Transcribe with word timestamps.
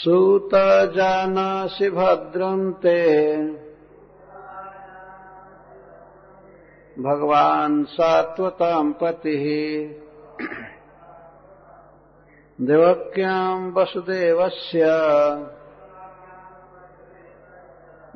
सूत 0.00 0.50
जानासि 0.96 1.90
भद्रम् 1.90 2.72
ते। 2.72 3.36
भगवान् 7.02 7.84
सात्वताम् 7.84 8.92
पतिः। 8.92 9.94
देवक्याम् 12.60 13.72
वसुदेवस्य। 13.72 14.82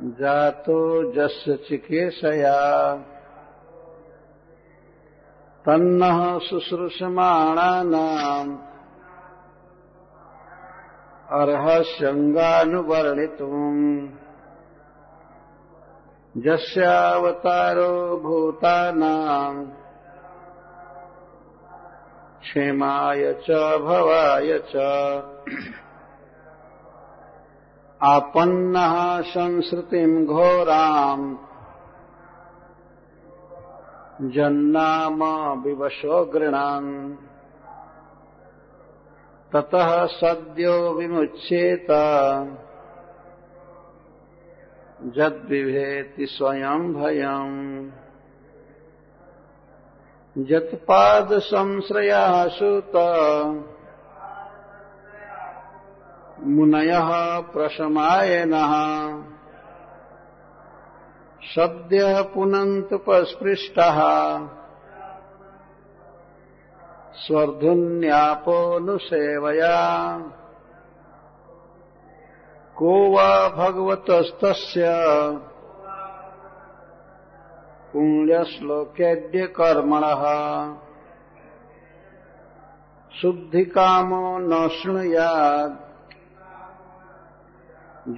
जातो 0.01 1.13
जस्य 1.13 1.53
चिकीर्षया। 1.53 2.95
तन्नः 5.65 6.39
शुश्रूषमाणानाम्। 6.39 8.64
अर्हस्यङ्गानुवर्णितुम् 11.31 14.07
यस्यावतारो 16.37 18.17
भूतानाम्। 18.17 19.67
क्षेमाय 22.41 23.33
च 23.33 23.79
भवाय 23.79 24.57
च। 24.57 24.75
आपन्नः 28.03 29.21
संसृतिम् 29.21 30.25
घोराम्। 30.25 31.35
जन्नाम 34.21 35.61
विवशो 35.61 36.25
गृणान् 36.25 37.24
ततः 39.55 40.05
सद्यो 40.05 40.93
विमुच्येत। 40.93 41.87
जद्विभेति 45.01 46.25
स्वयं 46.25 46.93
भयम्। 46.93 47.91
यत्पादसंश्रयासुत 50.51 51.61
मुनयः 56.43 57.39
प्रशमायनः। 57.39 58.73
सद्यः 61.43 62.21
पुनन्तुपस्पृष्टः। 62.21 63.99
स्वर्धुन्यापोऽनुसेवया। 67.15 68.17
को 72.75 73.11
वा 73.11 73.49
भगवतस्तस्य? 73.49 74.85
पुण्यश्लोकेऽद्य 77.93 79.47
कर्मणः 79.47 80.23
शुद्धिकामो 83.21 84.37
न 84.37 84.69
शृणुयात्। 84.69 85.85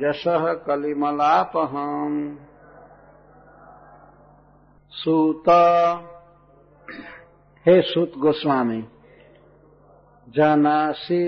यशः 0.03 0.53
कलिमलापहम्। 0.53 2.35
सूत 4.91 5.49
हे 7.69 7.81
सुत 7.81 8.11
गोस्वामी, 8.17 8.87
जानासी 10.29 11.23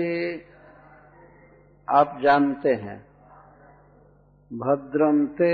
आप 1.88 2.18
जानते 2.22 2.74
हैं। 2.74 3.06
भद्रमते 4.52 5.50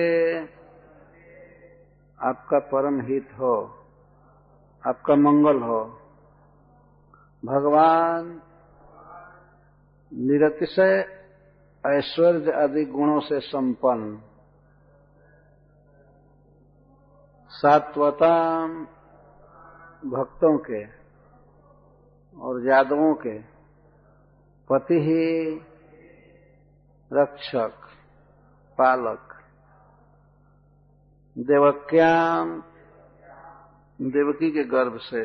आपका 2.23 2.59
परम 2.59 3.01
हित 3.01 3.29
हो, 3.39 3.85
आपका 4.87 5.15
मंगल 5.15 5.63
हो। 5.63 5.85
भगवान 7.45 8.43
निरतिशय 10.13 11.25
ऐश्वर्य 11.87 12.53
आदि 12.53 12.85
गुणों 12.85 13.21
से 13.21 13.41
संपन्न। 13.41 14.23
सात्वता 17.51 18.35
भक्तों 20.07 20.59
के 20.59 20.85
और 22.41 22.67
यादवों 22.67 23.15
के 23.15 23.39
पति 24.69 24.95
ही 24.95 25.55
रक्षक, 27.13 27.73
पालक, 28.79 29.35
देवक्याम, 31.39 32.63
देवकी 34.01 34.51
के 34.51 34.65
गर्भ 34.65 34.99
से। 34.99 35.23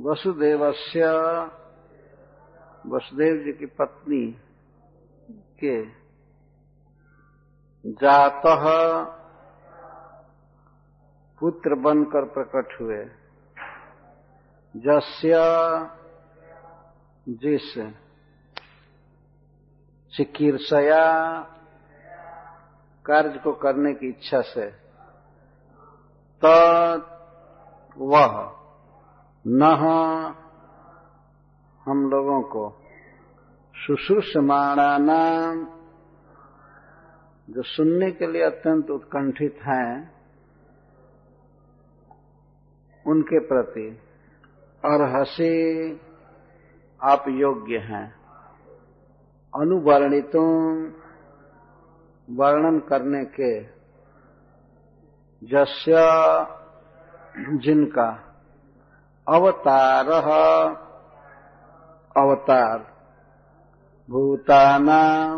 वसुदेवस्य, 0.00 1.06
वसुदेव 2.86 3.44
जी 3.44 3.52
की 3.52 3.66
पत्नी 3.66 4.36
के 5.64 5.86
जात 7.86 8.42
पुत्र 11.40 11.74
बनकर 11.74 12.24
प्रकट 12.24 12.80
हुए। 12.80 13.19
जस्य 14.76 15.36
जिस 17.28 17.72
चिकीर्षया 20.12 21.04
कार्य 23.06 23.38
को 23.38 23.52
करने 23.52 23.94
की 23.94 24.08
इच्छा 24.08 24.40
से 24.40 24.70
त 26.42 26.46
वह 27.98 28.56
न 29.46 29.62
हम 31.86 32.10
लोगों 32.10 32.42
को 32.42 32.76
शुश्रूषमाणा 33.74 34.98
नाम, 34.98 35.64
जो 37.50 37.62
सुनने 37.62 38.10
के 38.10 38.26
लिए 38.26 38.42
अत्यंत 38.42 38.90
उत्कंठित 38.90 39.58
हैं, 39.62 40.14
उनके 43.06 43.38
प्रति 43.38 43.88
और 44.84 45.20
हसी 45.20 45.92
आप 47.02 47.24
योग्य 47.28 47.78
हैं। 47.78 48.14
अनुवर्णितों। 49.60 50.84
वर्णन 52.30 52.78
करने 52.78 53.24
के 53.24 53.62
जस्य 55.46 55.92
जिनका 57.38 58.36
अवतार। 59.28 60.08
अवतार। 62.16 62.78
भूताना। 64.10 65.36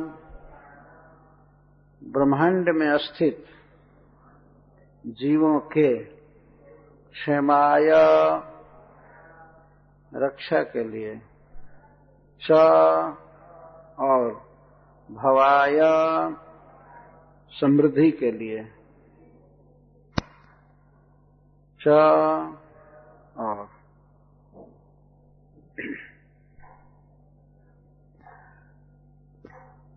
ब्रह्मांड 2.05 2.69
में 2.69 2.99
स्थित 2.99 3.45
जीवों 5.07 5.61
के 5.61 6.05
क्षेमाय। 7.13 8.52
रक्षा 10.15 10.63
के 10.63 10.85
लिए। 10.85 11.21
च 12.43 12.53
और 13.99 14.33
भवाय 15.11 15.79
समृद्धि 17.53 18.11
के 18.11 18.31
लिए। 18.31 18.65
च 21.81 21.89
और 23.39 23.69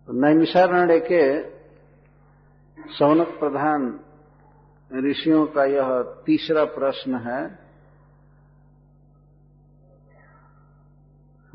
नैमिषारण्य 0.08 0.98
के 1.00 1.22
सौनक 2.78 3.28
प्रधान 3.28 4.00
ऋषियों 4.90 5.46
का 5.46 5.64
यह 5.64 6.02
तीसरा 6.26 6.64
प्रश्न 6.64 7.14
है। 7.14 7.65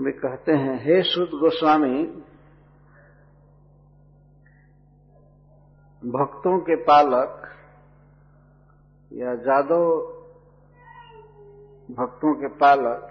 वे 0.01 0.11
कहते 0.11 0.51
हैं, 0.51 0.75
हे 0.83 1.01
सुद 1.03 1.29
गोस्वामी, 1.39 2.03
भक्तों 6.03 6.57
के 6.59 6.75
पालक 6.75 7.47
या 9.11 9.35
जादव 9.35 9.83
भक्तों 11.89 12.33
के 12.35 12.47
पालक, 12.47 13.07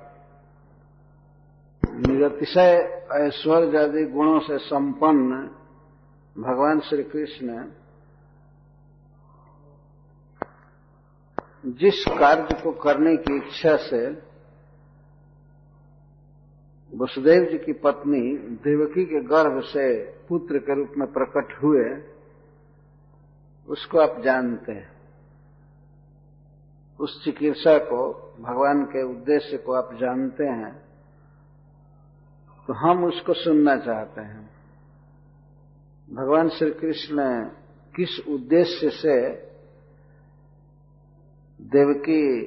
निरतिशय 1.82 2.76
ऐश्वर्य 3.12 3.78
आदि 3.78 4.04
गुणों 4.04 4.38
से 4.40 4.58
संपन्न 4.58 5.38
भगवान 6.36 6.80
श्री 6.80 7.02
कृष्ण 7.02 7.64
जिस 11.66 12.04
कार्य 12.08 12.60
को 12.62 12.72
करने 12.72 13.16
की 13.16 13.36
इच्छा 13.36 13.76
से 13.76 14.00
वसुदेव 16.92 17.44
जी 17.44 17.58
की 17.58 17.72
पत्नी 17.72 18.20
देवकी 18.62 19.04
के 19.04 19.20
गर्भ 19.24 19.60
से 19.62 19.84
पुत्र 20.28 20.58
के 20.58 20.74
रूप 20.74 20.92
में 20.98 21.06
प्रकट 21.12 21.52
हुए, 21.62 21.84
उसको 23.68 23.98
आप 23.98 24.20
जानते 24.22 24.72
हैं। 24.72 24.90
उस 27.00 27.22
चिकित्सा 27.24 27.76
को, 27.78 28.00
भगवान 28.40 28.82
के 28.84 29.02
उद्देश्य 29.02 29.56
को 29.56 29.72
आप 29.72 29.94
जानते 29.94 30.44
हैं 30.44 30.72
तो 32.68 32.74
हम 32.76 33.04
उसको 33.04 33.34
सुनना 33.34 33.76
चाहते 33.76 34.20
हैं। 34.20 34.48
भगवान 36.08 36.48
श्री 36.48 36.70
कृष्ण 36.70 37.22
किस 37.94 38.18
उद्देश्य 38.28 38.90
से 38.90 39.16
देवकी 41.60 42.42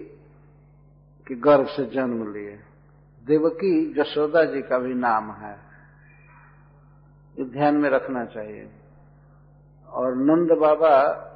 के 1.28 1.36
गर्भ 1.36 1.68
से 1.68 1.86
जन्म 1.86 2.34
लिए? 2.34 2.60
देवकी 3.26 3.94
जशोदा 3.94 4.44
जी 4.44 4.62
का 4.62 4.78
भी 4.78 4.94
नाम 4.94 5.32
है। 5.32 5.58
ये 7.40 7.46
ध्यान 7.46 7.76
में 7.76 7.90
रखना 7.90 8.26
चाहिए। 8.26 8.72
और 9.90 10.16
नंद 10.16 10.60
बाबा 10.60 11.30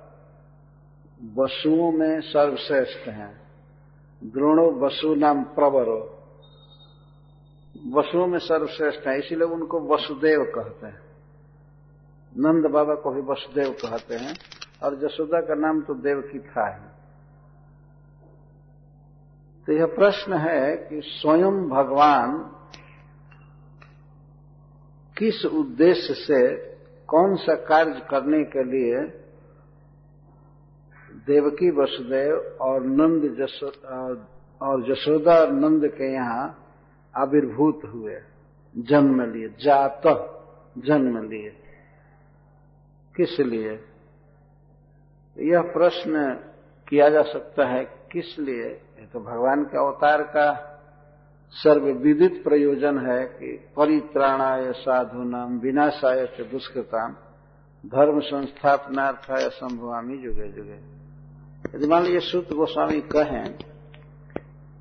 वसुओं 1.38 1.92
में 1.92 2.22
सर्वश्रेष्ठ 2.22 3.08
हैं। 3.08 3.42
द्रोणो 4.24 4.72
वसु 4.72 5.16
नाम 5.16 5.44
प्रवरो। 5.44 6.14
वसुओं 7.94 8.28
में 8.28 8.40
सर्वश्रेष्ठ 8.40 9.08
है, 9.08 9.20
इसीलिए 9.20 9.48
उनको 9.48 9.96
वसुदेव 9.96 10.52
कहते 10.56 10.88
हैं। 10.88 11.02
नंद 12.38 12.66
बाबा 12.66 12.96
को 12.96 13.12
भी 13.12 13.22
वसुदेव 13.22 13.72
कहते 13.72 14.16
हैं। 14.16 14.36
और 14.84 14.96
जसोदा 14.96 15.42
का 15.42 15.56
नाम 15.56 15.82
तो 15.82 15.94
देवकी 15.94 16.40
था 16.40 16.76
ही। 16.76 16.97
तो 19.68 19.74
यह 19.74 19.86
प्रश्न 19.86 20.34
है 20.34 20.76
कि 20.76 21.02
स्वयं 21.02 21.70
भगवान 21.70 22.38
किस 25.18 25.46
उद्देश्य 25.46 26.14
से 26.14 26.56
कौन 27.08 27.36
सा 27.36 27.56
कार्य 27.56 28.02
करने 28.10 28.44
के 28.44 28.64
लिए 28.64 29.02
देवकी 31.28 31.72
वसुदेव 31.72 32.58
और 32.62 32.86
नंद 32.86 33.48
और 34.62 34.84
जसोदा 34.84 35.46
नंद 35.46 35.88
के 35.88 36.14
यहाँ 36.14 36.72
आविर्भूत 37.16 37.82
हुए, 37.94 38.22
जन्म 38.78 39.34
लिए, 39.34 39.50
जात 39.50 40.02
जन्म 40.78 41.30
लिए। 41.30 41.50
किस 43.16 43.40
लिए? 43.40 43.80
यह 45.40 45.62
प्रश्न 45.62 46.34
किया 46.90 47.10
जा 47.10 47.22
सकता 47.22 47.68
है 47.68 47.97
किस 48.12 48.40
लिए? 48.40 48.66
ये 48.66 49.06
तो 49.06 49.20
भगवान 49.20 49.64
के 49.64 49.78
अवतार 49.78 50.22
का 50.24 50.74
सर्वविदित 51.54 52.44
प्रयोजन 52.44 52.98
है 53.06 53.24
कि 53.26 53.52
परित्राणाय 53.78 54.72
साधु 54.74 55.24
नाम 55.24 55.58
विनाशाय 55.60 56.26
च 56.28 56.42
दुष्कृताम 56.52 57.14
धर्म 57.84 58.20
संस्थापनार्थाय 58.20 59.50
संभवामी 59.50 60.18
जुगे 60.18 60.48
जुगे। 60.52 60.78
यदि 61.76 61.88
मान 61.88 62.04
लीजिए 62.04 62.20
सुत 62.20 62.54
गोस्वामी 62.54 63.02
कहें 63.02 63.58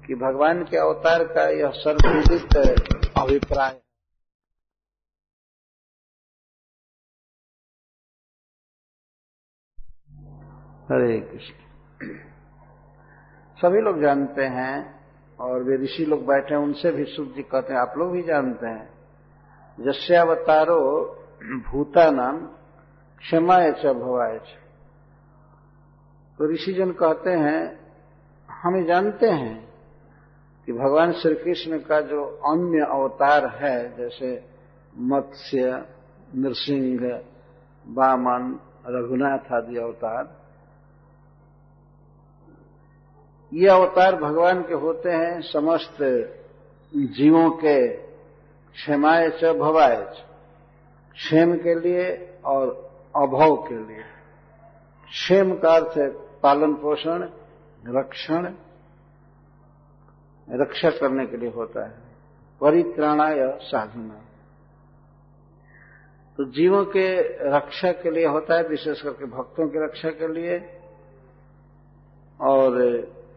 कि 0.06 0.14
भगवान 0.14 0.62
के 0.64 0.76
अवतार 0.76 1.24
का 1.24 1.48
यह 1.50 1.70
सर्वविदित 1.70 2.56
अभिप्राय 3.18 3.80
हरे 10.90 11.20
कृष्ण। 11.20 12.35
सभी 13.58 13.80
लोग 13.80 14.00
जानते 14.00 14.44
हैं, 14.44 14.74
और 15.38 15.62
वे 15.62 15.76
ऋषि 15.76 16.04
लोग 16.04 16.26
बैठे 16.26 16.54
हैं, 16.54 16.62
उनसे 16.62 16.90
भी 16.92 17.04
सुख 17.04 17.34
जी 17.34 17.42
कहते 17.42 17.72
हैं, 17.72 17.80
आप 17.80 17.94
लोग 17.98 18.12
भी 18.12 18.22
जानते 18.22 18.66
हैं। 18.66 18.88
जस्यावतारो 19.78 20.80
भूता 21.66 22.10
नाम 22.10 22.38
क्षमाय 23.22 23.72
च 23.72 23.86
भवाय 23.96 24.38
तो 26.38 26.52
ऋषिजन 26.52 26.90
कहते 26.92 27.30
हैं, 27.30 27.60
हम 28.48 28.84
जानते 28.84 29.28
हैं 29.30 29.56
कि 30.68 30.72
भगवान 30.72 31.12
श्री 31.12 31.34
कृष्ण 31.34 31.78
का 31.78 32.00
जो 32.00 32.24
अन्य 32.46 32.86
अवतार 32.92 33.46
है, 33.56 33.76
जैसे 33.96 34.28
मत्स्य, 34.94 35.84
नृसिंह 36.34 37.00
वामन 37.86 38.58
रघुनाथ 38.86 39.52
आदि 39.52 39.76
अवतार 39.78 40.24
ये 43.56 43.68
अवतार 43.68 44.16
भगवान 44.16 44.62
के 44.62 44.74
होते 44.74 45.10
हैं 45.10 45.40
समस्त 45.40 45.96
जीवों 46.96 47.50
के 47.50 47.88
क्षमाय 48.72 49.30
च, 49.30 49.44
भवाय 49.44 49.96
क्षेम 51.12 51.56
के 51.56 51.80
लिए 51.80 52.34
और 52.44 52.90
अभव 53.16 53.56
के 53.56 53.74
लिए। 53.74 54.02
क्षेम 55.08 55.54
का 55.54 55.70
अर्थ 55.70 55.98
है 55.98 56.08
पालन 56.40 56.74
पोषण, 56.74 57.28
रक्षण, 57.86 58.52
रक्षा 60.50 60.90
करने 60.90 61.26
के 61.26 61.36
लिए 61.36 61.50
होता 61.50 61.86
है। 61.86 61.94
परित्राणाय 62.60 63.58
साधना। 63.62 64.20
तो 66.36 66.44
जीवों 66.44 66.84
के 66.84 67.20
रक्षा 67.56 67.92
के 67.92 68.10
लिए 68.10 68.26
होता 68.26 68.54
है, 68.54 68.62
विशेष 68.62 69.02
करके 69.02 69.24
भक्तों 69.24 69.68
की 69.68 69.84
रक्षा 69.84 70.10
के 70.10 70.28
लिए। 70.28 70.80
और 72.40 72.72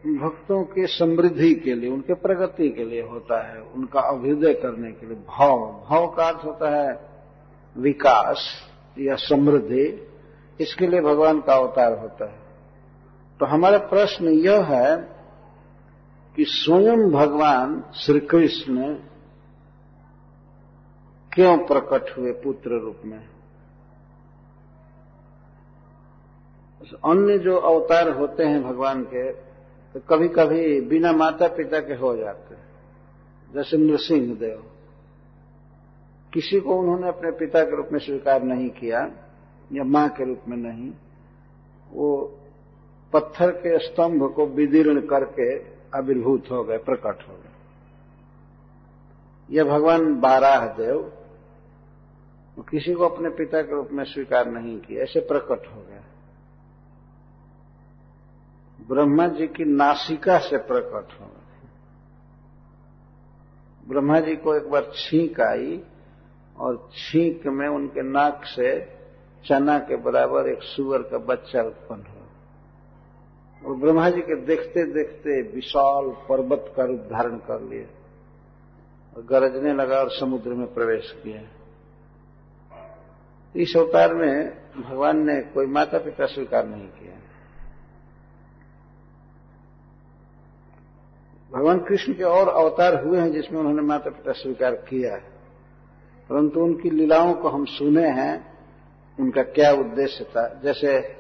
भक्तों 0.06 0.64
के 0.64 0.88
समृद्धि 0.88 1.56
के 1.56 1.76
लिए, 1.76 1.90
उनके 1.90 2.14
प्रगति 2.14 2.70
के 2.70 2.86
लिए 2.86 3.02
होता 3.02 3.48
है, 3.48 3.62
उनका 3.62 4.00
अभ्युदय 4.00 4.54
करने 4.54 4.92
के 4.92 5.06
लिए 5.06 5.16
भाव। 5.16 5.86
भाव 5.90 6.08
का 6.08 6.24
अर्थ 6.24 6.46
होता 6.46 6.70
है 6.70 7.10
विकास 7.78 8.50
या 9.00 9.16
समृद्धि, 9.16 10.08
इसके 10.60 10.88
लिए 10.88 11.02
भगवान 11.02 11.42
का 11.42 11.56
अवतार 11.56 12.00
होता 12.00 12.32
है। 12.32 12.40
तो 13.40 13.46
हमारा 13.46 13.78
प्रश्न 13.78 14.28
यह 14.28 14.64
है 14.64 14.98
कि 16.36 16.46
स्वयं 16.46 17.12
भगवान 17.12 17.84
श्री 17.96 18.20
कृष्ण 18.20 18.94
क्यों 21.34 21.58
प्रकट 21.58 22.18
हुए 22.18 22.32
पुत्र 22.32 22.70
रूप 22.70 22.98
में? 23.06 23.30
अन्य 27.06 27.38
जो 27.38 27.58
अवतार 27.58 28.10
होते 28.10 28.44
हैं 28.44 28.64
भगवान 28.64 29.04
के 29.04 29.49
तो 29.94 30.00
कभी 30.00 30.28
कभी 30.28 30.82
बिना 30.82 31.12
माता 31.12 31.48
पिता 31.48 31.80
के 31.80 31.94
हो 31.94 32.18
जाते 32.18 32.56
हैं। 32.56 32.70
जैसे 33.54 33.78
नृसिंह 33.78 34.36
देव। 34.36 34.64
किसी 36.34 36.60
को 36.60 36.76
उन्होंने 36.76 37.08
अपने 37.08 37.32
पिता 37.32 37.64
के 37.64 37.76
रूप 37.76 37.90
में 37.92 38.00
स्वीकार 38.00 38.44
नहीं 38.44 38.70
किया, 38.70 39.12
या 39.74 39.84
माँ 39.84 40.10
के 40.10 40.26
रूप 40.26 40.40
में 40.48 40.58
नहीं, 40.58 40.92
वो 41.92 42.38
पत्थर 43.14 43.52
के 43.52 43.80
स्तंभ 43.80 44.34
को 44.34 44.46
विदीर्ण 44.46 45.02
करके 45.02 45.60
आविर्भूत 45.98 46.44
हो 46.52 46.64
गए, 46.64 46.78
प्रकट 46.78 47.30
हो 47.30 47.34
गए। 47.34 47.50
यह 49.52 49.64
भगवान 49.64 50.20
बाराह 50.20 50.68
देव 50.68 51.14
किसी 52.70 52.94
को 52.94 53.10
अपने 53.10 53.30
पिता 53.30 53.62
के 53.62 53.72
रूप 53.72 53.90
में 53.92 54.04
स्वीकार 54.04 54.52
नहीं 54.52 54.80
किया, 54.80 55.04
ऐसे 55.04 55.20
प्रकट 55.20 55.68
हो 55.76 55.82
गया 55.82 55.99
ब्रह्मा 58.90 59.28
जी 59.28 59.48
की 59.48 59.66
नासिका 59.66 60.38
से 60.40 60.58
प्रकट 60.58 61.20
हो 61.22 61.32
ब्रह्मा 63.88 64.20
जी 64.20 64.36
को 64.36 64.56
एक 64.56 64.70
बार 64.70 64.92
छींक 64.96 65.42
आई 65.42 65.82
और 66.58 66.90
छींक 66.94 67.48
में 67.48 67.68
उनके 67.68 68.02
नाक 68.02 68.46
से 68.46 68.80
चना 69.46 69.78
के 69.80 69.96
बराबर 69.96 70.50
एक 70.50 70.64
सुअर 70.64 71.02
का 71.02 71.18
बच्चा 71.18 71.62
उत्पन्न 71.62 72.02
हुआ 72.02 73.70
और 73.70 73.76
ब्रह्मा 73.76 74.10
जी 74.10 74.22
के 74.22 74.36
देखते 74.46 74.84
देखते 74.94 75.42
विशाल 75.42 76.10
पर्वत 76.30 76.74
का 76.78 76.84
रूप 76.86 77.00
धारण 77.00 77.38
कर 77.38 77.62
लिए 77.62 77.88
और 79.18 79.24
गरजने 79.24 79.74
लगा 79.74 80.00
और 80.00 80.10
समुद्र 80.10 80.50
में 80.50 80.74
प्रवेश 80.74 81.12
किया। 81.24 81.42
इस 83.56 83.78
अवतार 83.78 84.14
में 84.14 84.50
भगवान 84.82 85.26
ने 85.28 85.42
कोई 85.42 85.66
माता 85.66 85.98
पिता 85.98 86.26
स्वीकार 86.26 86.68
नहीं 86.68 86.88
किया। 86.88 87.18
भगवान 91.54 91.80
कृष्ण 91.80 92.14
के 92.14 92.24
और 92.24 92.48
अवतार 92.48 93.06
हुए 93.06 93.20
हैं 93.20 93.32
जिसमें 93.32 93.60
उन्होंने 93.60 93.82
माता 93.82 94.10
पिता 94.10 94.32
स्वीकार 94.32 94.76
किया 94.76 95.14
है। 95.14 95.20
परंतु 96.30 96.60
उनकी 96.60 96.90
लीलाओं 96.90 97.34
को 97.34 97.50
हम 97.50 97.66
सुने 97.66 98.08
हैं, 98.08 98.58
उनका 99.20 99.44
क्या 99.44 99.72
उद्देश्य 99.72 100.24
था? 100.24 100.62
जैसे 100.64 101.16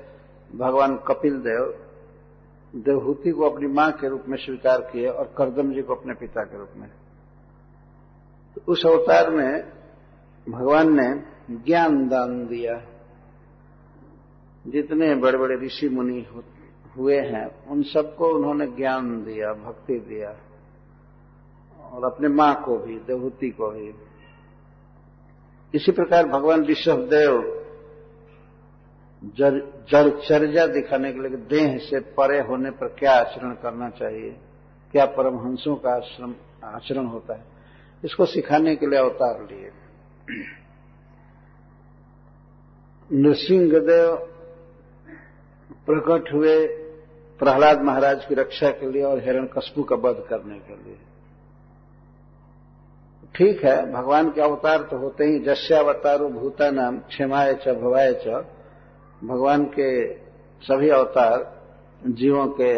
भगवान 0.55 0.97
कपिल 1.07 1.37
देव, 1.37 1.85
देवहूति 2.75 3.31
को 3.31 3.49
अपनी 3.49 3.67
माँ 3.67 3.91
के 3.91 4.09
रूप 4.09 4.23
में 4.27 4.37
स्वीकार 4.37 4.81
किए 4.81 5.07
और 5.07 5.33
करदम 5.37 5.73
जी 5.73 5.81
को 5.81 5.95
अपने 5.95 6.13
पिता 6.13 6.43
के 6.43 6.57
रूप 6.57 6.69
में। 6.75 6.89
तो 8.55 8.61
उस 8.67 8.85
अवतार 8.85 9.29
में 9.29 9.71
भगवान 10.49 10.99
ने 10.99 11.23
ज्ञान 11.55 12.09
दान 12.09 12.47
दिया। 12.47 12.85
जितने 14.67 15.15
बड़े 15.15 15.37
बड़े 15.37 15.55
ऋषि 15.65 15.89
मुनि 15.89 16.21
हुए 16.99 17.19
हैं, 17.19 17.65
उन 17.67 17.83
सबको 17.83 18.35
उन्होंने 18.35 18.67
ज्ञान 18.67 19.23
दिया, 19.23 19.53
भक्ति 19.53 19.99
दिया, 19.99 20.35
और 21.89 22.03
अपने 22.03 22.27
माँ 22.27 22.63
को 22.63 22.77
भी, 22.77 22.99
देवहूति 22.99 23.49
को 23.49 23.69
भी। 23.69 23.93
इसी 25.75 25.91
प्रकार 25.91 26.27
भगवान 26.27 26.65
ऋषभदेव 26.65 27.55
जड़चर्या 29.23 30.67
दिखाने 30.67 31.13
के 31.13 31.19
लिए 31.19 31.37
देह 31.37 31.77
से 31.77 31.99
परे 31.99 32.39
होने 32.39 32.71
पर 32.71 32.87
क्या 32.87 33.11
आचरण 33.11 33.53
करना 33.53 33.89
चाहिए? 33.89 34.37
क्या 34.91 35.05
परमहंसों 35.05 35.75
का 35.75 35.89
आश्रम, 35.89 36.35
आचरण 36.63 37.05
होता 37.05 37.33
है? 37.33 37.43
इसको 38.05 38.25
सिखाने 38.25 38.75
के 38.75 38.87
लिए 38.87 38.99
अवतार 38.99 39.41
लिए। 39.41 39.71
नृसिंहदेव 43.11 44.15
प्रकट 45.85 46.33
हुए 46.33 46.78
प्रहलाद 47.39 47.81
महाराज 47.81 48.25
की 48.25 48.35
रक्षा 48.35 48.69
के 48.69 48.91
लिए 48.91 49.03
और 49.03 49.19
हिरण 49.19 49.45
कस्बू 49.47 49.83
का 49.83 49.95
वध 49.95 50.23
करने 50.29 50.59
के 50.59 50.75
लिए। 50.75 50.97
ठीक 53.35 53.63
है, 53.65 53.91
भगवान 53.91 54.29
के 54.29 54.41
अवतार 54.41 54.81
तो 54.81 54.97
होते 54.97 55.25
ही 55.25 55.39
जस्यावतारो 55.39 56.29
भूता 56.29 56.69
नाम 56.71 56.97
क्षमाय 56.99 57.53
च 57.53 57.75
भवाय 57.75 58.13
च। 58.13 58.45
भगवान 59.23 59.63
के 59.65 59.89
सभी 60.61 60.89
अवतार 60.89 61.63
जीवों 62.07 62.47
के 62.47 62.73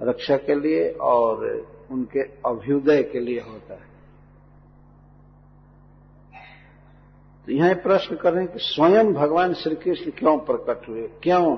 रक्षा 0.00 0.36
के 0.36 0.54
लिए 0.54 0.90
और 0.90 1.46
उनके 1.90 2.22
अभ्युदय 2.46 3.02
के 3.02 3.20
लिए 3.20 3.40
होता 3.40 3.74
है। 3.74 3.86
तो 7.46 7.52
यहाँ 7.52 7.74
प्रश्न 7.74 8.16
करें 8.16 8.46
कि 8.46 8.58
स्वयं 8.58 9.12
भगवान 9.14 9.54
श्री 9.54 9.74
कृष्ण 9.74 10.10
क्यों 10.10 10.38
प्रकट 10.38 10.88
हुए? 10.88 11.06
क्यों 11.22 11.56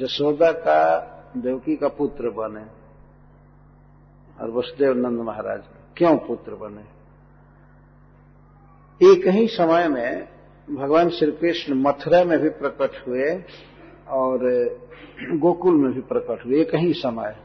जसोदा 0.00 0.52
का 0.52 0.98
देवकी 1.36 1.76
का 1.76 1.88
पुत्र 1.88 2.30
बने 2.30 2.64
और 4.40 4.50
वसुदेव 4.50 4.92
नंद 4.92 5.20
महाराज 5.20 5.62
क्यों 5.96 6.16
पुत्र 6.16 6.54
बने? 6.54 6.84
एक 9.12 9.26
ही 9.26 9.48
समय 9.48 9.88
में 9.88 10.28
भगवान 10.74 11.08
श्री 11.08 11.32
कृष्ण 11.32 11.74
मथुरा 11.74 12.24
में 12.24 12.38
भी 12.38 12.48
प्रकट 12.48 13.08
हुए 13.08 13.44
और 14.08 14.38
गोकुल 15.38 15.74
में 15.74 15.92
भी 15.92 16.00
प्रकट 16.00 16.46
हुए 16.46 16.60
एक 16.60 16.74
ही 16.74 16.92
समय। 16.92 17.36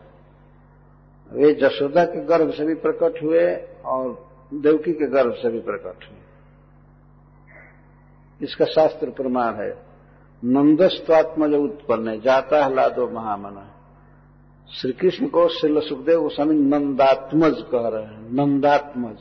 वे 1.32 1.54
जशोदा 1.54 2.06
के 2.06 2.26
गर्भ 2.26 2.54
से 2.54 2.66
भी 2.66 2.76
प्रकट 2.76 3.24
हुए 3.24 3.56
और 3.86 4.30
देवकी 4.54 4.94
के 4.94 5.08
गर्भ 5.08 5.34
से 5.34 5.50
भी 5.50 5.60
प्रकट 5.60 6.10
हुए। 6.10 6.20
इसका 8.42 8.66
शास्त्र 8.66 9.10
प्रमाण 9.10 9.54
है। 9.54 9.89
नंदस्वात्मज 10.44 11.54
उत्पन्न 11.54 12.08
है, 12.08 12.22
जाता 12.22 12.66
है 12.66 12.76
लादो 12.76 13.10
महामना। 13.10 13.76
श्री 14.70 14.92
कृष्ण 14.92 15.28
को 15.28 15.48
श्री 15.48 15.82
सुखदेव 15.82 16.22
गोस्वामी 16.22 16.56
नंदात्मज 16.56 17.56
कह 17.72 17.88
रहे 17.88 18.04
हैं, 18.04 18.30
नंदात्मज। 18.34 19.18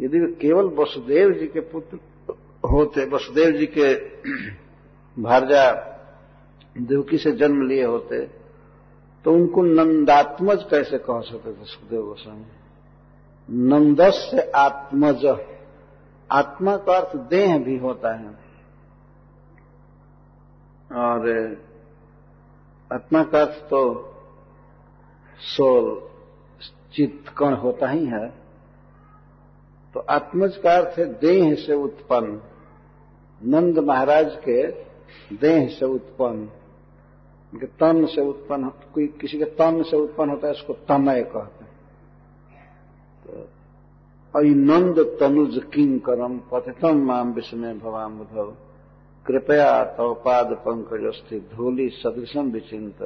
यदि 0.00 0.36
केवल 0.40 0.64
वसुदेव 0.64 1.32
जी 1.32 1.46
के 1.46 1.60
पुत्र 1.60 1.98
होते, 2.70 3.04
वसुदेव 3.04 3.50
जी 3.50 3.66
के 3.66 3.94
भारजा 5.22 5.72
देवकी 6.78 7.18
से 7.18 7.32
जन्म 7.32 7.68
लिए 7.68 7.84
होते 7.84 8.26
तो 9.24 9.32
उनको 9.32 9.62
नंदात्मज 9.62 10.62
कैसे 10.62 10.98
कह 10.98 11.20
सकते 11.20 11.52
थे 11.52 11.64
सुखदेव 11.64 12.02
गोस्वामी? 12.02 12.44
नंदस 13.50 14.28
से 14.30 14.50
आत्मज। 14.50 15.38
आत्मा 16.30 16.76
का 16.76 16.96
अर्थ 16.96 17.16
देह 17.16 17.58
भी 17.58 17.78
होता 17.78 18.14
है। 18.14 18.43
और 20.94 21.28
आत्मा 22.92 23.22
का 23.22 23.40
अर्थ 23.40 23.62
तो 23.70 23.82
सोल, 25.38 26.08
चित्त 26.94 27.34
कण 27.38 27.54
होता 27.54 27.88
ही 27.88 28.06
है। 28.06 28.28
तो 29.94 30.00
आत्मज 30.00 30.56
का 30.56 30.76
अर्थ 30.76 30.98
है 30.98 31.04
देह 31.14 31.54
से 31.54 31.74
उत्पन्न। 31.74 32.40
नंद 33.40 33.78
महाराज 33.78 34.36
के 34.48 34.66
देह 35.36 35.68
से 35.68 35.86
उत्पन्न। 35.86 36.48
उनके 37.52 37.66
तन 37.66 38.06
से 38.06 38.20
उत्पन्न, 38.20 38.68
कोई 38.94 39.06
किसी 39.06 39.38
के 39.38 39.44
तन 39.44 39.82
से 39.82 39.96
उत्पन्न 39.96 40.30
होता 40.30 40.46
है, 40.46 40.52
उसको 40.52 40.72
तमय 40.72 41.22
कहते 41.22 41.64
हैं। 41.64 41.72
तो 44.34 44.40
नंद 44.40 45.16
तनुज 45.20 45.60
किंग 45.74 46.00
करम 46.00 46.38
पतितम 46.38 46.96
माम 46.96 47.32
विस्मय 47.32 47.74
भवाम 47.74 48.20
उधव 48.20 48.56
कृपया 49.26 49.84
तवपाद 49.96 50.48
पंकज 50.64 51.04
स्थित 51.14 51.42
धूली 51.54 51.88
सदृशम 51.92 52.46
विचिंत 52.50 52.98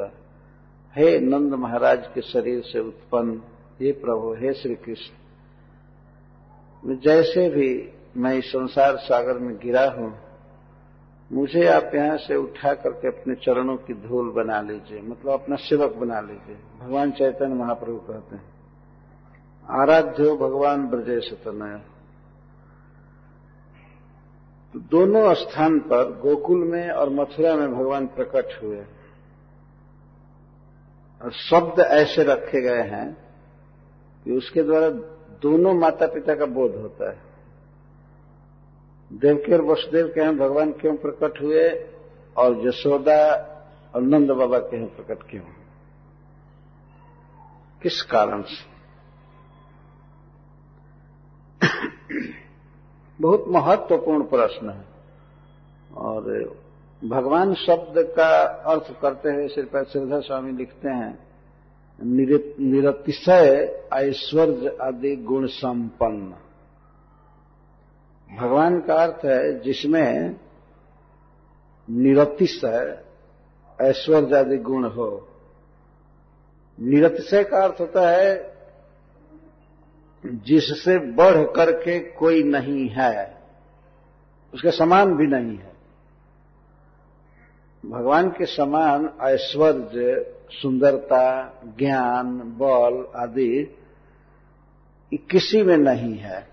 हे 0.97 1.09
नंद 1.21 1.55
महाराज 1.55 2.07
के 2.15 2.21
शरीर 2.23 2.61
से 2.63 2.79
उत्पन्न, 2.81 3.41
हे 3.81 3.93
प्रभु, 3.95 4.33
हे 4.35 4.53
श्री 4.55 4.75
कृष्ण 4.77 5.13
जैसे 6.97 7.49
भी 7.51 7.69
मैं 8.17 8.35
इस 8.35 8.47
संसार 8.47 8.97
सागर 8.99 9.39
में 9.39 9.57
गिरा 9.57 9.87
हूँ, 9.91 10.13
मुझे 11.31 11.67
आप 11.69 11.91
यहाँ 11.95 12.17
से 12.19 12.37
उठा 12.37 12.73
करके 12.75 13.09
अपने 13.09 13.35
चरणों 13.37 13.77
की 13.79 13.95
धूल 14.03 14.31
बना 14.33 14.61
लीजिए 14.61 15.01
मतलब 15.03 15.33
अपना 15.33 15.57
सेवक 15.59 15.93
बना 15.97 16.21
लीजिए। 16.21 16.57
भगवान 16.81 17.11
चैतन्य 17.13 17.55
महाप्रभु 17.55 17.99
कहते 18.09 18.37
हैं, 18.37 18.45
आराध्यो 19.65 20.37
भगवान 20.39 20.87
ब्रजेश 20.87 21.33
तनय। 21.45 21.81
तो 24.73 24.79
दोनों 24.79 25.35
स्थान 25.35 25.79
पर 25.79 26.19
गोकुल 26.19 26.59
में 26.59 26.91
और 26.91 27.11
मथुरा 27.11 27.57
में 27.57 27.75
भगवान 27.75 28.07
प्रकट 28.07 28.63
हुए। 28.63 28.85
और 31.23 31.33
शब्द 31.33 31.81
ऐसे 31.81 32.25
रखे 32.25 32.61
गए 32.61 32.83
हैं 32.83 33.17
कि 34.25 34.33
उसके 34.33 34.63
द्वारा 34.63 34.91
दोनों 35.43 35.75
माता 35.75 36.07
पिता 36.07 36.35
का 36.35 36.47
बोध 36.47 36.75
होता 36.75 37.11
है। 37.11 37.19
देवकी 39.13 39.53
और 39.53 39.63
वसुदेव 39.63 40.07
के 40.07 40.21
यहाँ 40.21 40.35
भगवान 40.35 40.73
क्यों 40.73 40.97
प्रकट 40.97 41.43
हुए 41.43 41.69
और 42.37 42.69
यशोदा 42.69 43.27
और 43.95 44.03
नंद 44.03 44.31
बाबा 44.31 44.59
के 44.59 44.77
यहाँ 44.77 44.89
प्रकट 44.89 45.31
क्यों? 45.31 45.43
किस 47.83 48.03
कारण 48.03 48.43
से? 48.43 48.79
बहुत 53.21 53.45
महत्वपूर्ण 53.49 54.23
प्रश्न 54.23 54.71
है। 54.71 54.85
और 55.95 56.23
भगवान 57.05 57.55
शब्द 57.55 57.95
का 58.17 58.43
अर्थ 58.43 59.01
करते 59.01 59.29
हुए 59.29 59.49
श्री 59.49 59.63
श्रीधर 59.63 60.21
स्वामी 60.21 60.53
लिखते 60.53 60.89
हैं 60.89 61.19
निरतिशय 62.01 63.83
ऐश्वर्य 63.95 64.77
आदि 64.83 65.17
गुण 65.17 65.47
संपन्न। 65.47 66.35
भगवान 68.37 68.81
का 68.81 68.95
अर्थ 68.95 69.25
है 69.25 69.61
जिसमें 69.61 70.37
निरतिशय 71.91 73.03
ऐश्वर्य 73.81 74.37
आदि 74.37 74.57
गुण 74.57 74.85
हो। 74.85 75.29
निरतिशय 76.81 77.45
का 77.45 77.59
अर्थ 77.59 77.81
होता 77.81 78.11
है 78.11 78.48
जिससे 80.27 80.99
बढ़ 80.99 81.45
करके 81.45 81.99
कोई 81.99 82.43
नहीं 82.43 82.89
है, 82.89 83.39
उसके 84.55 84.71
समान 84.71 85.17
भी 85.17 85.27
नहीं 85.27 85.59
है। 85.59 85.73
भगवान 87.87 88.31
के 88.31 88.47
समान 88.47 89.11
ऐश्वर्य, 89.23 90.35
सुंदरता, 90.51 91.55
ज्ञान, 91.79 92.39
बल 92.39 93.21
आदि 93.21 93.77
किसी 95.15 95.63
में 95.63 95.77
नहीं 95.77 96.15
है। 96.15 96.49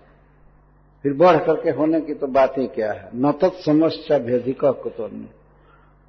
फिर 1.02 1.12
बढ़ 1.12 1.36
करके 1.36 1.70
होने 1.70 2.00
की 2.00 2.14
तो 2.14 2.26
बात 2.26 2.54
ही 2.58 2.66
क्या 2.66 2.92
है? 2.92 3.10
न 3.14 3.32
तत्समस्या 3.32 4.18
भेदिक 4.18 4.64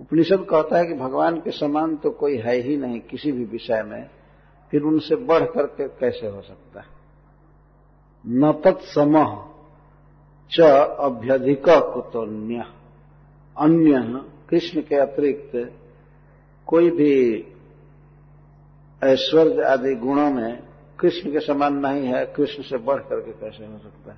उपनिषद 0.01 0.47
कहता 0.49 0.77
है 0.77 0.85
कि 0.85 0.93
भगवान 0.93 1.37
के 1.37 1.51
समान 1.51 1.95
तो 1.95 2.09
कोई 2.09 2.37
है 2.37 2.55
ही 2.55 2.77
नहीं 2.77 2.99
किसी 2.99 3.31
भी 3.31 3.45
विषय 3.45 3.83
में। 3.83 4.09
फिर 4.71 4.81
उनसे 4.81 5.15
बढ़ 5.15 5.43
करके 5.43 5.87
कैसे 5.87 6.27
हो 6.27 6.41
सकता 6.41 6.79
है? 6.79 6.96
न 8.25 8.61
तत्सम 8.63 9.43
च 10.51 10.61
अभ्यधिक 10.99 11.63
कुतोन्य। 11.69 12.65
अन्य, 13.57 14.21
कृष्ण 14.49 14.81
के 14.81 14.95
अतिरिक्त, 14.95 15.73
कोई 16.67 16.89
भी 16.89 17.47
ऐश्वर्य 19.03 19.63
आदि 19.63 19.95
गुणों 19.95 20.31
में 20.31 20.63
कृष्ण 20.99 21.31
के 21.31 21.39
समान 21.39 21.73
नहीं 21.75 22.01
है, 22.01 22.25
कृष्ण 22.25 22.63
से 22.63 22.77
बढ़ 22.77 22.99
करके 22.99 23.31
कैसे 23.31 23.65
हो 23.65 23.77
सकता 23.77 24.11
है? 24.11 24.17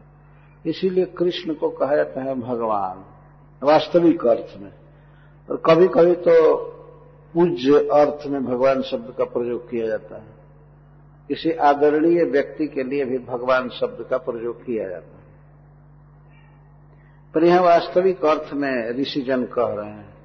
इसीलिए 0.65 1.06
कृष्ण 1.06 1.53
को 1.53 1.70
कहा 1.70 1.96
जाता 1.96 2.24
है 2.24 2.36
भगवान, 2.36 3.06
वास्तविक 3.65 4.25
अर्थ 4.25 4.62
में। 4.62 4.74
और 5.50 5.62
कभी 5.65 5.88
कभी 5.88 6.15
तो 6.15 6.56
पूज्य 7.34 7.74
अर्थ 7.79 8.27
में 8.27 8.46
भगवान 8.46 8.82
शब्द 8.82 9.13
का 9.18 9.24
प्रयोग 9.24 9.70
किया 9.70 9.88
जाता 9.88 10.15
है। 10.15 10.38
किसी 11.29 11.51
आदरणीय 11.51 12.24
व्यक्ति 12.24 12.67
के 12.67 12.83
लिए 12.83 13.05
भी 13.05 13.17
भगवान 13.17 13.69
शब्द 13.69 14.05
का 14.09 14.17
प्रयोग 14.17 14.62
किया 14.65 14.88
जाता 14.89 15.17
है। 15.17 15.27
पर 17.33 17.43
यह 17.43 17.59
वास्तविक 17.62 18.25
अर्थ 18.25 18.53
में 18.53 18.91
ऋषिजन 18.91 19.43
कह 19.45 19.74
रहे 19.74 19.89
हैं 19.89 20.17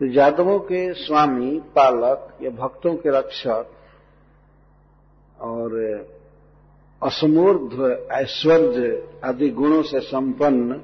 तो 0.00 0.06
यादवों 0.06 0.58
के 0.60 0.92
स्वामी, 0.94 1.58
पालक 1.76 2.38
या 2.42 2.50
भक्तों 2.50 2.94
के 2.96 3.10
रक्षक 3.10 3.66
और 5.40 5.76
असमूर्ध, 7.02 7.72
ऐश्वर्य 8.12 9.08
आदि 9.24 9.48
गुणों 9.50 9.82
से 9.82 10.00
संपन्न 10.00 10.80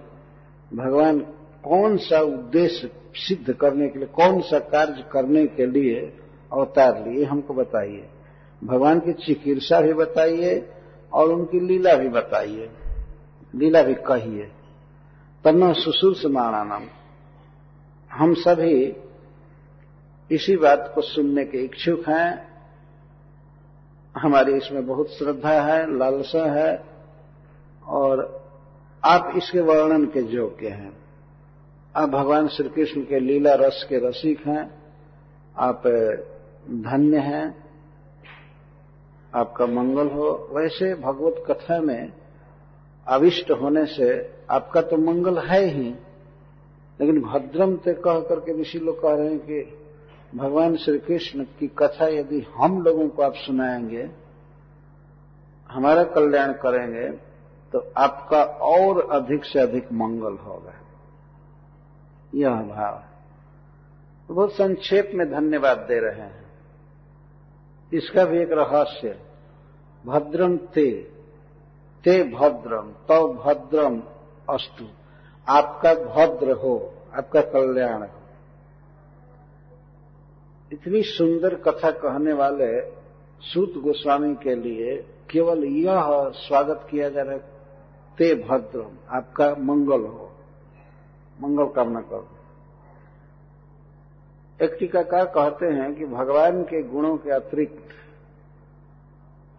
भगवान 0.70 1.18
कौन 1.64 1.96
सा 1.96 2.20
उद्देश्य 2.20 2.90
सिद्ध 3.16 3.52
करने 3.52 3.88
के 3.88 3.98
लिए, 3.98 4.08
कौन 4.08 4.40
सा 4.40 4.58
कार्य 4.58 5.04
करने 5.12 5.46
के 5.46 5.66
लिए 5.66 6.00
अवतार 6.52 7.08
लिए 7.08 7.24
हमको 7.24 7.54
बताइए। 7.54 8.08
भगवान 8.64 9.00
की 9.00 9.12
चिकित्सा 9.12 9.80
भी 9.80 9.92
बताइए 9.92 10.72
और 11.12 11.28
उनकी 11.28 11.60
लीला 11.60 11.94
भी 11.94 12.08
बताइए। 12.08 12.70
लीला 13.54 13.82
भी 13.82 13.94
कहिए। 13.94 14.52
तब 15.44 15.72
सुशुर 15.72 16.14
से 16.14 16.28
नाम 16.28 16.82
हम 18.12 18.34
सभी 18.34 18.96
इसी 20.30 20.56
बात 20.56 20.92
को 20.94 21.00
सुनने 21.00 21.44
के 21.44 21.58
इच्छुक 21.58 22.08
हैं। 22.08 22.50
हमारी 24.16 24.52
इसमें 24.52 24.86
बहुत 24.86 25.08
श्रद्धा 25.08 25.60
है, 25.60 25.98
लालसा 25.98 26.52
है 26.52 26.84
और 27.86 28.40
आप 29.04 29.32
इसके 29.36 29.60
वर्णन 29.60 30.04
के 30.04 30.20
योग्य 30.20 30.68
हैं। 30.68 30.96
आप 31.96 32.08
भगवान 32.08 32.48
श्री 32.48 32.68
कृष्ण 32.68 33.00
के 33.00 33.20
लीला 33.20 33.54
रस 33.54 33.86
के 33.88 34.08
रसिक 34.08 34.46
हैं। 34.46 34.70
आप 35.56 35.82
धन्य 36.64 37.18
है, 37.18 37.54
आपका 39.34 39.66
मंगल 39.66 40.08
हो। 40.08 40.48
वैसे 40.52 40.94
भगवत 40.94 41.44
कथा 41.50 41.80
में 41.80 42.12
अविष्ट 43.06 43.50
होने 43.50 43.86
से 43.86 44.34
आपका 44.50 44.82
तो 44.82 44.96
मंगल 44.96 45.38
है 45.38 45.64
ही। 45.64 45.94
लेकिन 47.00 47.20
भद्रम 47.20 47.76
ते 47.76 47.92
कह 47.94 48.20
करके 48.20 48.60
ऋषि 48.60 48.78
लोग 48.78 49.02
कह 49.02 49.14
रहे 49.14 49.28
हैं 49.28 49.38
कि 49.38 49.60
भगवान 50.34 50.76
श्री 50.76 50.98
कृष्ण 50.98 51.44
की 51.44 51.66
कथा 51.68 52.08
यदि 52.08 52.46
हम 52.56 52.82
लोगों 52.82 53.08
को 53.08 53.22
आप 53.22 53.34
सुनाएँगे, 53.34 54.10
हमारा 55.70 56.04
कल्याण 56.04 56.52
करेंगे 56.52 57.08
तो 57.72 57.92
आपका 57.96 58.42
और 58.44 59.08
अधिक 59.10 59.44
से 59.44 59.60
अधिक 59.60 59.92
मंगल 59.92 60.36
होगा। 60.36 60.72
यह 62.34 62.50
भाव 62.50 63.02
तो 64.28 64.34
बहुत 64.34 64.52
संक्षेप 64.52 65.10
में 65.14 65.30
धन्यवाद 65.30 65.78
दे 65.78 66.00
रहे 66.00 66.20
हैं। 66.20 66.49
इसका 67.92 68.24
भी 68.24 68.38
एक 68.38 68.52
रहस्य 68.52 69.18
भद्रम 70.06 70.56
ते 70.56 70.90
ते 72.04 72.22
भद्रम 72.22 72.92
तव 72.92 73.04
तो 73.06 73.32
भद्रम 73.34 74.02
अस्तु। 74.50 74.84
आपका 75.48 75.94
भद्र 75.94 76.52
हो, 76.52 76.94
आपका 77.14 77.40
कल्याण 77.40 78.02
हो। 78.02 78.18
इतनी 80.72 81.02
सुंदर 81.02 81.54
कथा 81.54 81.90
कहने 81.90 82.32
वाले 82.32 82.80
सूत 83.40 83.72
गोस्वामी 83.78 84.34
के 84.34 84.54
लिए 84.54 84.96
केवल 85.30 85.64
यह 85.64 86.30
स्वागत 86.36 86.86
किया 86.90 87.08
जा 87.08 87.22
रहा 87.22 87.32
है, 87.32 87.38
ते 88.18 88.34
भद्रम 88.34 89.16
आपका 89.16 89.54
मंगल 89.58 90.06
हो। 90.06 90.30
मंगल 91.42 91.66
कामना 91.66 92.00
करो। 92.00 92.28
एक 94.62 94.76
टीकाकार 94.80 95.24
कहते 95.24 95.66
हैं 95.66 95.94
कि 95.94 96.06
भगवान 96.06 96.62
के 96.62 96.82
गुणों 96.82 97.16
के 97.16 97.30
अतिरिक्त 97.30 97.88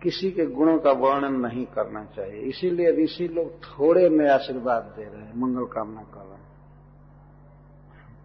किसी 0.04 0.32
के 0.32 0.46
गुणों 0.46 0.80
का 0.80 0.92
वर्णन 0.92 1.34
नहीं 1.34 1.66
करना 1.66 2.06
चाहिए। 2.06 2.42
इसीलिए 2.42 3.04
ऋषि 3.04 3.28
लोग 3.28 3.64
थोड़े 3.64 4.10
में 4.10 4.30
आशीर्वाद 4.30 4.84
दे 4.84 5.04
रहे 5.04 5.22
हैं, 5.22 5.34
मंगल 5.42 5.66
कामना 5.66 6.02
कर 6.02 6.22
रहे 6.22 6.34
हैं। 6.34 6.52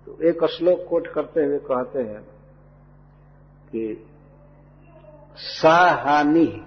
तो 0.06 0.18
एक 0.22 0.44
श्लोक 0.44 0.86
कोट 0.90 1.06
करते 1.06 1.44
हुए 1.44 1.58
कहते 1.58 1.98
हैं 1.98 2.22
कि, 3.72 4.06
साहानि 5.36 6.66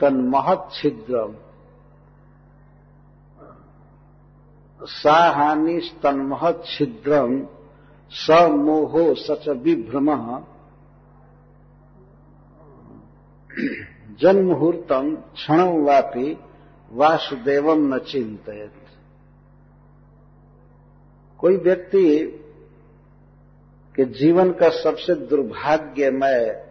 तन्महत 0.00 0.68
छिद्रम 0.72 1.36
साहानि 4.82 5.90
तन्महत 6.02 6.62
छिद्रम 6.66 7.55
समोहो 8.10 9.14
सच 9.14 9.48
विभ्रम। 9.48 10.44
जन्मुहूर्तम 14.20 15.16
क्षण 15.16 15.60
वापी 15.60 16.38
वासुदेव 16.92 17.72
न 17.72 17.98
चिंतित 17.98 18.72
कोई 21.38 21.56
व्यक्ति 21.56 22.26
के 23.96 24.04
जीवन 24.04 24.52
का 24.52 24.68
सबसे 24.68 25.14
दुर्भाग्यमय 25.14 26.66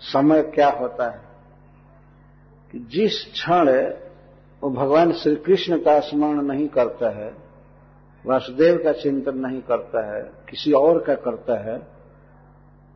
समय 0.00 0.42
क्या 0.42 0.70
होता 0.70 1.10
है? 1.10 1.22
कि 2.72 2.78
जिस 2.78 3.24
क्षण 3.24 3.94
वो 4.62 4.70
भगवान 4.70 5.12
श्री 5.12 5.36
कृष्ण 5.36 5.78
का 5.78 6.00
स्मरण 6.00 6.42
नहीं 6.42 6.68
करता 6.68 7.10
है 7.10 7.41
वासुदेव 8.26 8.80
का 8.84 8.92
चिंतन 8.92 9.38
नहीं 9.38 9.60
करता 9.60 10.16
है, 10.16 10.22
किसी 10.50 10.72
और 10.72 11.02
का 11.02 11.14
करता 11.14 11.58
है। 11.58 11.86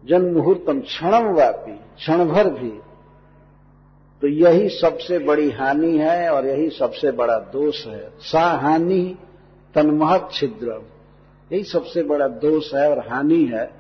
जन 0.04 0.22
मुहूर्तम 0.22 0.80
क्षणम 0.80 1.34
व्यापी 1.34 1.72
क्षण 1.72 2.24
भर 2.24 2.50
भी। 2.50 2.80
तो 4.20 4.26
यही 4.26 4.68
सबसे 4.68 5.18
बड़ी 5.18 5.50
हानि 5.50 5.98
है 5.98 6.30
और 6.30 6.46
यही 6.46 6.70
सबसे 6.70 7.10
बड़ा 7.10 7.38
दोष 7.38 7.86
है। 7.86 8.10
सा 8.20 8.40
हानि 8.40 9.16
तन्महत 9.74 10.28
छिद्रम 10.32 10.82
यही 11.52 11.64
सबसे 11.64 12.02
बड़ा 12.02 12.28
दोष 12.28 12.74
है 12.74 12.90
और 12.90 12.98
हानि 12.98 13.44
है 13.44 13.70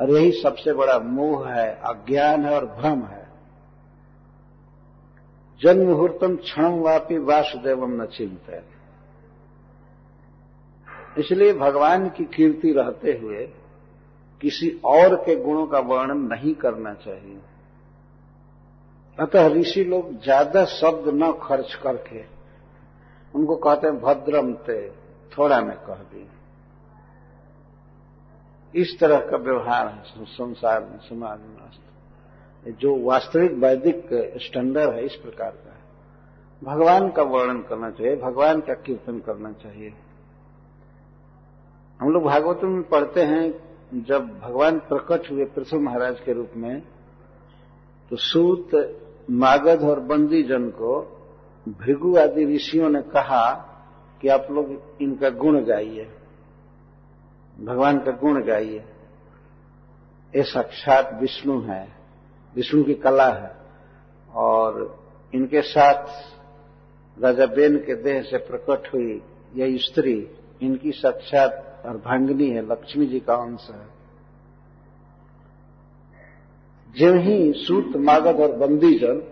और 0.00 0.10
यही 0.10 0.32
सबसे 0.32 0.72
बड़ा 0.72 0.98
मोह 0.98 1.48
है, 1.48 1.80
अज्ञान 1.84 2.44
है 2.44 2.54
और 2.54 2.66
भ्रम 2.66 3.02
है। 3.02 3.22
जन्म 5.60 5.86
मुहूर्तम 5.86 6.36
क्षण 6.36 6.78
वापी 6.80 7.18
वासुदेवम 7.18 8.02
न 8.02 8.06
चिंत 8.06 8.50
इसलिए 11.18 11.52
भगवान 11.52 12.08
की 12.08 12.24
कीर्ति 12.24 12.72
रहते 12.72 13.12
हुए 13.18 13.46
किसी 14.40 14.68
और 14.84 15.14
के 15.16 15.36
गुणों 15.36 15.66
का 15.66 15.78
वर्णन 15.78 16.20
नहीं 16.28 16.54
करना 16.54 16.92
चाहिए। 16.94 17.40
अतः 19.18 19.48
ऋषि 19.48 19.84
लोग 19.84 20.12
ज़्यादा 20.22 20.64
शब्द 20.64 21.08
न 21.14 21.32
खर्च 21.42 21.74
करके 21.82 22.24
उनको 23.34 23.56
कहते 23.56 23.86
हैं 23.86 24.00
भद्रम 24.00 24.52
ते, 24.52 24.88
थोड़ा 25.32 25.60
में 25.60 25.76
कह 25.78 25.94
दी। 25.94 26.26
इस 28.74 28.98
तरह 29.00 29.18
का 29.20 29.36
व्यवहार 29.36 29.86
है 29.88 30.24
संसार 30.26 30.80
में, 30.80 30.98
समाज 30.98 31.38
में 31.38 32.74
जो 32.74 32.94
वास्तविक 33.04 33.52
वैदिक 33.54 34.08
स्टैंडर्ड 34.42 34.94
है, 34.94 35.04
इस 35.04 35.14
प्रकार 35.14 35.50
का 35.52 35.70
है। 35.70 35.80
भगवान 36.62 37.10
का 37.10 37.22
वर्णन 37.24 37.60
करना 37.60 37.90
चाहिए, 37.90 38.16
भगवान 38.16 38.60
का 38.60 38.74
कीर्तन 38.76 39.18
करना 39.18 39.52
चाहिए। 39.52 39.92
हम 42.02 42.10
लोग 42.10 42.22
भागवत 42.24 42.60
में 42.64 42.82
पढ़ते 42.82 43.22
हैं, 43.22 44.02
जब 44.02 44.40
भगवान 44.40 44.78
प्रकट 44.78 45.30
हुए 45.30 45.44
पृथ्वी 45.44 45.78
महाराज 45.78 46.20
के 46.20 46.32
रूप 46.32 46.50
में 46.56 46.80
तो 48.10 48.16
सूत, 48.16 48.70
मागध 49.30 49.82
और 49.82 50.00
बंदी 50.00 50.42
जन 50.42 50.68
को 50.70 51.00
भृगु 51.68 52.16
आदि 52.16 52.44
ऋषियों 52.54 52.90
ने 52.90 53.02
कहा 53.02 53.52
कि 54.22 54.28
आप 54.28 54.48
लोग 54.50 54.98
इनका 55.02 55.30
गुण 55.30 55.60
गाइए। 55.64 56.08
भगवान 57.60 57.98
का 57.98 58.10
गुण 58.10 58.42
गाइए। 58.44 58.84
ये 60.34 60.42
साक्षात 60.42 61.18
विष्णु 61.20 61.60
है, 61.60 61.88
विष्णु 62.54 62.84
की 62.84 62.94
कला 62.94 63.32
है, 63.32 63.56
और 64.34 65.04
इनके 65.34 65.62
साथ 65.62 66.06
राजा 67.22 67.46
बेन 67.46 67.76
के 67.76 67.94
देह 67.94 68.22
से 68.22 68.38
प्रकट 68.38 68.94
हुई 68.94 69.22
यह 69.54 69.76
स्त्री, 69.78 70.30
इनकी 70.62 70.92
साक्षात 70.92 71.68
अर्धांगिनी 71.84 72.50
है, 72.50 72.70
लक्ष्मी 72.70 73.06
जी 73.06 73.20
का 73.20 73.34
अंश 73.34 73.68
है। 73.70 74.02
जो 76.98 77.14
ही 77.14 77.52
सूत, 77.52 77.96
मागध 77.96 78.40
और 78.40 78.52
बंदीजन 78.56 79.22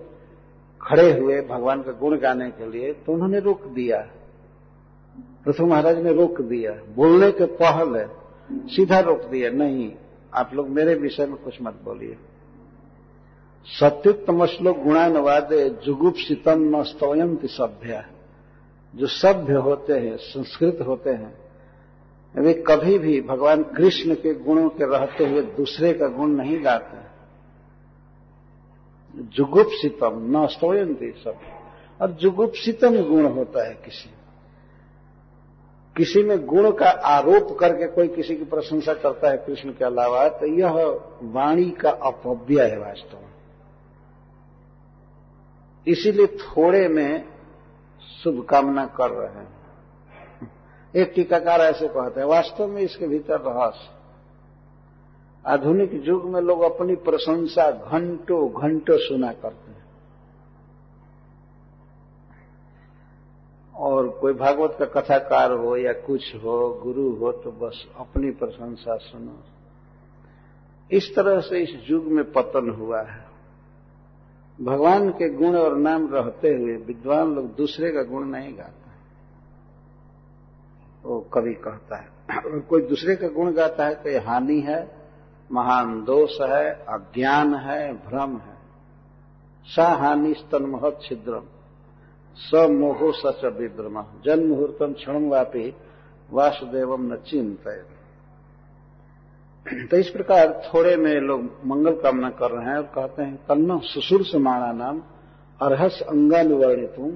खड़े 0.82 1.18
हुए 1.18 1.40
भगवान 1.40 1.82
का 1.82 1.92
गुण 1.92 2.18
गाने 2.18 2.50
के 2.50 2.70
लिए 2.70 2.92
तो 2.92 3.12
उन्होंने 3.12 3.40
रोक 3.40 3.66
दिया। 3.66 4.08
पृथ्वी 5.44 5.66
महाराज 5.66 5.98
ने 5.98 6.12
रोक 6.12 6.40
दिया। 6.40 6.72
बोलने 6.72 7.30
के 7.32 7.44
पहले 7.44 8.04
सीधा 8.74 9.00
रोक 9.00 9.24
दिया। 9.24 9.50
नहीं, 9.50 9.92
आप 10.34 10.50
लोग 10.54 10.68
मेरे 10.68 10.94
विषय 10.94 11.26
में 11.26 11.36
कुछ 11.36 11.62
मत 11.62 11.80
बोलिए। 11.84 12.16
सत्युत्तम 13.66 14.46
श्लोक 14.46 14.78
गुणानुवादे 14.78 15.68
जुगुप्सितम 15.68 16.76
न 16.76 16.82
स्तवयंती 16.82 17.48
सभ्य। 17.48 18.04
जो 18.96 19.06
सभ्य 19.06 19.54
होते 19.54 19.92
हैं, 19.92 20.16
संस्कृत 20.16 20.78
होते 20.86 21.10
हैं 21.10 21.49
वे 22.34 22.52
कभी 22.54 22.98
भी 22.98 23.20
भगवान 23.20 23.62
कृष्ण 23.62 24.14
के 24.14 24.34
गुणों 24.34 24.68
के 24.68 24.84
रहते 24.84 25.26
हुए 25.28 25.42
दूसरे 25.42 25.92
का 25.94 26.06
गुण 26.08 26.28
नहीं 26.28 26.64
गाते 26.64 27.10
जुगुप्सितम, 29.36 30.36
न 30.36 30.46
स्तोयंती 30.46 31.10
सब। 31.10 31.38
और 32.02 32.10
जुगुप्सितम 32.10 33.02
गुण 33.02 33.26
होता 33.26 33.66
है 33.68 33.74
किसी। 33.74 34.10
किसी 35.96 36.22
में 36.22 36.46
गुण 36.46 36.70
का 36.72 36.88
आरोप 36.88 37.58
करके 37.58 37.86
कोई 37.86 38.08
किसी 38.08 38.36
की 38.36 38.44
प्रशंसा 38.44 38.94
करता 38.94 39.30
है 39.30 39.36
कृष्ण 39.36 39.70
के 39.70 39.84
अलावा 39.84 40.28
तो 40.28 40.46
यह 40.46 40.72
वाणी 41.22 41.70
का 41.70 41.90
अपव्यय 41.90 42.66
है 42.66 42.78
वास्तव 42.78 43.16
में। 43.16 43.32
इसीलिए 45.86 46.26
थोड़े 46.26 46.88
में 46.88 47.24
शुभकामना 48.24 48.86
कर 48.86 49.10
रहे 49.10 49.42
हैं। 49.42 49.59
एक 50.96 51.12
टीकाकार 51.14 51.60
ऐसे 51.60 51.88
कहते 51.88 52.20
हैं, 52.20 52.26
वास्तव 52.26 52.66
में 52.66 52.82
इसके 52.82 53.06
भीतर 53.06 53.40
रहस्य। 53.40 53.88
आधुनिक 55.46 55.90
युग 55.94 56.24
में 56.24 56.40
लोग 56.40 56.60
अपनी 56.60 56.94
प्रशंसा 56.94 57.70
घंटों 57.70 58.62
घंटों 58.62 58.98
सुना 58.98 59.32
करते 59.32 59.70
हैं। 59.70 59.80
और 63.76 64.08
कोई 64.08 64.32
भागवत 64.32 64.76
का 64.78 64.84
कथाकार 64.84 65.52
हो 65.52 65.76
या 65.76 65.92
कुछ 65.92 66.34
हो, 66.34 66.80
गुरु 66.82 67.14
हो 67.14 67.32
तो 67.32 67.52
बस 67.52 67.86
अपनी 67.96 68.30
प्रशंसा 68.30 68.96
सुनो। 68.96 69.36
इस 70.90 71.16
तरह 71.16 71.40
से 71.40 71.58
इस 71.58 71.90
युग 71.90 72.04
में 72.04 72.32
पतन 72.32 72.70
हुआ 72.70 73.02
है। 73.02 73.24
भगवान 74.60 75.10
के 75.10 75.28
गुण 75.28 75.56
और 75.56 75.76
नाम 75.76 76.14
रहते 76.14 76.48
हुए 76.48 76.76
विद्वान 76.76 77.34
लोग 77.34 77.54
दूसरे 77.56 77.92
का 77.92 78.02
गुण 78.02 78.24
नहीं 78.24 78.58
गाते। 78.58 78.79
वो 81.04 81.20
कभी 81.34 81.54
कहता 81.54 81.96
है। 81.96 82.08
और 82.38 82.58
कोई 82.60 82.82
दूसरे 82.82 83.16
का 83.16 83.28
गुण 83.28 83.52
गाता 83.52 83.84
है 83.84 83.94
तो 83.94 84.08
ये 84.10 84.18
हानि 84.18 84.60
है, 84.60 84.80
महान 85.50 86.02
दोष 86.04 86.40
है, 86.40 86.70
अज्ञान 86.88 87.54
है, 87.54 87.92
भ्रम 88.06 88.36
है। 88.36 88.58
स 89.68 89.78
हानि 90.00 90.34
स्तन 90.34 90.62
महत 90.62 90.98
छिद्रम, 91.02 91.46
स 92.36 92.66
मोहो 92.70 93.12
सच 93.12 93.44
विभ्रम 93.44 94.02
जन्म 94.24 94.48
मुहूर्तम 94.48 94.92
क्षण 94.92 95.28
वापी 95.28 95.74
वासुदेवम 96.28 97.12
न 97.12 97.16
चिंत 97.26 97.64
तो 99.90 99.96
इस 99.96 100.08
प्रकार 100.08 100.52
थोड़े 100.66 100.96
में 100.96 101.14
लोग 101.20 101.42
मंगल 101.66 101.96
कामना 102.02 102.30
कर 102.30 102.50
रहे 102.50 102.64
हैं 102.64 102.76
और 102.76 102.82
कहते 102.94 103.22
हैं 103.22 103.36
कन्न 103.48 103.78
सुसुर 103.84 104.24
समाणा 104.24 104.72
नाम 104.72 105.02
अर्हस 105.60 106.00
अंगानुवर्णितुम। 106.02 107.10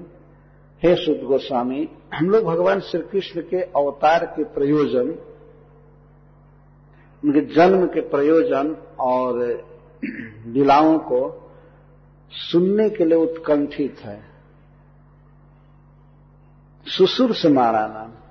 हे 0.85 0.95
सुद 0.95 1.17
गोस्वामी, 1.17 1.89
हम 2.13 2.29
लोग 2.29 2.43
भगवान 2.43 2.79
श्री 2.79 3.01
कृष्ण 3.01 3.41
के 3.41 3.61
अवतार 3.61 4.25
के 4.25 4.43
प्रयोजन, 4.43 5.09
उनके 7.25 7.53
जन्म 7.53 7.85
के 7.85 8.01
प्रयोजन 8.01 8.77
और 8.99 9.39
लीलाओं 10.47 10.99
को 10.99 11.51
सुनने 12.31 12.89
के 12.89 13.05
लिए 13.05 13.17
उत्कंठित 13.17 13.99
है। 13.99 14.23
सुसुर 16.87 17.35
से 17.35 17.49
माराना 17.49 18.23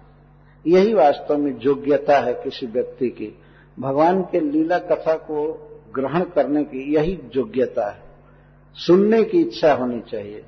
यही 0.66 0.94
वास्तव 0.94 1.38
में 1.38 1.58
योग्यता 1.60 2.18
है 2.18 2.34
किसी 2.34 2.66
व्यक्ति 2.66 3.08
की। 3.08 3.38
भगवान 3.80 4.22
के 4.22 4.40
लीला 4.40 4.78
कथा 4.78 5.14
को 5.14 5.70
ग्रहण 5.94 6.24
करने 6.24 6.64
की 6.64 6.94
यही 6.94 7.20
योग्यता 7.36 7.90
है। 7.90 8.02
सुनने 8.74 9.24
की 9.24 9.40
इच्छा 9.40 9.74
होनी 9.74 10.00
चाहिए। 10.00 10.44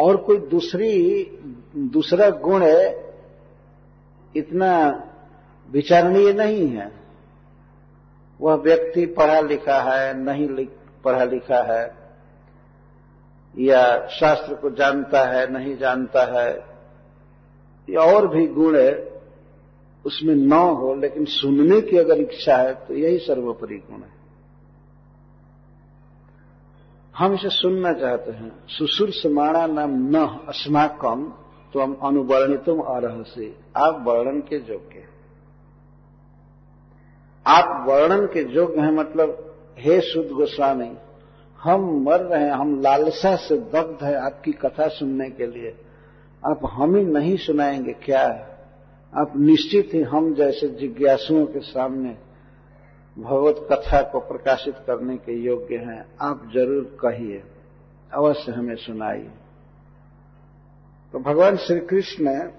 और 0.00 0.16
कोई 0.16 0.38
दूसरी 0.48 0.92
दूसरा 1.92 2.28
गुण 2.40 2.62
है 2.62 2.88
इतना 4.34 4.72
विचारणीय 5.68 6.32
नहीं 6.32 6.66
है। 6.68 6.90
वह 8.40 8.54
व्यक्ति 8.54 9.06
पढ़ा 9.06 9.40
लिखा 9.40 9.80
है 9.82 10.14
नहीं 10.18 10.48
लिख, 10.48 10.68
पढ़ा 11.04 11.24
लिखा 11.24 11.62
है 11.62 11.84
या 13.54 13.82
शास्त्र 14.10 14.54
को 14.54 14.70
जानता 14.70 15.24
है 15.24 15.50
नहीं 15.52 15.76
जानता 15.76 16.24
है 16.32 16.50
या 17.88 18.00
और 18.02 18.26
भी 18.28 18.46
गुण 18.48 18.78
उसमें 20.04 20.34
न 20.34 20.52
हो 20.52 20.94
लेकिन 20.94 21.24
सुनने 21.24 21.80
की 21.80 21.96
अगर 21.98 22.20
इच्छा 22.20 22.56
है 22.56 22.74
तो 22.86 22.94
यही 22.94 23.18
सर्वोपरि 23.18 23.76
गुण 23.90 24.00
है। 24.00 24.19
हम 27.20 27.34
इसे 27.34 27.48
सुनना 27.48 27.92
चाहते 27.92 28.30
हैं। 28.30 28.52
सुसुर 28.68 29.10
समाणा 29.10 29.66
नाम 29.66 29.90
न 29.92 30.14
अस्माकम 30.48 31.32
तो 31.72 31.80
हम 31.80 31.94
अनुवर्णितुम 32.02 32.82
से 33.24 33.54
आप 33.76 34.04
वर्णन 34.06 34.40
के 34.40 34.56
योग्य 34.56 35.04
आप 37.46 37.84
वर्णन 37.88 38.26
के 38.26 38.54
योग्य 38.54 38.80
हैं 38.80 38.92
मतलब 38.92 39.56
हे 39.78 40.00
शुद्ध 40.00 40.30
गोस्वामी, 40.30 40.92
हम 41.60 42.04
मर 42.04 42.20
रहे 42.20 42.44
हैं, 42.44 42.52
हम 42.52 42.80
लालसा 42.80 43.36
से 43.36 43.56
दग्ध 43.56 44.04
है 44.04 44.14
आपकी 44.14 44.52
कथा 44.52 44.88
सुनने 44.88 45.30
के 45.30 45.46
लिए। 45.46 45.76
आप 46.50 46.60
हम 46.64 46.96
ही 46.96 47.04
नहीं 47.04 47.36
सुनाएँगे, 47.36 47.92
क्या? 47.92 48.26
है 48.26 48.56
आप 49.16 49.32
निश्चित 49.36 49.90
ही 49.94 50.02
हम 50.02 50.34
जैसे 50.34 50.68
जिज्ञासुओं 50.68 51.46
के 51.46 51.60
सामने 51.60 52.29
भगवत 53.18 53.68
कथा 53.72 54.02
को 54.02 54.20
प्रकाशित 54.20 54.74
करने 54.86 55.16
के 55.16 55.32
योग्य 55.32 55.76
हैं। 55.76 56.06
आप 56.20 56.50
ज़रूर 56.54 56.84
कहिए। 57.00 57.42
अवश्य 58.14 58.52
हमें 58.52 58.76
सुनाइए। 58.76 59.30
तो 61.12 61.18
भगवान 61.18 61.56
श्री 61.56 61.80
कृष्ण 61.80 62.50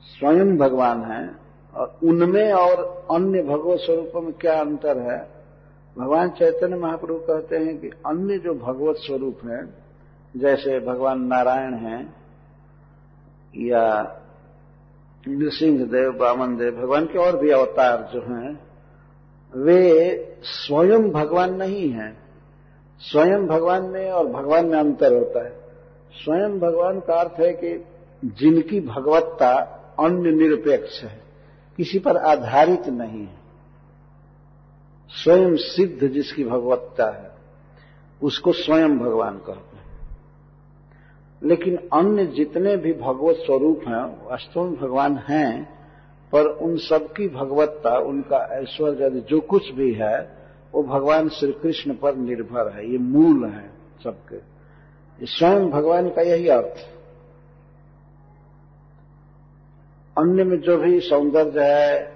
स्वयं 0.00 0.58
भगवान 0.58 1.02
हैं 1.02 1.38
और 1.74 1.98
उनमें 2.04 2.52
और 2.52 3.06
अन्य 3.10 3.42
भगवत 3.42 3.78
स्वरूपों 3.78 4.20
में 4.20 4.32
क्या 4.32 4.60
अंतर 4.60 4.98
है? 4.98 5.28
भगवान 5.98 6.30
चैतन्य 6.30 6.76
महाप्रभु 6.76 7.14
कहते 7.14 7.56
हैं 7.56 7.78
कि 7.78 7.88
अन्य 7.88 8.38
जो 8.38 8.54
भगवत 8.54 8.96
स्वरूप 8.96 9.38
हैं, 9.44 9.74
जैसे 10.36 10.80
भगवान 10.80 11.20
नारायण 11.26 11.74
हैं 11.74 12.16
या 13.56 14.16
नृसिंह 15.28 15.86
देव, 15.86 16.12
बामन 16.12 16.56
देव, 16.56 16.76
भगवान 16.76 17.06
के 17.06 17.18
और 17.18 17.36
भी 17.36 17.50
अवतार 17.50 18.10
जो 18.14 18.20
हैं 18.20 18.71
वे 19.56 20.18
स्वयं 20.42 21.10
भगवान 21.10 21.54
नहीं 21.54 21.90
है। 21.90 22.16
स्वयं 22.98 23.46
भगवान 23.46 23.82
में 23.82 24.10
और 24.10 24.26
भगवान 24.26 24.66
में 24.66 24.78
अंतर 24.78 25.12
होता 25.12 25.44
है। 25.44 25.50
स्वयं 26.12 26.60
भगवान 26.60 27.00
का 27.00 27.14
अर्थ 27.14 27.40
है 27.40 27.52
कि 27.52 27.84
जिनकी 28.24 28.80
भगवत्ता 28.80 29.52
अन्य 30.00 30.30
निरपेक्ष 30.30 31.04
है, 31.04 31.22
किसी 31.76 31.98
पर 31.98 32.16
आधारित 32.16 32.88
नहीं 32.88 33.20
है। 33.20 33.42
स्वयं 35.08 35.56
सिद्ध 35.56 36.08
जिसकी 36.08 36.44
भगवत्ता 36.44 37.10
है, 37.10 37.30
उसको 38.22 38.52
स्वयं 38.52 38.98
भगवान 38.98 39.38
कहते 39.38 39.76
हैं। 39.76 39.82
लेकिन 41.42 41.76
अन्य 41.76 42.26
जितने 42.26 42.76
भी 42.76 42.92
भगवत 42.92 43.36
स्वरूप 43.36 43.80
हैं 43.88 44.30
वास्तव 44.30 44.64
में 44.64 44.80
भगवान 44.80 45.16
हैं 45.16 45.81
पर 46.32 46.46
उन 46.46 46.76
सबकी 46.76 47.28
भगवत्ता, 47.28 47.98
उनका 47.98 48.48
ऐश्वर्य 48.52 49.10
जो 49.10 49.40
कुछ 49.40 49.72
भी 49.72 49.92
है, 49.92 50.42
वो 50.74 50.82
भगवान 50.82 51.28
श्री 51.28 51.52
कृष्ण 51.52 51.94
पर 51.94 52.14
निर्भर 52.14 52.72
है। 52.72 52.90
ये 52.90 52.98
मूल 52.98 53.44
है 53.44 53.70
सबके। 54.04 54.52
स्वयं 55.26 55.70
भगवान 55.70 56.08
का 56.08 56.22
यही 56.22 56.48
अर्थ। 56.48 56.88
अन्य 60.18 60.44
में 60.44 60.60
जो 60.60 60.76
भी 60.76 61.00
सौंदर्य 61.00 61.52
है, 61.56 62.12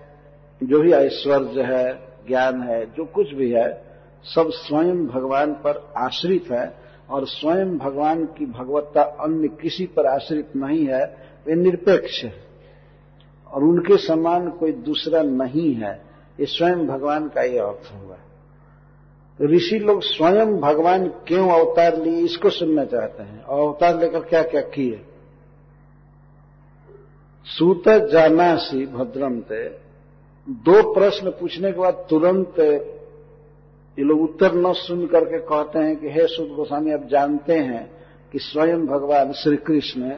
जो 0.62 0.80
भी 0.80 0.92
ऐश्वर्य 0.92 1.62
है, 1.62 1.94
ज्ञान 2.28 2.62
है, 2.62 2.86
जो 2.86 3.04
कुछ 3.04 3.34
भी 3.34 3.50
है, 3.50 3.84
सब 4.24 4.50
स्वयं 4.50 5.06
भगवान 5.06 5.52
पर 5.52 5.92
आश्रित 5.96 6.44
है 6.52 6.74
और 7.10 7.26
स्वयं 7.26 7.78
भगवान 7.78 8.24
की 8.24 8.46
भगवत्ता 8.46 9.02
अन्य 9.02 9.48
किसी 9.48 9.86
पर 9.86 10.06
आश्रित 10.06 10.56
नहीं 10.56 10.86
है, 10.86 11.16
वे 11.46 11.54
निरपेक्ष 11.54 12.24
है। 12.24 12.45
और 13.56 13.64
उनके 13.64 13.96
समान 13.96 14.50
कोई 14.50 14.72
दूसरा 14.72 15.22
नहीं 15.22 15.74
है, 15.74 16.02
ये 16.40 16.46
स्वयं 16.46 16.86
भगवान 16.86 17.28
का 17.28 17.42
ये 17.42 17.58
अर्थ 17.58 17.92
हुआ। 17.94 18.16
ऋषि 19.42 19.78
लोग 19.78 20.02
स्वयं 20.02 20.60
भगवान 20.60 21.08
क्यों 21.08 21.48
अवतार 21.48 21.96
लिए, 21.96 22.20
इसको 22.20 22.50
सुनना 22.50 22.84
चाहते 22.84 23.22
हैं। 23.22 23.42
और 23.42 23.68
अवतार 23.68 24.00
लेकर 24.00 24.20
क्या 24.20 24.42
क्या 24.42 24.60
किए? 24.60 25.04
सूत 27.44 27.88
जानासी 27.88 28.86
भद्रम 28.86 29.40
ते 29.40 29.68
दो 30.48 30.94
प्रश्न 30.94 31.30
पूछने 31.30 31.72
के 31.72 31.78
बाद 31.78 32.06
तुरंत 32.10 32.54
ये 33.98 34.04
लोग 34.04 34.22
उत्तर 34.22 34.54
न 34.54 34.72
सुन 34.72 35.06
करके 35.06 35.38
कहते 35.38 35.78
हैं 35.78 35.96
कि, 35.96 36.08
हे 36.08 36.26
सुद 36.26 36.48
गोस्वामी, 36.48 36.92
आप 36.92 37.04
जानते 37.04 37.52
हैं 37.52 37.90
कि 38.32 38.38
स्वयं 38.38 38.86
भगवान 38.86 39.32
श्री 39.32 39.56
कृष्ण 39.56 40.12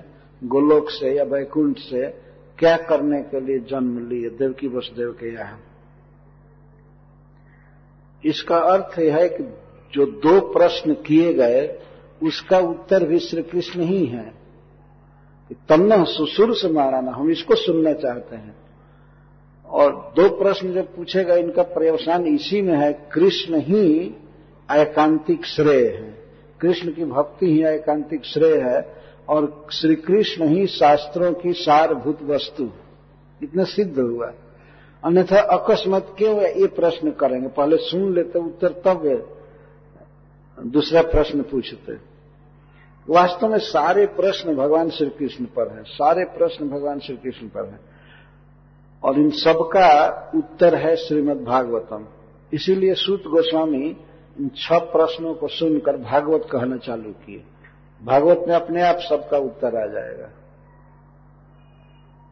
गोलोक 0.45 0.91
से 0.91 1.17
या 1.17 1.25
वैकुंठ 1.25 1.79
से 1.79 2.28
क्या 2.59 2.77
करने 2.77 3.23
के 3.23 3.41
लिए 3.41 3.59
जन्म 3.59 4.09
लिए? 4.09 4.31
देवकी 4.31 4.69
वसुदेव 4.69 5.11
के 5.11 5.35
यहाँ। 5.35 5.61
इसका 8.25 8.57
अर्थ 8.57 8.99
यह 8.99 9.17
है 9.17 9.29
कि 9.29 9.45
जो 9.93 10.07
दो 10.07 10.41
प्रश्न 10.41 10.95
किए 10.95 11.35
गए, 11.35 11.79
उसका 12.23 12.59
उत्तर 12.59 13.05
भी 13.05 13.19
श्री 13.19 13.43
कृष्ण 13.43 13.81
ही। 13.81 14.07
है 14.07 14.39
तमन 15.69 16.05
सुसुर 16.05 16.55
से 16.55 16.69
माराना, 16.69 17.13
हम 17.13 17.31
इसको 17.31 17.55
सुनना 17.55 17.93
चाहते 17.93 18.37
हैं। 18.37 18.57
और 19.67 20.13
दो 20.17 20.29
प्रश्न 20.29 20.73
जो 20.73 20.83
पूछे 20.83 21.25
गए, 21.25 21.41
इनका 21.41 21.63
पर्यवसान 21.63 22.27
इसी 22.27 22.63
में 22.63 22.77
है, 22.77 22.93
कृष्ण 22.93 23.61
ही 23.61 23.99
एकांतिक 24.73 25.45
श्रेय 25.45 25.87
है। 25.87 26.19
कृष्ण 26.61 26.93
की 26.93 27.05
भक्ति 27.05 27.47
ही 27.47 27.65
एकांतिक 27.65 28.25
श्रेय 28.25 28.61
है 28.61 29.08
और 29.29 29.67
श्री 29.73 29.95
कृष्ण 29.95 30.49
ही 30.49 30.67
शास्त्रों 30.67 31.33
की 31.33 31.53
सारभूत 31.53 32.23
वस्तु। 32.23 32.71
इतना 33.43 33.65
सिद्ध 33.65 33.99
हुआ। 33.99 34.33
अन्यथा 35.05 35.41
अकस्मत 35.41 36.15
क्यों 36.19 36.41
ये 36.41 36.67
प्रश्न 36.67 37.11
करेंगे? 37.11 37.49
पहले 37.49 37.77
सुन 37.77 38.15
लेते, 38.15 38.39
उत्तर 38.39 38.69
तब 38.69 39.29
दूसरा 40.67 41.03
प्रश्न 41.03 41.43
पूछते। 41.43 41.93
वास्तव 43.11 43.49
में 43.49 43.59
सारे 43.59 44.07
प्रश्न 44.07 44.57
भगवान 44.57 44.91
श्री 44.91 45.09
कृष्ण 45.09 45.45
पर 45.45 45.69
है। 45.73 45.83
सारे 45.83 46.25
प्रश्न 46.25 46.69
भगवान 46.69 46.99
श्री 46.99 47.17
कृष्ण 47.17 47.49
पर 47.49 47.65
है। 47.65 47.81
और 49.03 49.19
इन 49.19 49.31
सबका 49.31 50.31
उत्तर 50.35 50.75
है 50.75 50.97
श्रीमद् 50.97 51.45
भागवतम। 51.45 52.07
इसीलिए 52.53 52.95
सूत 52.95 53.23
गोस्वामी 53.27 53.97
इन 54.41 54.51
छह 54.57 54.79
प्रश्नों 54.79 55.35
को 55.35 55.49
सुनकर 55.49 55.97
भागवत 55.97 56.49
कहना 56.53 56.77
चालू 56.77 57.11
किए। 57.11 57.45
भागवत 58.05 58.45
में 58.49 58.55
अपने 58.55 58.83
आप 58.83 58.97
सबका 58.97 59.39
उत्तर 59.39 59.67
आ 59.67 59.87
जाएगा। 59.87 60.27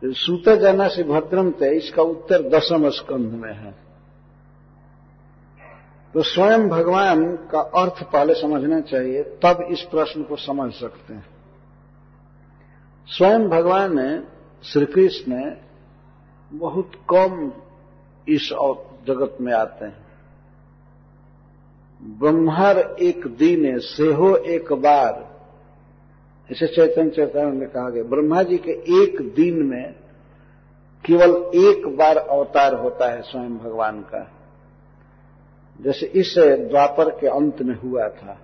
तो 0.02 0.12
सूत 0.12 0.48
जाना 0.48 0.88
से 0.88 1.02
भद्रम 1.02 1.50
थे, 1.50 1.76
इसका 1.76 2.02
उत्तर 2.02 2.42
दसम 2.42 2.88
स्कंध 2.90 3.33
में 3.33 3.55
है। 3.55 3.74
तो 6.14 6.22
स्वयं 6.22 6.68
भगवान 6.68 7.37
का 7.37 7.61
अर्थ 7.61 8.02
पहले 8.02 8.35
समझना 8.35 8.81
चाहिए, 8.81 9.22
तब 9.22 9.68
इस 9.70 9.81
प्रश्न 9.81 10.22
को 10.22 10.37
समझ 10.37 10.72
सकते 10.72 11.14
हैं। 11.14 11.26
स्वयं 13.07 13.48
भगवान 13.48 14.00
ने 14.00 14.22
श्री 14.64 14.87
कृष्ण 14.87 15.57
बहुत 16.52 16.92
कम 17.12 17.52
इस 18.29 18.48
जगत 19.07 19.38
में 19.40 19.52
आते 19.52 19.85
हैं। 19.85 20.07
ब्रह्मर 22.02 22.96
एक 23.00 23.26
दिन 23.26 23.79
से 23.79 24.12
हो 24.12 24.37
एक 24.37 24.72
बार। 24.72 25.36
इसे 26.50 26.66
चैतन्य 26.66 27.11
चैतन्य 27.11 27.52
में 27.52 27.68
कहा 27.68 27.90
गया 27.90 28.02
ब्रह्मा 28.02 28.42
जी 28.42 28.56
के 28.59 28.70
एक 29.04 29.35
दिन 29.37 29.62
में 29.62 29.94
केवल 31.04 31.35
एक 31.54 31.87
बार 31.96 32.16
अवतार 32.16 32.74
होता 32.74 33.11
है 33.11 33.22
स्वयं 33.22 33.56
भगवान 33.59 34.00
का। 34.00 34.30
जैसे 35.80 36.06
इस 36.06 36.35
द्वापर 36.38 37.11
के 37.11 37.26
अंत 37.26 37.62
में 37.62 37.74
हुआ 37.80 38.09
था। 38.09 38.38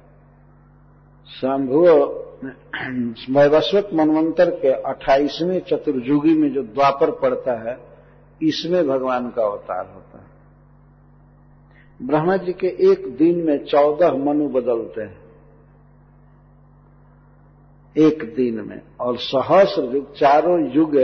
शंभु 1.29 1.81
वैवस्वत 3.33 3.91
मनवंतर 3.95 4.51
के 4.51 4.69
अट्ठाईसवें 4.69 5.61
चतुर्युगी 5.61 6.35
में 6.35 6.53
जो 6.53 6.63
द्वापर 6.63 7.11
पड़ता 7.11 7.71
है, 7.71 7.77
इसमें 8.43 8.87
भगवान 8.89 9.31
का 9.31 9.43
अवतार 9.43 9.93
होता 9.95 10.19
है। 10.19 10.31
ब्रह्मा 12.07 12.37
जी 12.37 12.53
के 12.53 12.67
एक 12.91 13.17
दिन 13.17 13.39
में 13.39 13.65
चौदह 13.65 14.13
मनु 14.15 14.49
बदलते 14.49 15.03
हैं। 15.03 15.22
एक 17.97 18.23
दिन 18.35 18.61
में। 18.61 18.81
और 19.01 19.17
सहस्र 19.19 19.83
युग, 19.95 20.15
चारों 20.17 20.59
युग 20.75 20.97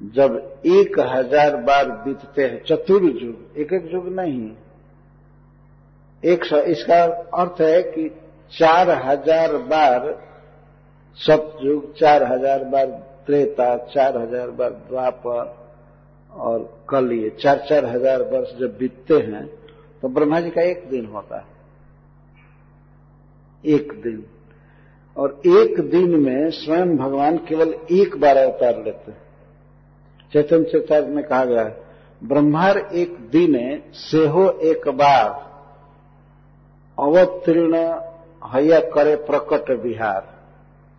जब 0.00 0.60
एक 0.66 0.98
हज़ार 1.00 1.56
बार 1.62 1.90
बीतते 2.04 2.42
हैं 2.42 2.62
चतुर्युग 2.64 3.58
एक 3.58 3.72
एक 3.72 3.90
युग 3.92 4.08
नहीं। 4.10 4.50
एक 6.22 6.44
सौ, 6.44 6.56
इसका 6.56 7.02
अर्थ 7.34 7.60
है 7.60 7.82
कि 7.84 8.08
चार 8.52 8.90
हज़ार 9.00 9.56
बार 9.68 10.10
सतयुग 11.18 11.94
चार 11.94 12.22
हज़ार 12.24 12.64
बार 12.64 12.86
त्रेता, 13.26 13.76
चार 13.86 14.16
हज़ार 14.18 14.50
बार 14.50 14.70
द्वापर 14.70 15.54
और 16.30 16.84
कल 16.88 17.12
ये 17.12 17.30
चार 17.40 17.64
चार 17.68 17.86
हज़ार 17.86 18.22
वर्ष 18.30 18.54
जब 18.58 18.76
बीतते 18.78 19.14
हैं 19.22 19.46
तो 20.02 20.08
ब्रह्मा 20.08 20.40
जी 20.40 20.50
का 20.50 20.62
एक 20.62 20.88
दिन 20.90 21.06
होता 21.06 21.38
है। 21.38 21.46
एक 23.64 23.92
दिन। 24.02 24.24
और 25.16 25.40
एक 25.46 25.80
दिन 25.80 26.16
में 26.16 26.50
स्वयं 26.50 26.96
भगवान 26.96 27.36
केवल 27.36 27.74
एक 27.90 28.16
बार 28.20 28.36
अवतार 28.36 28.82
लेते 28.84 29.10
हैं। 29.10 29.18
चैतन्य 30.32 30.64
चेतार 30.64 31.06
में 31.06 31.24
कहा 31.24 31.44
गया 31.44 31.62
है, 31.62 31.76
ब्रह्मार 32.24 32.78
एक 32.78 33.16
दिन 33.32 33.82
सेहो 33.92 34.50
एक 34.50 34.88
बार। 34.88 35.52
अवतीर्ण 36.98 37.76
हया 38.44 38.80
करे 38.80 39.16
प्रकट 39.16 39.70
विहार। 39.70 40.26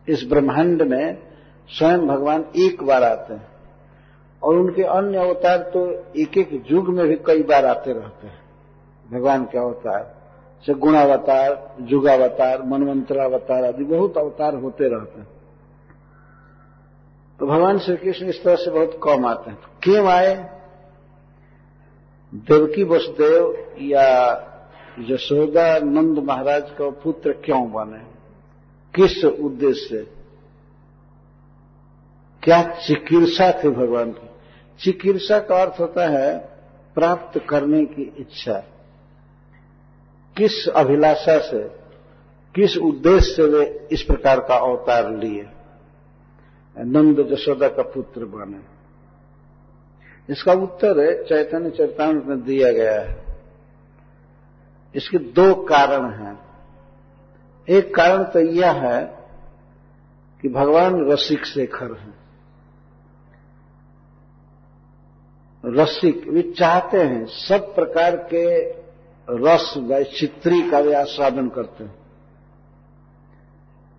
इस 0.08 0.24
ब्रह्मांड 0.30 0.82
में 0.82 1.18
स्वयं 1.70 2.08
भगवान 2.08 2.46
एक 2.56 2.84
बार 2.84 3.04
आते 3.04 3.34
हैं। 3.34 3.48
और 4.44 4.56
उनके 4.56 4.84
अन्य 4.84 5.18
अवतार 5.18 5.58
तो 5.58 5.88
एक 6.18 6.38
एक 6.38 6.64
युग 6.72 6.90
में 6.90 7.08
भी 7.08 7.16
कई 7.16 7.44
बार 7.44 7.66
आते 7.66 7.94
रहते 7.94 8.28
हैं, 8.28 8.40
भगवान 9.12 9.46
के 9.46 9.58
अवतार। 9.58 10.23
से 10.66 10.74
गुणावतार 10.74 11.76
युगावतार 11.82 12.62
मनवंतरावतार 12.64 13.64
आदि 13.64 13.84
बहुत 13.84 14.18
अवतार 14.18 14.56
होते 14.56 14.84
रहते 14.84 15.20
हैं। 15.20 15.28
तो 17.40 17.48
भगवान 17.48 17.80
श्री 17.80 17.98
कृष्ण 17.98 18.26
इस 18.26 18.44
तरह 18.44 18.56
से 18.56 18.72
बहुत 18.72 19.00
कम 19.04 19.26
आते 19.26 19.52
हैं। 19.52 19.58
क्यों 19.84 20.08
आए? 20.08 20.60
देवकी 22.34 22.84
वसुदेव 22.84 23.68
या 23.82 24.40
यशोदा 25.00 25.80
नंद 25.80 26.20
महाराज 26.20 26.70
का 26.70 26.90
पुत्र 26.90 27.32
क्यों 27.32 27.72
बने? 27.72 28.14
किस 28.96 29.26
उद्देश्य 29.26 29.88
से? 29.90 30.04
क्या 32.44 32.64
चिकित्सा 32.64 33.62
थी 33.64 33.70
भगवान 33.70 34.12
की? 34.12 34.30
चिकित्सा 34.80 35.40
का 35.40 35.62
अर्थ 35.62 35.80
होता 35.80 36.08
है 36.08 36.40
प्राप्त 36.96 37.42
करने 37.50 37.86
की 37.86 38.02
इच्छा। 38.02 38.64
किस 40.38 40.68
अभिलाषा 40.68 41.40
से, 41.40 41.64
किस 42.56 42.78
उद्देश्य 42.78 43.34
से 43.34 43.44
वे 43.44 43.88
इस 43.92 44.02
प्रकार 44.02 44.40
का 44.40 44.56
अवतार 44.56 45.12
लिए? 45.12 45.50
नंद 46.78 47.28
जशोदा 47.32 47.68
का 47.68 47.84
पुत्र 47.84 48.26
बने। 48.26 48.74
इसका 50.34 50.54
उत्तर 50.54 51.24
चैतन्य 51.24 51.70
चरितामृत 51.70 52.24
में 52.26 52.44
दिया 52.44 52.72
गया 52.72 53.02
है। 53.02 53.26
इसके 54.96 55.18
दो 55.18 55.56
कारण 55.56 56.10
हैं। 56.12 56.40
एक 57.70 57.96
कारण 57.96 58.24
तो 58.24 58.40
यह 58.40 58.72
है 58.72 59.18
कि 60.42 60.50
भगवान 60.50 61.12
रसिक 61.12 61.46
शेखर 61.46 61.98
हैं। 61.98 62.14
रसिक, 65.66 66.28
वे 66.28 66.42
चाहते 66.42 67.04
हैं 67.04 67.26
सब 67.26 67.76
प्रकार 67.76 68.16
के 68.16 68.74
रस 69.30 69.74
व 69.78 70.04
चित्री 70.04 70.70
का 70.70 70.80
वे 70.80 70.94
आस्वादन 70.94 71.50
करते 71.50 71.84
हैं। 71.84 71.96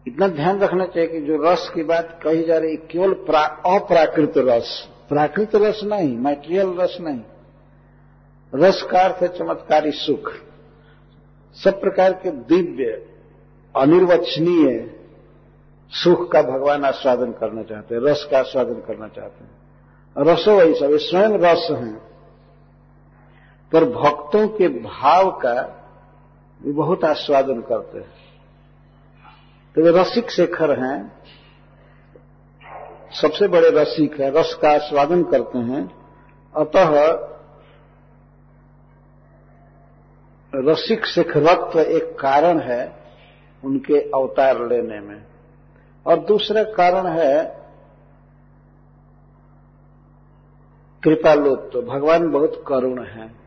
इतना 0.06 0.28
ध्यान 0.28 0.58
रखना 0.58 0.86
चाहिए 0.86 1.08
कि 1.08 1.20
जो 1.20 1.36
रस 1.42 1.72
की 1.74 1.82
बात 1.82 2.20
कही 2.22 2.42
जा 2.42 2.58
रही, 2.58 2.76
केवल 2.76 3.12
अप्राकृत 3.12 4.32
रस। 4.36 4.88
प्राकृत 5.08 5.54
रस 5.54 5.80
नहीं 5.84 6.16
मैटेरियल 6.18 6.76
रस 6.80 6.98
नहीं। 7.00 7.20
रस 8.54 8.82
का 8.82 9.00
अर्थ 9.00 9.22
है 9.22 9.28
चमत्कारी 9.28 9.90
सुख। 9.90 10.32
सब 11.64 11.80
प्रकार 11.80 12.12
के 12.12 12.30
दिव्य, 12.30 13.06
अनिर्वचनीय 13.76 15.00
सुख 15.90 16.32
का 16.32 16.42
भगवान 16.42 16.84
आस्वादन 16.84 17.32
करना 17.32 17.62
चाहते 17.62 17.94
हैं, 17.94 18.02
रस 18.02 18.28
का 18.30 18.38
आस्वादन 18.38 18.74
करना 18.74 19.08
चाहते 19.08 19.44
हैं। 19.44 19.50
रसो 20.18 20.56
वही 20.56 20.74
सब 20.74 20.96
स्वयं 20.96 21.38
रस 21.38 21.68
हैं। 21.70 22.13
पर 23.74 23.84
भक्तों 23.84 24.48
के 24.48 24.68
भाव 24.68 25.30
का 25.30 25.62
भी 26.62 26.72
बहुत 26.72 27.04
आस्वादन 27.04 27.60
करते 27.60 27.98
हैं। 27.98 28.12
तो 29.74 29.82
वे 29.82 30.02
रसिक 30.02 30.30
शेखर 30.30 30.84
हैं। 30.84 31.12
सबसे 33.12 33.48
बड़े 33.48 33.70
रसिक 33.70 34.20
है, 34.20 34.30
रस 34.30 34.58
का 34.62 34.70
आस्वादन 34.70 35.22
करते 35.22 35.58
हैं। 35.58 35.96
अतः 36.56 36.88
रसिक 40.54 41.06
शेखरत्व 41.06 41.80
एक 41.80 42.18
कारण 42.18 42.58
है 42.58 42.96
उनके 43.64 44.00
अवतार 44.00 44.68
लेने 44.68 45.00
में। 45.00 45.26
और 46.06 46.18
दूसरा 46.18 46.62
कारण 46.62 47.06
है 47.06 47.64
कृपालोत्व। 51.02 51.82
भगवान 51.82 52.30
बहुत 52.30 52.64
करुण 52.68 53.04
है। 53.04 53.43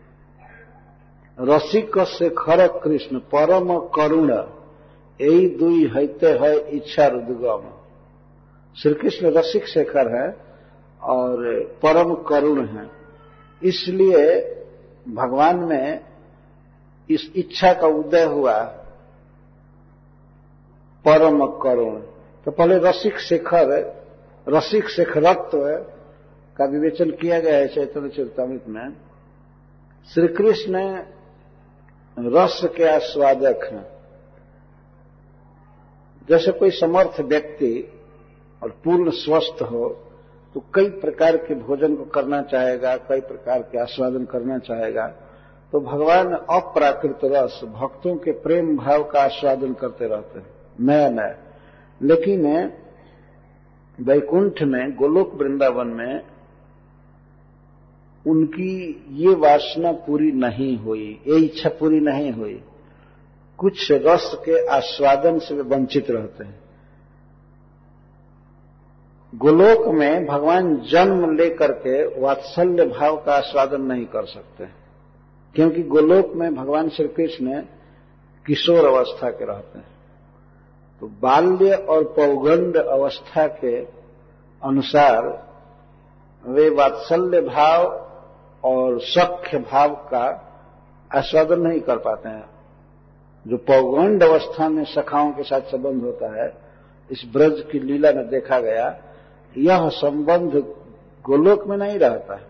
रसिक 1.38 1.98
शेखर 2.00 2.68
कृष्ण, 2.84 3.20
परम 3.34 3.78
करुण 3.96 4.32
यही 5.20 5.48
दुई 5.50 5.86
हैते 5.88 6.28
है 6.40 6.58
इच्छा 6.70 7.08
रुद्गम। 7.08 7.70
श्री 8.78 8.94
कृष्ण 8.94 9.32
रसिक 9.32 9.68
शेखर 9.68 10.08
है 10.16 10.28
और 11.02 11.44
परम 11.84 12.14
करुण 12.24 12.66
है। 12.68 12.90
इसलिए 13.62 14.26
भगवान 15.08 15.60
में 15.60 16.06
इस 17.10 17.32
इच्छा 17.36 17.74
का 17.74 17.88
उदय 17.88 18.24
हुआ 18.24 18.60
परम 21.06 21.46
करुण। 21.64 22.00
तो 22.46 22.52
पहले 22.52 22.78
रसिक 22.80 23.20
शेखर 23.20 23.70
रसिक 24.48 24.90
शेखरत्व 24.90 25.60
का 26.58 26.66
विवेचन 26.66 27.10
किया 27.12 27.40
गया 27.40 27.58
है 27.58 27.68
चैतन्य 27.68 28.10
चरितमृत 28.10 28.68
में। 28.68 28.90
श्री 30.10 30.28
कृष्ण 30.28 31.04
रस 32.20 32.62
के 32.78 32.84
आस्वादक 32.84 33.60
हैं। 33.74 33.86
जैसे 36.30 36.52
कोई 36.52 36.70
समर्थ 36.70 37.22
व्यक्ति 37.22 38.02
और 38.64 38.70
पूर्ण 38.70 39.10
स्वस्थ 39.10 39.62
हो 39.62 40.04
तो 40.54 40.64
कई 40.74 40.90
प्रकार 40.90 41.38
के 41.38 41.56
भोजन 41.56 41.96
को 41.96 42.04
करना 42.04 42.42
चाहेगा, 42.42 42.98
कई 42.98 43.22
प्रकार 43.22 43.62
के 43.62 43.80
आस्वादन 43.80 44.26
करना 44.26 44.58
चाहेगा। 44.58 45.08
तो 45.72 45.80
भगवान 45.80 46.34
अप्राकृत 46.34 47.20
रस, 47.24 47.62
भक्तों 47.64 48.16
के 48.16 48.32
प्रेम 48.32 48.78
भाव 48.78 49.04
का 49.04 49.20
आस्वादन 49.20 49.74
करते 49.74 50.08
रहते 50.08 50.40
हैं। 50.40 50.48
नया 50.80 51.10
नया 51.10 51.36
लेकिन, 52.02 52.72
वैकुंठ 54.02 54.62
में, 54.62 54.96
गोलोक 54.96 55.34
वृंदावन 55.34 55.88
में 55.88 56.22
उनकी 58.28 59.06
ये 59.12 59.36
वासना 59.36 59.92
पूरी 59.92 60.32
नहीं 60.32 60.78
हुई, 60.78 61.22
ये 61.28 61.36
इच्छा 61.36 61.70
पूरी 61.70 62.00
नहीं 62.00 62.32
हुई। 62.32 62.64
कुछ 63.58 63.92
रस 63.92 64.36
के 64.36 64.68
आस्वादन 64.68 65.40
से 65.40 65.56
वे 65.56 65.62
वंचित 65.62 66.12
रहते 66.12 66.44
हैं। 66.44 66.60
गोलोक 69.36 69.88
में 69.88 70.26
भगवान 70.26 70.76
जन्म 70.76 71.36
लेकर 71.36 71.72
के 71.72 72.22
वात्सल्य 72.22 72.86
भाव 72.86 73.18
का 73.18 73.34
आस्वादन 73.34 73.82
नहीं 73.82 74.06
कर 74.06 74.26
सकते। 74.26 74.66
क्योंकि 75.56 75.84
गोलोक 75.84 76.34
में 76.36 76.56
भगवान 76.56 76.90
श्री 76.90 77.08
कृष्ण 77.08 77.62
किशोर 78.46 78.86
अवस्था 78.86 79.30
के 79.30 79.46
रहते 79.46 79.80
हैं। 79.80 79.88
तो 81.00 81.08
बाल्य 81.08 81.74
और 81.74 82.04
पौगंड 82.04 82.78
अवस्था 82.78 83.48
के 83.48 83.82
अनुसार 84.64 85.48
वे 86.46 86.70
वात्सल्य 86.70 87.42
भाव 87.42 88.07
और 88.68 89.02
सख्य 89.02 89.58
भाव 89.58 89.90
का 89.90 90.26
आस्वादन 91.16 91.60
नहीं 91.60 91.80
कर 91.80 91.98
पाते 91.98 92.30
हैं। 92.30 92.50
जो 93.48 93.58
पौगंड 93.58 94.24
अवस्था 94.24 94.70
में 94.70 94.84
सखाओं 94.84 95.32
के 95.32 95.44
साथ 95.44 95.62
संबंध 95.62 96.04
होता 96.04 96.44
है, 96.44 96.54
इस 97.12 97.24
ब्रज 97.34 97.64
की 97.72 97.80
लीला 97.80 98.12
में 98.12 98.30
देखा 98.30 98.60
गया, 98.60 99.04
यह 99.58 99.90
संबंध 99.90 100.52
गोलोक 101.24 101.68
में 101.68 101.78
नहीं 101.78 102.00
रहता 102.00 102.36
है। 102.36 102.48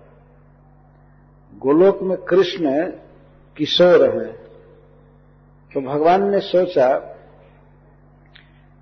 गोलोक 1.56 2.02
में 2.02 2.18
कृष्ण 2.18 2.92
किशोर 3.58 4.22
है। 4.22 4.34
तो 5.74 5.82
भगवान 5.82 6.30
ने 6.30 6.40
सोचा 6.40 6.98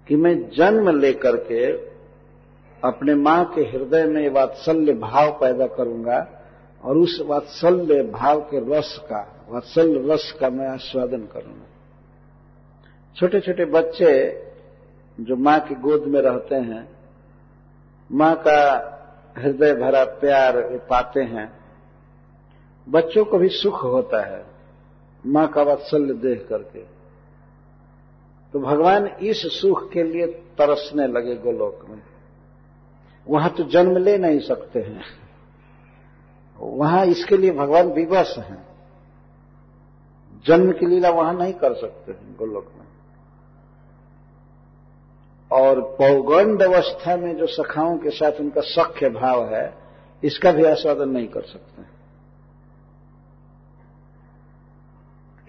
कि 0.08 0.16
मैं 0.16 0.50
जन्म 0.50 1.00
लेकर 1.00 1.36
के 1.36 1.72
अपने 2.84 3.16
माँ 3.16 3.46
के 3.56 3.62
हृदय 3.62 4.06
में 4.06 4.30
वात्सल्य 4.30 4.94
भाव 4.94 5.32
पैदा 5.32 5.68
करूँगा 5.68 6.35
और 6.86 6.98
उस 6.98 7.22
वात्सल्य 7.26 8.04
भाव 8.04 8.42
के 8.42 8.78
रस 8.78 9.02
का, 9.04 9.46
वात्सल्य 9.50 10.14
रस 10.14 10.32
का 10.40 10.50
मैं 10.50 10.68
आस्वादन 10.68 11.22
करूँगा। 11.26 11.66
छोटे 13.16 13.40
छोटे 13.40 13.66
बच्चे 13.66 14.12
जो 15.20 15.36
माँ 15.36 15.60
की 15.60 15.76
गोद 15.76 16.04
में 16.04 16.22
रहते 16.22 16.56
हैं, 16.56 16.88
माँ 18.12 18.36
का 18.36 18.62
हृदय 19.38 19.74
भरा 19.74 20.04
प्यार 20.04 20.62
पाते 20.90 21.22
हैं, 21.22 21.52
बच्चों 22.90 23.26
को 23.26 23.38
भी 23.38 23.50
सुख 23.50 23.84
होता 23.84 24.26
है 24.26 24.46
माँ 25.26 25.48
का 25.48 25.62
वात्सल्य 25.62 26.14
देख 26.14 26.48
करके। 26.50 26.80
तो 28.54 28.60
भगवान 28.60 29.08
इस 29.08 29.42
सुख 29.62 29.92
के 29.92 30.04
लिए 30.04 30.28
तरसने 30.28 31.08
लगे 31.08 31.36
गोलोक 31.36 31.86
में। 31.90 32.02
वहाँ 33.28 33.50
तो 33.50 33.64
जन्म 33.64 33.98
ले 33.98 34.18
नहीं 34.18 34.40
सकते 34.40 34.80
हैं। 34.80 35.25
वहाँ 36.66 37.06
इसके 37.06 37.38
लिए 37.38 37.52
भगवान 37.52 37.88
विवश 37.88 38.36
हैं। 38.38 38.68
जन्म 40.46 40.72
की 40.72 40.86
लीला 40.86 41.10
वहाँ 41.10 41.34
नहीं 41.34 41.54
कर 41.54 41.74
सकते 41.74 42.12
हैं 42.12 42.36
गोलोक 42.40 42.72
में। 42.78 42.86
और 45.52 45.82
पौगंड 45.82 46.62
अवस्था 46.62 47.18
में 47.18 47.38
जो 47.38 47.48
सखाओं 47.48 47.98
के 47.98 48.10
साथ 48.10 48.32
उनका 48.32 48.62
सख्य 48.62 49.10
भाव 49.10 49.56
है, 49.56 49.74
इसका 50.24 50.52
भी 50.52 50.64
आस्वादन 50.64 51.10
नहीं 51.10 51.28
कर 51.28 51.42
सकते 51.42 51.82
हैं। 51.82 51.90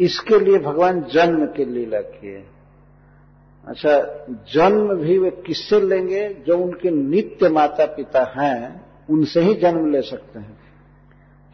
इसके 0.01 0.39
लिए 0.39 0.59
भगवान 0.59 1.03
जन्म 1.03 1.47
की 1.47 1.65
लीला 1.65 2.01
किए। 2.01 2.47
अच्छा 3.67 4.27
जन्म 4.31 4.95
भी 4.95 5.19
वे 5.19 5.31
किससे 5.31 5.81
लेंगे? 5.81 6.29
जो 6.29 6.59
उनके 6.59 6.91
नित्य 6.91 7.49
माता 7.49 7.87
पिता 7.87 8.35
हैं, 8.39 8.87
उनसे 9.11 9.41
ही 9.41 9.55
जन्म 9.55 9.93
ले 9.93 10.03
सकते 10.03 10.39
हैं। 10.39 10.66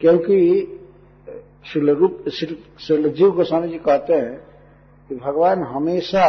क्योंकि 0.01 0.79
शिलजीव 1.65 3.31
गोस्वामी 3.31 3.67
जी 3.67 3.77
कहते 3.77 4.13
हैं 4.13 4.35
कि 5.09 5.15
भगवान 5.15 5.63
हमेशा 5.65 6.25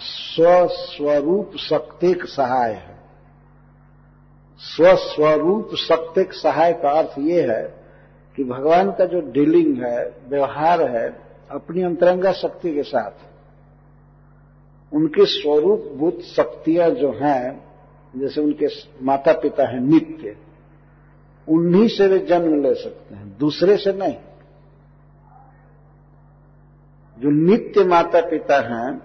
स्वस्वरूप 0.00 1.56
शक्तिक 1.58 2.24
सहाय 2.26 2.72
है। 2.72 2.96
स्वस्वरूप 4.60 5.74
शक्तिक 5.78 6.32
सहाय 6.32 6.72
का 6.72 6.90
अर्थ 6.90 7.18
ये 7.18 7.42
है 7.42 7.62
कि 8.38 8.44
भगवान 8.44 8.90
का 8.90 9.04
जो 9.04 9.20
डीलिंग 9.32 9.82
है, 9.82 9.98
व्यवहार 10.28 10.82
है, 10.90 11.08
अपनी 11.50 11.82
अंतरंगा 11.82 12.32
शक्ति 12.32 12.74
के 12.74 12.82
साथ, 12.82 13.10
उनके 14.92 15.24
स्वरूप 15.26 15.92
भूत 15.96 16.20
शक्तियाँ 16.26 16.90
जो 16.90 17.12
हैं, 17.12 17.64
जैसे 18.16 18.40
उनके 18.40 18.66
माता 19.02 19.32
पिता 19.32 19.68
हैं 19.68 19.80
नित्य 19.80 20.36
उन्हीं 21.48 21.88
से 21.88 22.06
वे 22.06 22.18
जन्म 22.18 22.62
ले 22.62 22.74
सकते 22.74 23.14
हैं, 23.14 23.38
दूसरे 23.38 23.76
से 23.76 23.92
नहीं। 23.92 24.16
जो 27.18 27.30
नित्य 27.30 27.84
माता 27.84 28.20
पिता 28.20 28.60
हैं, 28.60 29.02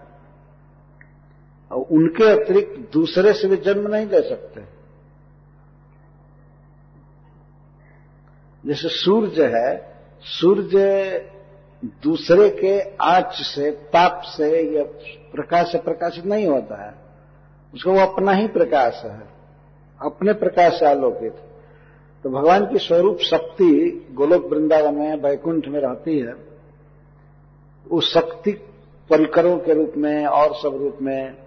और 1.71 1.85
उनके 1.91 2.29
अतिरिक्त 2.29 2.93
दूसरे 2.93 3.33
से 3.33 3.47
भी 3.47 3.57
जन्म 3.57 3.87
नहीं 3.87 4.05
ले 4.05 4.29
सकते। 4.29 4.61
जैसे 8.65 8.89
सूर्य 8.89 9.51
है, 9.55 9.95
सूर्य 10.21 11.31
दूसरे 11.85 12.49
के 12.49 12.95
आँच 12.95 13.33
से, 13.33 13.71
ताप 13.71 14.21
से 14.25 14.77
या 14.77 14.83
प्रकाश 15.31 15.71
से 15.71 15.77
प्रकाशित 15.77 16.25
नहीं 16.25 16.47
होता 16.47 16.85
है। 16.85 16.93
उसका 17.73 17.91
वो 17.91 17.99
अपना 17.99 18.31
ही 18.31 18.47
प्रकाश 18.47 19.01
है, 19.05 19.27
अपने 20.01 20.33
प्रकाश 20.33 20.79
से 20.79 20.85
आलोकित 20.85 21.33
तो 22.27 22.31
भगवान 22.31 22.65
की 22.65 22.77
स्वरूप 22.77 23.17
शक्ति 23.17 23.67
गोलोक 24.13 24.45
वृंदावन 24.45 24.95
में 24.95 25.15
वैकुंठ 25.15 25.67
में 25.67 25.79
रहती 25.79 26.19
है। 26.19 26.35
उस 27.91 28.13
शक्ति 28.13 28.51
परिकरों 29.09 29.57
के 29.57 29.73
रूप 29.73 29.93
में 29.97 30.25
और 30.25 30.55
सब 30.55 30.77
रूप 30.81 30.97
में 31.01 31.37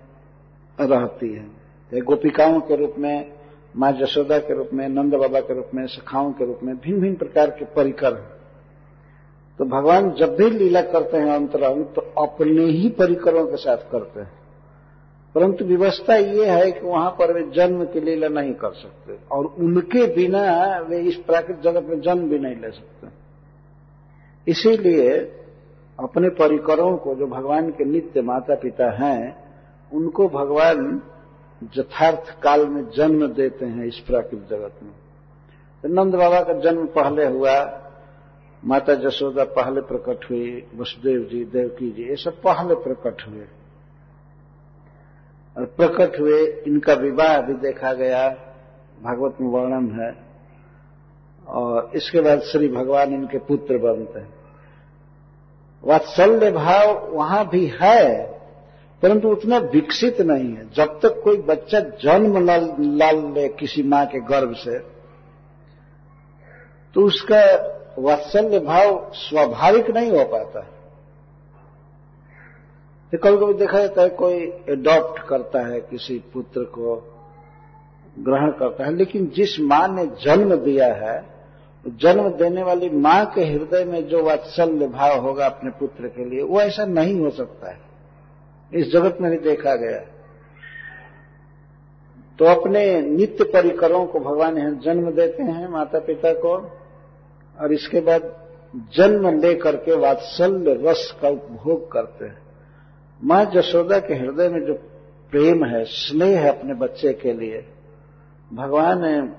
रहती 0.81 1.33
है। 1.35 2.01
गोपिकाओं 2.01 2.61
के 2.61 2.77
रूप 2.77 2.95
में, 2.99 3.33
माँ 3.77 3.93
जशोदा 3.93 4.39
के 4.39 4.55
रूप 4.55 4.71
में, 4.73 4.89
नंद 4.89 5.15
बाबा 5.15 5.41
के 5.41 5.55
रूप 5.55 5.71
में, 5.75 5.87
सखाओं 5.87 6.33
के 6.33 6.47
रूप 6.47 6.61
में 6.63 6.77
भिन्न 6.77 7.01
भिन्न 7.01 7.17
प्रकार 7.17 7.51
के 7.51 7.65
परिकर 7.65 8.15
हैं। 8.15 8.31
तो 9.59 9.65
भगवान 9.65 10.11
जब 10.11 10.37
भी 10.37 10.51
लीला 10.51 10.83
करते 10.83 11.17
हैं 11.17 11.31
अंतरंग 11.31 11.85
तो 11.85 12.23
अपने 12.25 12.65
ही 12.65 12.89
परिकरों 12.89 13.47
के 13.47 13.57
साथ 13.57 13.91
करते 13.93 14.21
हैं। 14.21 14.40
परंतु 15.35 15.65
व्यवस्था 15.65 16.15
ये 16.15 16.47
है 16.47 16.71
कि 16.73 16.87
वहाँ 16.87 17.11
पर 17.11 17.33
वे 17.33 17.43
जन्म 17.55 17.85
की 17.85 18.01
लीला 18.01 18.29
नहीं 18.29 18.55
कर 18.55 18.73
सकते, 18.73 19.17
और 19.33 19.47
उनके 19.47 20.07
बिना 20.15 20.43
वे 20.79 21.01
इस 21.01 21.17
प्राकृतिक 21.17 21.61
जगत 21.63 21.87
में 21.89 22.01
जन्म 22.01 22.29
भी 22.29 22.39
नहीं 22.39 22.57
ले 22.57 22.71
सकते। 22.71 23.09
इसीलिए 24.47 25.19
अपने 25.99 26.29
परिकरों 26.29 26.97
को 26.97 27.15
जो 27.15 27.27
भगवान 27.27 27.71
के 27.71 27.85
नित्य 27.85 28.23
माता 28.23 28.55
पिता 28.55 28.91
हैं, 28.97 29.37
उनको 29.93 30.29
भगवान 30.29 31.01
यथार्थ 31.79 32.41
काल 32.43 32.67
में 32.67 32.85
जन्म 32.97 33.27
देते 33.27 33.67
हैं 33.67 33.85
इस 33.85 33.99
प्राकृतिक 33.99 34.49
जगत 34.49 34.83
में। 34.83 34.93
तो 35.85 35.89
नंद 35.89 36.15
बाबा 36.15 36.41
का 36.41 36.53
जन्म 36.61 36.87
पहले 36.87 37.27
हुआ, 37.27 37.57
माता 38.63 38.95
जसोदा 38.95 39.45
पहले 39.45 39.81
प्रकट 39.81 40.31
हुई, 40.31 40.65
वसुदेव 40.77 41.25
जी, 41.25 41.45
देवकी 41.45 41.91
जी, 41.91 42.03
ये 42.03 42.17
सब 42.17 42.41
पहले 42.43 42.75
प्रकट 42.75 43.27
हुए। 43.29 43.45
और 45.57 45.65
प्रकट 45.65 46.19
हुए, 46.21 46.47
इनका 46.67 46.95
विवाह 46.95 47.41
भी 47.41 47.55
देखा 47.55 47.93
गया, 47.93 48.29
भागवत 49.03 49.37
में 49.41 49.49
वर्णन 49.49 49.91
है, 50.01 50.15
और 51.47 51.91
इसके 51.95 52.21
बाद 52.21 52.41
श्री 52.43 52.69
भगवान 52.69 53.15
इनके 53.15 53.39
पुत्र 53.39 53.79
बनते 53.79 54.21
हैं। 54.21 54.33
वात्सल्य 55.85 56.51
भाव 56.51 57.09
वहाँ 57.13 57.49
भी 57.49 57.67
है, 57.83 58.23
परंतु 59.03 59.29
उतना 59.29 59.59
विकसित 59.59 60.21
नहीं 60.21 60.53
है। 60.55 60.69
जब 60.71 60.99
तक 61.01 61.21
कोई 61.25 61.37
बच्चा 61.43 61.81
जन्म 61.81 62.39
लाल 62.97 63.33
ले 63.35 63.49
किसी 63.49 63.83
माँ 63.83 64.05
के 64.07 64.21
गर्भ 64.21 64.55
से 64.55 64.79
तो 66.95 67.05
उसका 67.07 67.43
वात्सल्य 67.99 68.59
भाव 68.59 69.11
स्वाभाविक 69.15 69.91
नहीं 69.91 70.11
हो 70.11 70.25
पाता। 70.25 70.61
है 70.61 70.80
तो 73.13 73.19
कभी 73.19 73.37
कभी 73.37 73.55
देखा 73.55 73.79
जाता 73.79 74.03
है 74.03 74.09
कोई 74.09 74.35
एडॉप्ट 74.69 75.23
करता 75.29 75.61
है 75.67 75.81
किसी 75.81 76.19
पुत्र 76.33 76.65
को, 76.65 76.97
ग्रहण 78.19 78.51
करता 78.51 78.85
है, 78.85 78.95
लेकिन 78.97 79.27
जिस 79.27 79.61
माँ 79.61 79.89
ने 79.89 80.07
जन्म 80.07 80.57
दिया 80.57 80.95
है, 80.95 81.25
जन्म 81.87 82.29
देने 82.29 82.63
वाली 82.63 82.91
माँ 82.91 83.25
के 83.27 83.45
हृदय 83.45 83.85
में 83.85 84.09
जो 84.09 84.23
वात्सल्य 84.23 84.87
भाव 84.87 85.21
होगा 85.21 85.47
अपने 85.47 85.71
पुत्र 85.71 86.09
के 86.09 86.25
लिए, 86.25 86.43
वो 86.43 86.61
ऐसा 86.61 86.85
नहीं 86.85 87.21
हो 87.21 87.31
सकता 87.31 87.71
है। 87.71 87.79
इस 88.75 88.93
जगत 88.93 89.19
में 89.21 89.31
भी 89.31 89.39
देखा 89.39 89.75
गया। 89.75 89.99
तो 92.39 92.45
अपने 92.45 93.01
नित्य 93.01 93.45
परिकरों 93.45 94.07
को 94.07 94.21
भगवान 94.21 94.59
यहाँ 94.59 94.81
जन्म 94.85 95.11
देते 95.11 95.43
हैं 95.43 95.69
माता 95.69 95.99
पिता 95.99 96.33
को, 96.33 96.55
और 97.61 97.73
इसके 97.73 98.01
बाद 98.01 98.47
जन्म 98.95 99.41
लेकर 99.41 99.77
के 99.77 99.97
वात्सल्य 99.97 100.79
रस 100.83 101.19
का 101.23 101.29
उपभोग 101.29 101.93
करते 101.93 102.25
हैं। 102.25 102.50
माँ 103.21 103.45
जशोदा 103.45 103.99
के 103.99 104.15
हृदय 104.15 104.49
में 104.49 104.61
जो 104.67 104.75
प्रेम 105.33 105.65
है, 105.65 105.85
स्नेह 105.85 106.41
है 106.41 106.49
अपने 106.59 106.75
बच्चे 106.75 107.13
के 107.13 107.33
लिए, 107.33 107.65
भगवान 108.51 109.33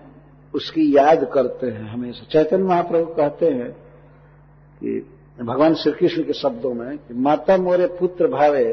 उसकी 0.53 0.95
याद 0.97 1.23
करते 1.33 1.67
हैं 1.67 1.89
हमेशा। 1.89 2.25
चैतन्य 2.31 2.63
महाप्रभु 2.63 3.13
कहते 3.13 3.45
हैं 3.45 3.71
कि 4.81 4.99
भगवान 5.39 5.75
श्री 5.75 5.91
कृष्ण 5.91 6.23
के 6.23 6.33
शब्दों 6.33 6.73
में 6.73 6.97
कि 6.97 7.13
माता 7.13 7.57
मोरे 7.57 7.87
पुत्र 7.99 8.27
भावे, 8.27 8.63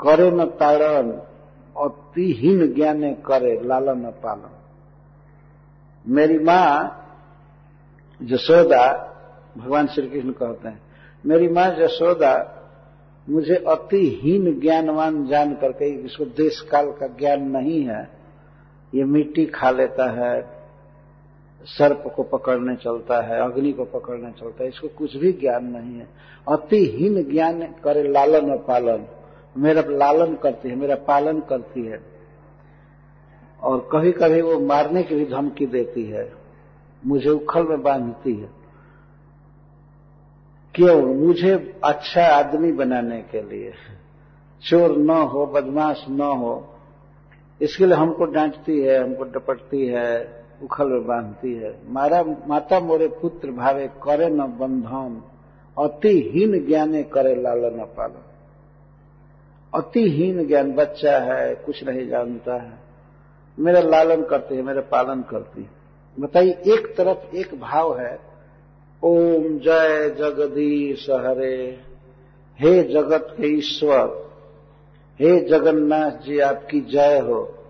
करे 0.00 0.30
न 0.30 0.44
ताड़न 0.60 1.10
अतिहीन 1.76 2.72
ज्ञाने 2.74 3.12
करे, 3.26 3.60
लालन 3.64 3.98
न 3.98 4.10
पालन। 4.22 4.50
मेरी 6.04 6.38
माँ 6.38 6.98
जसोदा, 8.20 8.84
भगवान 9.58 9.86
श्री 9.86 10.08
कृष्ण 10.08 10.30
कहते 10.32 10.68
हैं, 10.68 10.80
मेरी 11.24 11.48
माँ 11.48 11.68
जसोदा 11.70 12.34
मुझे 13.30 13.54
अतिहीन 13.54 14.60
ज्ञानवान 14.60 15.26
जान 15.26 15.54
करके 15.54 15.90
इसको 15.90 16.24
देश 16.24 16.60
काल 16.60 16.90
का 16.90 17.06
ज्ञान 17.06 17.50
नहीं 17.50 17.84
है, 17.84 18.08
ये 18.94 19.04
मिट्टी 19.04 19.46
खा 19.46 19.70
लेता 19.70 20.10
है, 20.10 20.62
सर्प 21.64 22.12
को 22.16 22.22
पकड़ने 22.22 22.76
चलता 22.76 23.20
है, 23.20 23.42
अग्नि 23.42 23.72
को 23.72 23.84
पकड़ने 23.84 24.30
चलता 24.30 24.62
है, 24.62 24.68
इसको 24.68 24.88
कुछ 24.88 25.16
भी 25.16 25.32
ज्ञान 25.32 25.64
नहीं 25.64 25.94
है। 25.94 26.08
अतिहीन 26.48 27.30
ज्ञान 27.30 27.62
करे 27.62 28.08
लालन 28.08 28.50
और 28.50 28.58
पालन। 28.58 29.06
मेरा 29.58 29.82
लालन 29.86 30.34
करती 30.34 30.68
है, 30.68 30.76
मेरा 30.76 30.94
पालन 30.94 31.40
करती 31.40 31.86
है। 31.86 32.00
और 33.62 33.88
कभी 33.92 34.12
कभी 34.12 34.40
वो 34.40 34.60
मारने 34.60 35.02
की 35.02 35.14
भी 35.14 35.24
धमकी 35.24 35.66
देती 35.66 36.04
है। 36.04 36.32
मुझे 37.06 37.30
उखल 37.30 37.68
में 37.68 37.82
बांधती 37.82 38.34
है। 38.34 38.61
क्यों? 40.74 41.02
मुझे 41.02 41.80
अच्छा 41.84 42.24
आदमी 42.24 42.72
बनाने 42.72 43.20
के 43.20 43.42
लिए। 43.42 43.72
चोर 44.62 44.96
न 44.96 45.10
हो, 45.10 45.46
बदमाश 45.46 46.06
न 46.08 46.20
हो, 46.20 46.68
इसके 47.60 47.86
लिए 47.86 47.94
हमको 47.94 48.24
डांटती 48.24 48.80
है, 48.80 49.04
हमको 49.04 49.24
डपटती 49.24 49.86
है, 49.86 50.44
उखल 50.62 50.86
में 50.86 51.06
बांधती 51.06 51.54
है। 51.54 51.78
मारा, 51.88 52.22
माता 52.22 52.80
मोरे 52.80 53.08
पुत्र 53.08 53.50
भावे, 53.50 53.86
करे 53.86 54.30
न 54.30 54.38
बंधन, 54.38 55.22
अतिहीन 55.78 56.66
ज्ञाने 56.66 57.02
करे 57.02 57.34
लालन 57.34 57.70
पालन 57.70 58.22
अतिहीन 59.74 60.46
ज्ञान 60.46 60.72
बच्चा 60.72 61.18
है, 61.18 61.54
कुछ 61.54 61.84
नहीं 61.84 62.08
जानता 62.08 62.62
है। 62.62 62.72
मेरा 63.58 63.80
लालन 63.80 64.22
करती 64.22 64.56
है, 64.56 64.62
मेरा 64.62 64.80
पालन 64.80 65.22
करती 65.22 65.62
है। 65.62 65.70
बताइए, 66.20 66.50
एक 66.50 66.94
तरफ़ 66.96 67.36
एक 67.36 67.60
भाव 67.60 67.98
है 68.00 68.31
ओम 69.04 69.58
जय 69.58 70.10
जगदीश 70.18 71.10
हरे। 71.10 71.80
हे 72.60 72.82
जगत 72.82 73.26
के 73.30 73.46
ईश्वर, 73.46 74.30
हे 75.20 75.48
जगन्नाथ 75.48 76.10
जी, 76.10 76.38
आपकी 76.38 76.80
जय 76.80 77.18
हो। 77.18 77.64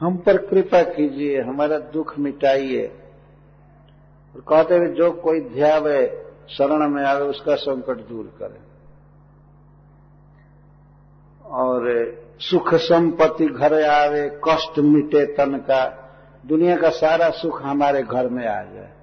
हम 0.00 0.16
पर 0.16 0.36
कृपा 0.36 0.82
कीजिए, 0.82 1.40
हमारा 1.40 1.78
दुख 1.78 2.18
मिटाइए। 2.18 2.86
और 4.34 4.40
कहते 4.40 4.76
हुए 4.76 4.88
जो 4.88 5.12
कोई 5.12 5.40
ध्यावे 5.40 6.26
शरण 6.48 6.88
में 6.88 7.04
आवे, 7.04 7.26
उसका 7.26 7.54
संकट 7.54 7.96
दूर 7.96 8.36
करे। 8.38 8.60
और 11.48 12.14
सुख 12.40 12.74
संपत्ति 12.74 13.46
घर 13.46 13.84
आवे, 13.84 14.40
कष्ट 14.48 14.78
मिटे 14.78 15.26
तन 15.26 15.56
का। 15.56 16.10
दुनिया 16.46 16.76
का 16.76 16.90
सारा 16.90 17.30
सुख 17.30 17.62
हमारे 17.62 18.02
घर 18.02 18.28
में 18.28 18.46
आ 18.48 18.62
जाए। 18.62 18.93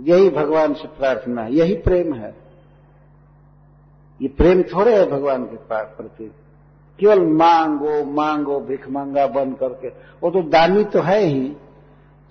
यही 0.00 0.30
भगवान 0.30 0.74
से 0.74 0.88
प्रार्थना 0.88 1.42
है, 1.42 1.54
यही 1.54 1.74
प्रेम 1.74 2.14
है। 2.14 2.34
ये 4.22 4.28
प्रेम 4.28 4.62
थोड़े 4.62 4.96
है 4.96 5.10
भगवान 5.10 5.44
के 5.44 5.56
प्रति। 5.72 6.32
केवल 6.98 7.20
मांगो 7.20 8.04
मांगो, 8.04 8.60
भिख 8.60 8.90
मांगा 8.90 9.26
बन 9.26 9.52
करके। 9.52 9.88
वो 9.88 10.30
तो 10.30 10.42
दानी 10.42 10.84
तो 10.84 11.00
है 11.00 11.20
ही। 11.20 11.56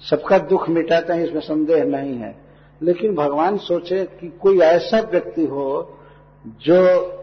सबका 0.10 0.38
दुख 0.38 0.70
मिटाते 0.70 1.14
हैं, 1.14 1.26
इसमें 1.26 1.42
संदेह 1.42 1.84
नहीं 1.84 2.18
है। 2.18 2.38
लेकिन 2.82 3.16
भगवान 3.16 3.58
सोचे 3.58 4.06
कि 4.06 4.38
कोई 4.42 4.60
ऐसा 4.60 5.00
व्यक्ति 5.00 5.46
हो 5.46 5.98
जो 6.48 7.14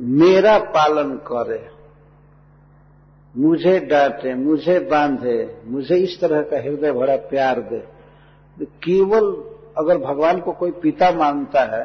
मेरा 0.00 0.58
पालन 0.58 1.16
करे। 1.16 1.68
मुझे 3.36 3.80
डांटे, 3.80 4.34
मुझे 4.34 4.78
बांधे, 4.78 5.62
मुझे 5.66 5.96
इस 5.96 6.20
तरह 6.20 6.42
का 6.42 6.56
हृदय 6.56 6.92
भरा 6.92 7.16
प्यार 7.16 7.60
दे। 7.60 7.99
केवल 8.64 9.30
अगर 9.78 9.98
भगवान 9.98 10.40
को 10.40 10.52
कोई 10.52 10.70
पिता 10.82 11.10
मानता 11.12 11.62
है 11.76 11.84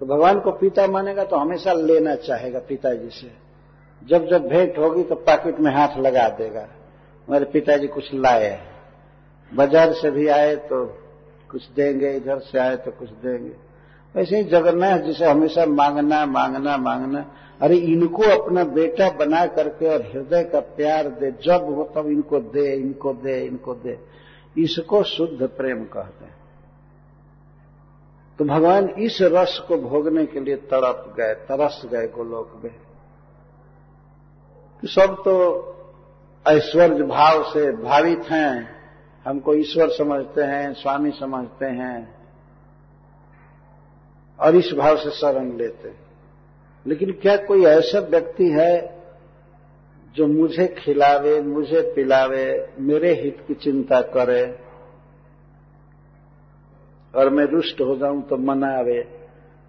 तो 0.00 0.06
भगवान 0.06 0.40
को 0.40 0.52
पिता 0.52 0.86
मानेगा 0.86 1.24
तो 1.24 1.36
हमेशा 1.36 1.72
लेना 1.72 2.14
चाहेगा 2.16 2.58
पिताजी 2.68 3.08
से। 3.10 3.30
जब 4.02 4.28
जब 4.28 4.46
भेंट 4.48 4.78
होगी 4.78 5.02
तो 5.02 5.14
पॉकेट 5.16 5.58
में 5.60 5.70
हाथ 5.72 5.96
लगा 5.98 6.28
देगा। 6.28 6.66
मेरे 7.28 7.44
पिताजी 7.44 7.86
कुछ 7.86 8.12
लाए 8.14 8.58
बाज़ार 9.52 9.92
से 9.92 10.10
भी 10.10 10.26
आए 10.28 10.54
तो 10.56 10.84
कुछ 11.50 11.68
देंगे, 11.70 12.12
इधर 12.16 12.38
से 12.40 12.58
आए 12.58 12.76
तो 12.76 12.90
कुछ 12.90 13.08
देंगे। 13.08 13.52
वैसे 14.14 14.36
ही 14.36 14.44
जगन्नाथ 14.44 14.98
जी 14.98 15.12
से 15.12 15.24
हमेशा 15.24 15.66
मांगना 15.66 16.24
मांगना 16.26 16.76
मांगना। 16.78 17.24
अरे 17.60 17.76
इनको 17.76 18.22
अपना 18.32 18.64
बेटा 18.64 19.10
बना 19.10 19.44
करके 19.46 19.88
और 19.88 20.02
हृदय 20.04 20.42
का 20.44 20.60
प्यार 20.76 21.08
दे। 21.10 21.30
जब 21.44 21.64
हो 21.66 21.84
तब 21.96 22.06
इनको 22.08 22.40
दे 22.40 22.72
इनको 22.74 23.12
दे 23.14 23.40
इनको 23.40 23.74
दे। 23.74 23.98
इसको 24.58 25.02
शुद्ध 25.02 25.48
प्रेम 25.48 25.84
कहते 25.84 26.24
हैं। 26.24 26.34
तो 28.38 28.44
भगवान 28.44 28.88
इस 28.88 29.18
रस 29.22 29.64
को 29.68 29.76
भोगने 29.76 30.26
के 30.26 30.40
लिए 30.40 30.56
तड़प 30.56 31.14
गए, 31.16 31.34
तरस 31.34 31.82
गए 31.84 32.08
गोलोक 32.08 32.60
में। 32.64 32.74
सब 34.84 35.14
तो 35.24 35.66
ऐश्वर्य 36.48 37.02
भाव 37.02 37.44
से 37.44 37.72
भावित 37.72 38.22
हैं। 38.30 38.80
हमको 39.26 39.54
ईश्वर 39.54 39.88
समझते 39.88 40.42
हैं, 40.42 40.74
स्वामी 40.74 41.10
समझते 41.10 41.66
हैं। 41.66 42.14
और 44.40 44.56
इस 44.56 44.72
भाव 44.78 44.96
से 44.96 45.10
शरण 45.10 45.56
लेते 45.56 45.88
हैं। 45.88 46.00
लेकिन 46.86 47.12
क्या 47.12 47.36
कोई 47.36 47.64
ऐसा 47.64 47.98
व्यक्ति 47.98 48.48
है 48.48 48.99
जो 50.16 50.26
मुझे 50.26 50.66
खिलावे, 50.78 51.40
मुझे 51.40 51.80
पिलावे, 51.94 52.44
मेरे 52.80 53.12
हित 53.14 53.44
की 53.48 53.54
चिंता 53.54 54.00
करे 54.14 54.42
और 57.14 57.30
मैं 57.30 57.44
रुष्ट 57.44 57.80
हो 57.80 57.96
जाऊँ 57.96 58.22
तो 58.22 58.36
मनावे। 58.36 59.02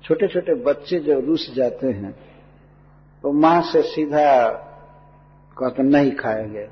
छोटे 0.04 0.28
छोटे 0.28 0.54
बच्चे 0.64 1.00
जो 1.00 1.20
रुस 1.20 1.54
जाते 1.56 1.88
हैं 1.88 2.12
तो 3.24 3.32
माँ 3.32 3.62
से 3.62 3.82
सीधा 3.84 4.28
कहते 5.58 5.84
नहीं 5.84 6.12
खाएँगे, 6.12 6.68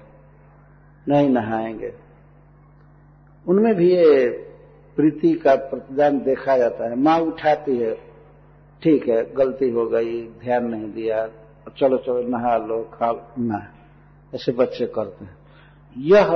नहीं 1.07 1.29
नहाएँगे। 1.29 1.93
उनमें 3.45 3.73
भी 3.75 3.89
ये 3.91 4.27
प्रीति 4.97 5.33
का 5.33 5.55
प्रतिदान 5.55 6.19
देखा 6.19 6.57
जाता 6.57 6.89
है। 6.89 6.95
माँ 6.95 7.19
उठाती 7.19 7.77
है, 7.77 7.93
ठीक 8.81 9.07
है, 9.09 9.23
गलती 9.33 9.69
हो 9.69 9.85
गई, 9.85 10.21
ध्यान 10.39 10.65
नहीं 10.65 10.91
दिया 10.93 11.25
चलो 11.77 11.97
चलो, 11.97 12.21
नहा 12.21 12.57
लो, 12.57 12.83
खा 12.83 13.33
ना, 13.39 13.67
ऐसे 14.35 14.51
बच्चे 14.51 14.85
करते 14.85 15.25
हैं। 15.25 15.37
यह 15.97 16.27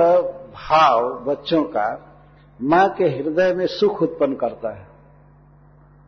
भाव 0.54 1.24
बच्चों 1.24 1.64
का 1.64 2.10
माँ 2.62 2.94
के 2.94 3.04
हृदय 3.04 3.54
में 3.54 3.66
सुख 3.66 4.02
उत्पन्न 4.02 4.34
करता 4.34 4.74
है। 4.74 4.94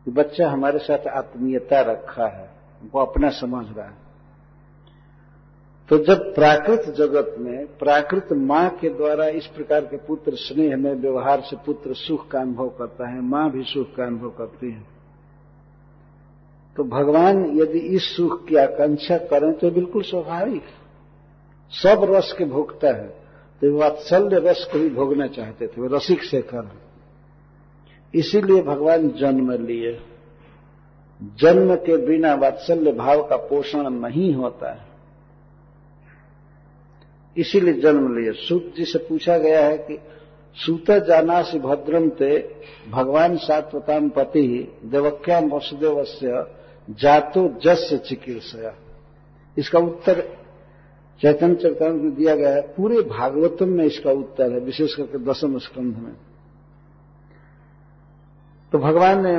कि 0.05 0.11
बच्चा 0.11 0.49
हमारे 0.49 0.79
साथ 0.79 1.07
आत्मीयता 1.07 1.81
रखा 1.81 2.27
है, 2.27 2.49
वो 2.93 3.01
अपना 3.01 3.29
समझ 3.29 3.77
रहा 3.77 3.87
है। 3.87 3.93
तो 5.89 5.97
जब 5.97 6.35
प्राकृत 6.35 6.81
जगत 6.81 7.35
में, 7.39 7.65
प्राकृत 7.65 8.27
माँ 8.31 8.69
के 8.69 8.89
द्वारा 8.89 9.25
इस 9.25 9.47
प्रकार 9.47 9.81
के 9.81 9.97
पुत्र 9.97 10.31
स्नेह 10.35 10.77
में, 10.77 10.93
व्यवहार 10.93 11.41
से 11.41 11.55
पुत्र 11.65 11.93
सुख 11.93 12.27
का 12.27 12.39
अनुभव 12.39 12.69
करता 12.69 13.09
है, 13.09 13.21
माँ 13.21 13.51
भी 13.51 13.63
सुख 13.63 13.95
का 13.95 14.05
अनुभव 14.05 14.29
करती 14.29 14.71
है। 14.71 14.96
तो 16.77 16.83
भगवान 16.83 17.59
यदि 17.59 17.79
इस 17.79 18.15
सुख 18.15 18.47
की 18.47 18.55
आकांक्षा 18.55 19.17
करें 19.17 19.53
तो 19.53 19.71
बिल्कुल 19.71 20.01
स्वाभाविक 20.03 20.61
सब 21.71 22.07
रस 22.09 22.35
के 22.37 22.45
भोगता 22.45 22.87
है। 22.87 23.07
तो 23.61 23.77
वात्सल्य 23.77 24.39
रस 24.39 24.69
को 24.73 24.79
भी 24.79 24.89
भोगना 24.89 25.27
चाहते 25.27 25.67
थे 25.67 25.71
रसिक 25.79 26.19
कर 26.35 26.71
इसीलिए 28.13 28.61
भगवान 28.61 29.09
जन्म 29.09 29.51
लिए। 29.51 29.99
जन्म 31.39 31.75
के 31.75 31.97
बिना 31.97 32.35
वात्सल्य 32.35 32.91
भाव 32.91 33.27
का 33.27 33.35
पोषण 33.35 33.89
नहीं 33.89 34.33
होता 34.33 34.73
है। 34.73 34.87
इसीलिए 37.37 37.73
जन्म 37.73 38.17
लिए। 38.17 38.31
सूत 38.31 38.73
जी 38.77 38.85
से 38.85 38.99
पूछा 38.99 39.37
गया 39.37 39.65
है 39.65 39.77
कि, 39.77 39.99
सूत 40.55 40.91
जानासी 40.91 41.59
भद्रम 41.59 42.09
ते, 42.09 42.55
भगवान 42.89 43.37
सात्वताम 43.37 44.09
पति 44.09 44.77
देवक्याम 44.85 45.45
वसुदेव 45.45 46.03
से 46.03 46.56
जातो 46.89 47.47
जस्य 47.63 47.97
चिकित्सा 47.97 48.75
इसका 49.57 49.79
उत्तर 49.79 50.21
चैतन्य 51.21 51.55
चरितम 51.55 51.95
में 51.95 52.15
दिया 52.15 52.35
गया 52.35 52.49
है। 52.49 52.61
पूरे 52.61 53.01
भागवतम 53.01 53.69
में 53.69 53.85
इसका 53.85 54.11
उत्तर 54.11 54.51
है, 54.51 54.59
विशेष 54.59 54.95
करके 54.95 55.17
दसम 55.17 55.57
स्कंध 55.57 55.97
में। 55.97 56.13
तो 58.71 58.79
भगवान 58.79 59.23
ने 59.23 59.35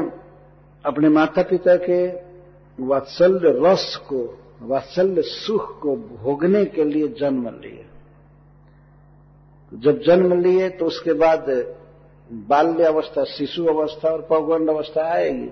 अपने 0.84 1.09
माता 1.09 1.42
पिता 1.42 1.76
के 1.76 2.07
वात्सल्य 2.78 3.53
रस 3.64 3.96
को, 4.09 4.38
वात्सल्य 4.62 5.22
सुख 5.22 5.80
को 5.80 5.96
भोगने 5.96 6.64
के 6.64 6.84
लिए 6.84 7.09
जन्म 7.09 7.49
लिए। 7.49 7.84
जब 9.72 10.03
जन्म 10.03 10.40
लिए 10.40 10.68
तो 10.68 10.84
उसके 10.84 11.12
बाद 11.12 11.46
बाल्य 12.32 12.84
अवस्था 12.84 13.24
शिशु 13.24 13.64
अवस्था 13.64 14.09
और 14.09 14.22
पौगंड 14.22 14.70
अवस्था 14.70 15.05
आएगी। 15.05 15.51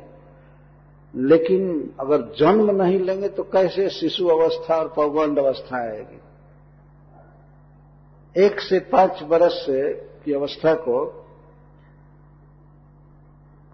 लेकिन 1.17 1.95
अगर 2.01 2.23
जन्म 2.39 2.83
नहीं 2.83 3.01
लेंगे 3.01 3.29
तो 3.29 3.43
कैसे 3.43 3.89
शिशु 3.89 4.29
अवस्था 4.29 4.77
और 4.77 4.89
पौगंड 4.89 5.39
अवस्था 5.39 5.93
आएगी? 5.93 6.21
एक 8.37 8.61
से 8.61 8.79
पाँच 8.79 9.23
वर्ष 9.23 9.67
की 10.25 10.33
अवस्था 10.33 10.75
को 10.75 11.23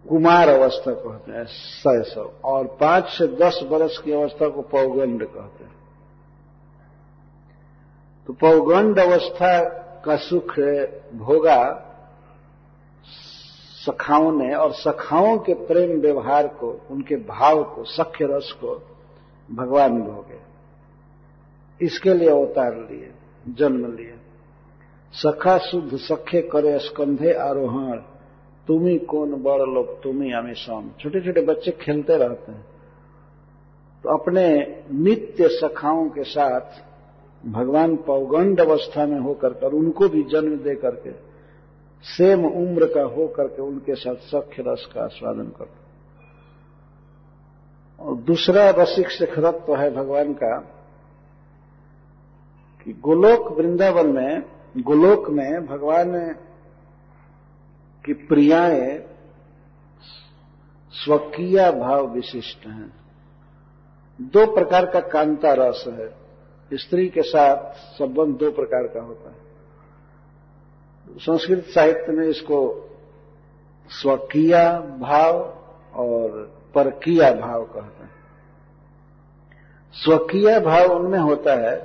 कुमार 0.08 0.48
अवस्था 0.48 0.92
कहते 0.92 1.32
हैं 1.32 1.44
शैशव 1.46 2.32
और 2.44 2.66
पाँच 2.66 3.04
से 3.04 3.26
दस 3.26 3.60
वर्ष 3.62 3.98
की 3.98 4.12
अवस्था 4.12 4.48
को 4.48 4.62
पौगंड 4.62 5.24
कहते 5.24 5.64
हैं। 5.64 5.82
तो 8.26 8.32
पौगंड 8.32 8.98
अवस्था 8.98 9.64
का 10.04 10.16
सुख 10.16 10.50
भोगा 11.14 11.88
सखाओं 13.86 14.32
ने 14.32 14.54
और 14.54 14.72
सखाओं 14.72 15.38
के 15.38 15.54
प्रेम 15.54 16.00
व्यवहार 16.00 16.46
को, 16.46 16.80
उनके 16.90 17.16
भाव 17.16 17.64
को, 17.64 17.84
सख्य 17.84 18.24
रस 18.24 18.52
को 18.52 18.82
भगवान 19.54 20.02
भोगे। 20.02 20.52
इसके 21.84 22.14
लिए 22.14 22.28
अवतार 22.28 22.74
लिए, 22.74 23.10
जन्म 23.48 23.96
लिए। 23.96 24.14
सखा 25.12 25.58
शुद्ध, 25.58 25.96
सख्य 25.96 26.40
करे 26.40 26.78
स्कंधे 26.78 27.32
आरोहण। 27.32 27.96
तुम्ही 28.68 28.98
कौन 28.98 29.32
बड़ 29.32 29.62
लोग, 29.62 30.02
तुम्ही 30.02 30.54
शाम 30.54 30.90
छोटे 31.00 31.20
छोटे 31.20 31.40
बच्चे 31.40 31.70
खेलते 31.70 32.16
रहते 32.16 32.52
हैं। 32.52 32.66
तो 34.02 34.08
अपने 34.18 34.74
नित्य 34.92 35.48
सखाओं 35.48 36.08
के 36.08 36.24
साथ 36.24 36.84
भगवान 37.46 37.96
पौगंड 37.96 38.60
अवस्था 38.60 39.06
में 39.06 39.20
होकर 39.20 39.48
कर 39.48 39.72
उनको 39.72 40.08
भी 40.08 40.22
जन्म 40.22 40.56
दे 40.56 40.74
करके 40.74 41.31
सेम 42.02 42.44
उम्र 42.44 42.86
का 42.86 43.02
हो 43.02 43.28
करके 43.28 43.62
उनके 43.62 43.94
साथ 43.94 44.14
सख्य 44.14 44.64
रस 44.66 44.88
का 44.94 45.04
आस्वादन 45.04 45.44
करते 45.44 45.82
और 48.04 48.16
दूसरा 48.16 48.70
रसिक 48.70 49.08
शिखरत्व 49.08 49.58
तो 49.58 49.76
है 49.76 49.90
भगवान 49.90 50.32
का 50.32 50.58
कि 52.84 52.92
गोलोक 52.92 53.58
वृंदावन 53.58 54.06
में, 54.06 54.42
गोलोक 54.76 55.30
में 55.30 55.66
भगवान 55.66 56.32
की 58.06 58.12
प्रियाएँ 58.12 58.98
स्वकीय 60.92 61.70
भाव 61.70 62.06
विशिष्ट 62.06 62.66
हैं। 62.66 62.92
दो 64.20 64.54
प्रकार 64.54 64.86
का 64.86 65.00
कांता 65.00 65.52
रस 65.52 65.84
है। 65.86 66.14
स्त्री 66.72 67.08
के 67.08 67.22
साथ 67.22 67.72
संबंध 67.74 68.36
दो 68.36 68.50
प्रकार 68.50 68.82
का 68.82 69.02
होता 69.02 69.30
है। 69.30 69.41
संस्कृत 71.18 71.64
साहित्य 71.64 72.12
में 72.12 72.26
इसको 72.26 72.58
स्वकीय 73.90 74.54
भाव 75.00 75.38
और 75.94 76.42
परकीय 76.74 77.30
भाव 77.34 77.64
कहते 77.64 78.04
हैं। 78.04 78.10
स्वकीय 79.94 80.60
भाव 80.60 80.92
उनमें 80.92 81.18
होता 81.18 81.54
है 81.54 81.76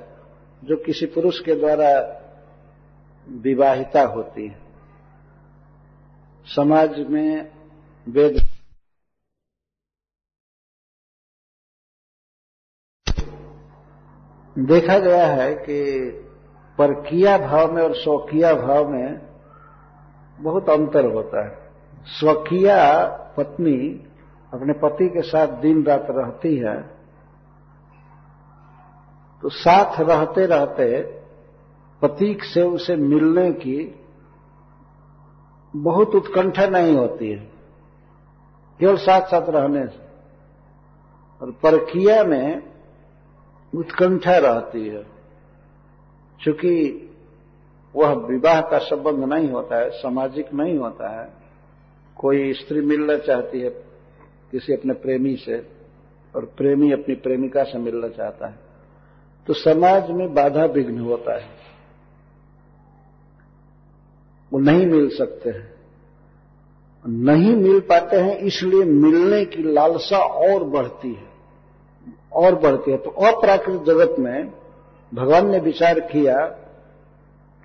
जो 0.63 0.77
किसी 0.77 1.05
पुरुष 1.05 1.39
के 1.39 1.55
द्वारा 1.55 1.89
विवाहिता 3.27 4.01
होती 4.01 4.47
है। 4.47 4.59
समाज 6.47 6.99
में 6.99 7.51
वेद 8.07 8.37
देखा 14.55 14.97
गया 14.99 15.27
है 15.27 15.53
कि 15.55 15.83
परकिया 16.77 17.37
भाव 17.37 17.71
में 17.73 17.81
और 17.83 17.93
स्वकीय 17.95 18.53
भाव 18.55 18.89
में 18.89 19.21
बहुत 20.39 20.69
अंतर 20.69 21.05
होता 21.05 21.43
है। 21.45 21.55
स्वकीय 22.09 22.69
पत्नी 23.37 23.77
अपने 24.53 24.73
पति 24.73 25.07
के 25.09 25.21
साथ 25.21 25.47
दिन 25.61 25.83
रात 25.83 26.07
रहती 26.09 26.55
है 26.57 26.75
तो 29.43 29.49
साथ 29.49 29.99
रहते 30.01 30.45
रहते 30.45 31.01
पति 32.01 32.37
से 32.43 32.61
उसे 32.61 32.95
मिलने 32.95 33.51
की 33.53 33.77
बहुत 35.73 36.15
उत्कंठा 36.15 36.65
नहीं 36.67 36.95
होती 36.97 37.29
है, 37.31 37.39
केवल 38.79 38.97
साथ 38.97 39.21
साथ 39.21 39.49
रहने 39.49 39.85
से। 39.87 40.05
और 41.41 41.51
परकिया 41.63 42.23
में 42.23 42.61
उत्कंठा 43.73 44.37
रहती 44.37 44.87
है। 44.87 45.16
चूँकि 46.41 46.73
वह 47.95 48.13
विवाह 48.27 48.61
का 48.61 48.77
संबंध 48.79 49.23
नहीं 49.23 49.49
होता 49.49 49.75
है, 49.75 49.89
सामाजिक 49.91 50.53
नहीं 50.53 50.77
होता 50.77 51.09
है, 51.11 51.27
कोई 52.17 52.53
स्त्री 52.53 52.81
मिलना 52.81 53.17
चाहती 53.17 53.59
है 53.59 53.69
किसी 54.51 54.73
अपने 54.73 54.93
प्रेमी 54.95 55.35
से 55.35 55.57
और 56.33 56.45
प्रेमी 56.57 56.91
अपनी 56.91 57.15
प्रेमिका 57.17 57.63
से 57.63 57.77
मिलना 57.79 58.07
चाहता 58.07 58.47
है 58.47 58.55
तो 59.47 59.53
समाज 59.53 60.09
में 60.11 60.33
बाधा 60.33 60.65
विघ्न 60.65 60.99
होता 60.99 61.37
है। 61.37 61.49
वो 64.51 64.59
नहीं 64.59 64.85
मिल 64.85 65.09
सकते 65.09 65.49
हैं। 65.49 65.73
नहीं 67.05 67.53
मिल 67.53 67.79
पाते 67.79 68.17
हैं, 68.17 68.37
इसलिए 68.37 68.83
मिलने 68.83 69.43
की 69.45 69.63
लालसा 69.63 70.17
और 70.17 70.63
बढ़ती 70.65 71.13
है, 71.13 71.27
और 72.33 72.55
बढ़ती 72.55 72.91
है। 72.91 72.97
तो 72.97 73.09
अप्राकृत 73.09 73.83
जगत 73.83 74.15
में 74.19 74.51
भगवान 75.11 75.49
ने 75.51 75.59
विचार 75.59 75.99
किया 75.99 76.35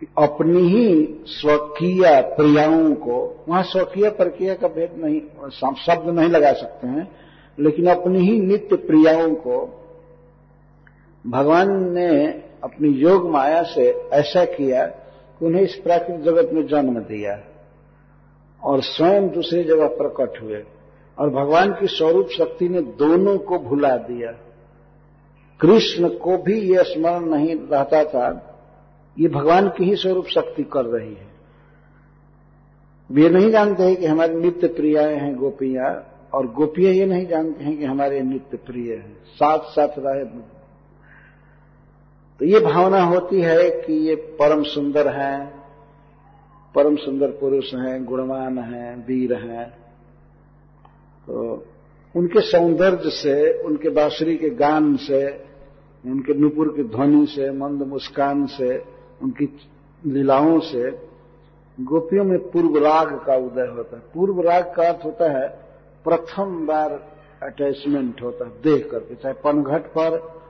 कि 0.00 0.06
अपनी 0.18 0.60
ही 0.68 1.24
स्वकीय 1.26 2.20
प्रियाओं 2.36 2.94
को, 2.94 3.44
वहाँ 3.48 3.62
स्वकीय 3.62 4.08
प्रक्रिया 4.10 4.54
का 4.54 4.68
भेद 4.68 4.90
नहीं 4.96 5.20
शब्द 5.76 6.08
नहीं 6.10 6.28
लगा 6.28 6.52
सकते 6.52 6.86
हैं, 6.86 7.08
लेकिन 7.58 7.86
अपनी 7.86 8.20
ही 8.20 8.40
नित्य 8.40 8.76
प्रियाओं 8.76 9.34
को 9.34 9.58
भगवान 11.24 11.70
ने 11.94 12.08
अपनी 12.64 12.88
योग 12.88 13.30
माया 13.30 13.62
से 13.62 13.88
ऐसा 14.12 14.44
किया 14.44 14.86
कि 14.86 15.46
उन्हें 15.46 15.62
इस 15.62 15.74
प्राकृतिक 15.74 16.22
जगत 16.24 16.52
में 16.52 16.66
जन्म 16.66 17.00
दिया 17.00 17.40
और 18.62 18.82
स्वयं 18.82 19.28
दूसरी 19.28 19.64
जगह 19.64 19.86
प्रकट 19.96 20.40
हुए 20.42 20.62
और 21.18 21.30
भगवान 21.30 21.72
की 21.72 21.86
स्वरूप 21.86 22.28
शक्ति 22.28 22.68
ने 22.68 22.80
दोनों 22.98 23.36
को 23.38 23.58
भुला 23.58 23.96
दिया। 23.96 24.32
कृष्ण 25.60 26.08
को 26.08 26.36
भी 26.38 26.58
यह 26.60 26.82
स्मरण 26.82 27.24
नहीं 27.26 27.54
रहता 27.54 28.04
था। 28.04 28.28
ये 29.16 29.28
भगवान 29.28 29.68
की 29.68 29.84
ही 29.84 29.96
स्वरूप 29.96 30.26
शक्ति 30.26 30.62
कर 30.62 30.84
रही 30.84 31.14
है। 31.14 31.30
वे 33.10 33.28
नहीं 33.28 33.50
जानते 33.50 33.82
हैं 33.82 33.96
कि 33.96 34.06
हमारी 34.06 34.34
नित्य 34.34 34.68
प्रियाएँ 34.68 35.14
हैं 35.16 35.34
गोपियाँ, 35.36 35.90
और 36.34 36.46
गोपियाँ 36.46 36.92
ये 36.92 37.06
नहीं 37.06 37.26
जानते 37.26 37.64
हैं 37.64 37.76
कि 37.78 37.84
हमारे 37.84 38.20
नित्य 38.20 38.56
प्रिय 38.56 38.94
हैं। 38.94 39.16
साथ 39.26 39.58
साथ 39.66 39.98
रहे 39.98 40.24
तो 42.40 42.44
ये 42.44 42.60
भावना 42.60 43.02
होती 43.02 43.40
है 43.40 43.70
कि 43.70 43.92
ये 44.08 44.14
परम 44.38 44.62
सुंदर 44.62 45.08
हैं, 45.08 45.62
परम 46.74 46.96
सुंदर 46.96 47.30
पुरुष 47.30 47.74
हैं, 47.74 48.04
गुणवान 48.04 48.58
हैं, 48.58 48.96
वीर 49.06 49.34
हैं। 49.34 49.66
तो 51.26 51.56
उनके 52.16 52.40
सौंदर्य 52.40 53.10
से, 53.10 53.62
उनके 53.62 53.88
बांसुरी 53.88 54.36
के 54.36 54.50
गान 54.50 54.96
से, 54.96 55.26
उनके 56.06 56.34
नुपुर 56.34 56.68
की 56.76 56.82
ध्वनि 56.82 57.26
से, 57.26 57.50
मंद 57.50 57.82
मुस्कान 57.82 58.46
से, 58.46 58.84
उनकी 59.22 59.58
लीलाओं 60.06 60.60
से 60.60 61.12
गोपियों 61.80 62.24
में 62.24 62.38
पूर्व 62.38 62.78
राग 62.84 63.24
का 63.26 63.36
उदय 63.36 63.66
होता 63.66 63.96
है। 63.96 64.02
पूर्व 64.14 64.40
राग 64.40 64.72
का 64.76 64.88
अर्थ 64.88 65.04
होता 65.04 65.40
है, 65.40 65.48
प्रथम 66.04 66.66
बार 66.66 67.08
अटैचमेंट 67.42 68.22
होता 68.22 68.44
है 68.44 68.50
देख 68.50 68.90
करके। 68.90 69.14
चाहे 69.14 69.34
पनघट 69.34 69.86
पर 69.86 70.42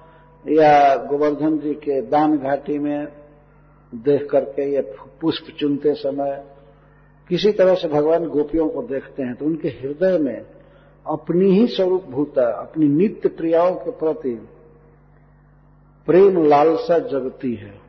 या 0.49 0.97
गोवर्धन 0.97 1.59
जी 1.59 1.75
के 1.75 2.01
दान 2.01 2.39
घाटी 2.39 2.79
में 2.79 3.09
देख 3.95 4.31
करके 4.31 4.73
या 4.73 4.83
पुष्प 5.21 5.57
चुनते 5.61 5.95
समय 5.95 6.45
किसी 7.29 7.53
तरह 7.53 7.75
से 7.75 7.89
भगवान 7.89 8.27
गोपियों 8.27 8.69
को 8.69 8.83
देखते 8.83 9.23
हैं 9.23 9.35
तो 9.35 9.45
उनके 9.45 9.69
हृदय 9.69 10.19
में 10.19 10.43
अपनी 11.07 11.51
ही 11.51 11.67
स्वरूप 11.67 12.05
भूता 12.05 12.63
अपनी 12.63 12.89
नित्य 12.89 13.29
प्रियाओं 13.29 13.75
के 13.75 13.91
प्रति 13.91 14.49
प्रेम 16.07 16.47
लालसा 16.47 16.99
जगती 16.99 17.55
है। 17.55 17.81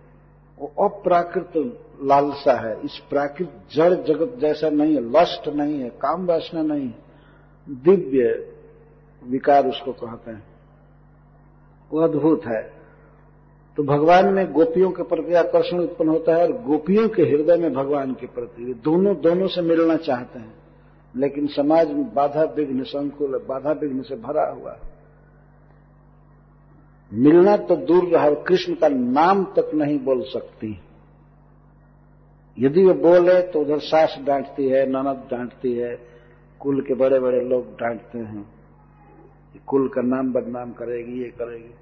वो 0.59 0.87
अप्राकृत 0.87 1.79
लालसा 2.03 2.69
है, 2.69 2.81
इस 2.85 3.01
प्राकृत 3.09 3.61
जड़ 3.75 3.93
जगत 3.93 4.37
जैसा 4.39 4.69
नहीं 4.69 4.95
है, 4.95 5.09
लस्ट 5.09 5.47
नहीं 5.47 5.79
है, 5.79 5.89
काम 5.89 6.25
वासना 6.25 6.61
नहीं 6.61 6.91
दिव्य 7.69 8.53
विकार 9.29 9.67
उसको 9.67 9.91
कहते 9.91 10.31
हैं। 10.31 10.43
वो 11.91 11.99
अद्भुत 11.99 12.45
है। 12.45 12.73
तो 13.77 13.83
भगवान 13.83 14.33
में 14.33 14.53
गोपियों 14.53 14.91
के 14.91 15.03
प्रति 15.03 15.33
आकर्षण 15.33 15.79
उत्पन्न 15.79 16.09
होता 16.09 16.35
है 16.35 16.43
और 16.43 16.63
गोपियों 16.63 17.09
के 17.09 17.23
हृदय 17.23 17.57
में 17.57 17.73
भगवान 17.73 18.13
के 18.13 18.27
प्रति 18.27 18.81
दोनों 18.83 19.15
दोनों 19.21 19.47
से 19.47 19.61
मिलना 19.61 19.95
चाहते 19.95 20.39
हैं। 20.39 20.62
लेकिन 21.15 21.47
समाज 21.47 21.91
में 21.91 22.13
बाधा 22.13 22.43
विघ्न 22.43 22.83
संकुल, 22.83 23.45
बाधा 23.49 23.71
विघ्न 23.71 24.01
से 24.01 24.15
भरा 24.15 24.51
हुआ 24.51 24.79
मिलना 27.13 27.57
तो 27.57 27.75
दूर 27.75 28.05
रहा 28.05 28.29
कृष्ण 28.29 28.73
का 28.73 28.87
नाम 28.87 29.43
तक 29.43 29.71
नहीं 29.75 29.99
बोल 29.99 30.21
सकती। 30.21 30.79
यदि 32.59 32.83
वो 32.83 32.93
बोले 32.93 33.41
तो 33.41 33.61
उधर 33.61 33.79
सास 33.79 34.19
डांटती 34.23 34.69
है, 34.69 34.87
ननद 34.87 35.27
डांटती 35.31 35.73
है, 35.73 35.99
कुल 36.59 36.81
के 36.81 36.93
बड़े 36.93 37.19
बड़े 37.19 37.41
लोग 37.41 37.65
डांटते 37.65 38.17
हैं। 38.17 38.53
कुल 39.67 39.87
का 39.87 40.01
नाम 40.01 40.33
बदनाम 40.33 40.71
करेगी, 40.71 41.17
ये 41.19 41.29
करेगी। 41.29 41.75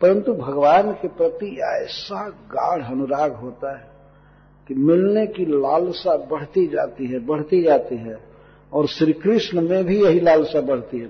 परंतु 0.00 0.34
भगवान 0.34 0.92
के 0.92 1.08
प्रति 1.08 1.60
ऐसा 1.60 2.28
गाढ़ 2.28 2.82
अनुराग 2.82 3.32
होता 3.32 3.78
है 3.78 3.90
कि 4.68 4.74
मिलने 4.74 5.26
की 5.26 5.44
लालसा 5.44 6.16
बढ़ती 6.16 6.66
जाती 6.66 7.06
है, 7.06 7.18
बढ़ती 7.18 7.62
जाती 7.62 7.96
है। 7.96 8.29
और 8.72 8.86
श्री 8.86 9.12
कृष्ण 9.12 9.60
में 9.60 9.84
भी 9.84 10.02
यही 10.04 10.20
लालसा 10.20 10.60
बढ़ती 10.60 10.98
है। 10.98 11.06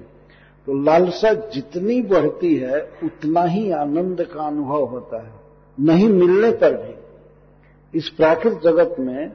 तो 0.66 0.82
लालसा 0.82 1.32
जितनी 1.32 2.00
बढ़ती 2.02 2.54
है, 2.54 2.80
उतना 3.04 3.42
ही 3.42 3.70
आनंद 3.70 4.22
का 4.24 4.42
अनुभव 4.42 4.84
होता 4.84 5.22
है। 5.22 5.32
नहीं 5.78 6.08
मिलने 6.08 6.50
पर 6.52 6.76
भी। 6.76 7.98
इस 7.98 8.08
प्राकृत 8.08 8.60
जगत 8.64 8.96
में 9.00 9.32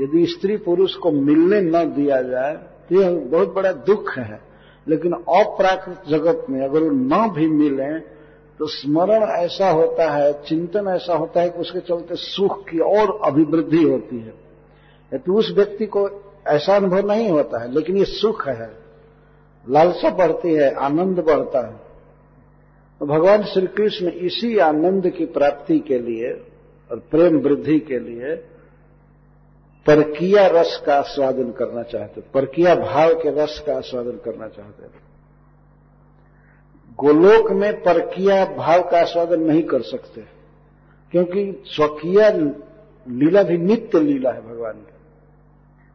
यदि 0.00 0.26
स्त्री 0.26 0.56
पुरुष 0.56 0.94
को 0.94 1.10
मिलने 1.10 1.60
न 1.60 1.84
दिया 1.84 2.22
जाए 2.22 2.54
तो 2.88 3.00
यह 3.00 3.10
बहुत 3.10 3.54
बड़ा 3.54 3.72
दुख 3.72 4.18
है। 4.18 4.40
लेकिन 4.88 5.12
अप्राकृत 5.12 6.02
जगत 6.08 6.46
में 6.50 6.60
अगर 6.64 6.80
वो 6.80 6.90
न 6.90 7.30
भी 7.30 7.46
मिले 7.48 7.98
तो 8.58 8.66
स्मरण 8.66 9.22
ऐसा 9.22 9.70
होता 9.70 10.10
है, 10.10 10.32
चिंतन 10.32 10.86
ऐसा 10.88 11.14
होता 11.14 11.40
है 11.40 11.50
कि 11.50 11.58
उसके 11.58 11.80
चलते 11.80 12.14
सुख 12.14 12.68
की 12.68 12.78
और 12.78 13.20
अभिवृद्धि 13.24 13.82
होती 13.82 14.18
है। 14.18 14.34
तो 15.18 15.34
उस 15.34 15.52
व्यक्ति 15.56 15.86
को 15.86 16.08
ऐसा 16.46 16.76
अनुभव 16.76 17.06
नहीं 17.06 17.28
होता 17.28 17.62
है, 17.62 17.70
लेकिन 17.72 17.96
ये 17.96 18.04
सुख 18.04 18.46
है। 18.48 18.70
लालसा 19.66 20.10
बढ़ती 20.10 20.54
है, 20.54 20.70
आनंद 20.76 21.18
बढ़ता 21.18 21.66
है। 21.66 21.76
तो 23.00 23.06
भगवान 23.06 23.42
श्री 23.44 23.66
कृष्ण 23.66 24.08
इसी 24.22 24.56
आनंद 24.58 25.08
की 25.10 25.24
प्राप्ति 25.28 25.78
के 25.78 25.98
लिए 25.98 26.32
और 26.90 26.98
प्रेम 27.10 27.38
वृद्धि 27.38 27.78
के 27.80 27.98
लिए 27.98 28.34
परकिया 29.86 30.46
रस 30.46 30.80
का 30.86 30.94
आस्वादन 30.94 31.50
करना 31.52 31.82
चाहते 31.82 32.20
परकिया 32.34 32.74
भाव 32.74 33.14
के 33.14 33.30
रस 33.34 33.62
का 33.66 33.76
आस्वादन 33.76 34.18
करना 34.24 34.48
चाहते 34.48 34.82
हैं 34.82 35.02
गोलोक 36.98 37.50
में 37.52 37.72
परकिया 37.82 38.44
भाव 38.46 38.82
का 38.90 39.00
आस्वादन 39.00 39.40
नहीं 39.40 39.62
कर 39.62 39.82
सकते, 39.82 40.20
क्योंकि 41.12 41.62
स्वकीय 41.66 42.30
लीला 43.06 43.42
भी 43.42 43.58
नित्य 43.58 44.00
लीला 44.00 44.30
है 44.30 44.40
भगवान 44.42 44.74
की। 44.74 44.93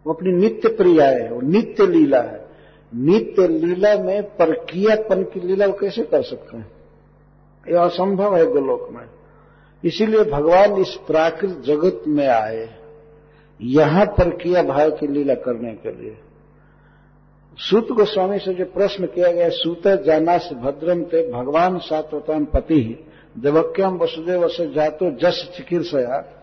वो 0.05 0.13
अपनी 0.13 0.31
नित्य 0.31 0.69
प्रिया 0.69 1.05
है, 1.05 1.31
वो 1.33 1.41
नित्य 1.41 1.85
लीला 1.87 2.21
है। 2.21 2.47
नित्य 2.93 3.47
लीला 3.47 3.97
में 3.97 4.23
परकियापन 4.23 5.23
की 5.23 5.39
लीला 5.39 5.65
वो 5.65 5.73
कैसे 5.73 6.03
कर 6.03 6.21
सकते 6.21 6.57
हैं? 6.57 6.71
यह 7.67 7.81
असंभव 7.81 8.35
है 8.37 8.45
गोलोक 8.45 8.89
में। 8.91 9.05
इसीलिए 9.83 10.23
भगवान 10.23 10.77
इस 10.77 10.95
प्राकृत 11.07 11.61
जगत 11.65 12.03
में 12.07 12.27
आए, 12.27 12.69
यहाँ 13.61 14.05
पर 14.05 14.29
किया 14.29 14.63
भाव 14.63 14.91
की 14.91 15.07
लीला 15.07 15.33
करने 15.33 15.73
के 15.73 15.91
लिए। 15.91 16.17
सूत 17.57 17.91
गोस्वामी 17.91 18.39
से 18.39 18.53
जो 18.53 18.65
प्रश्न 18.65 19.05
किया 19.05 19.31
गया, 19.31 19.49
सूत 19.49 19.87
जानास 19.87 20.49
भद्रम 20.53 21.03
ते 21.03 21.31
भगवान 21.31 21.77
सात्वतान 21.77 22.45
पति 22.45 23.05
देवक्यम 23.37 23.97
वसुदेव 23.97 24.47
से 24.47 24.71
जातो 24.73 25.11
जस 25.11 25.51
चिकित्सया। 25.57 26.38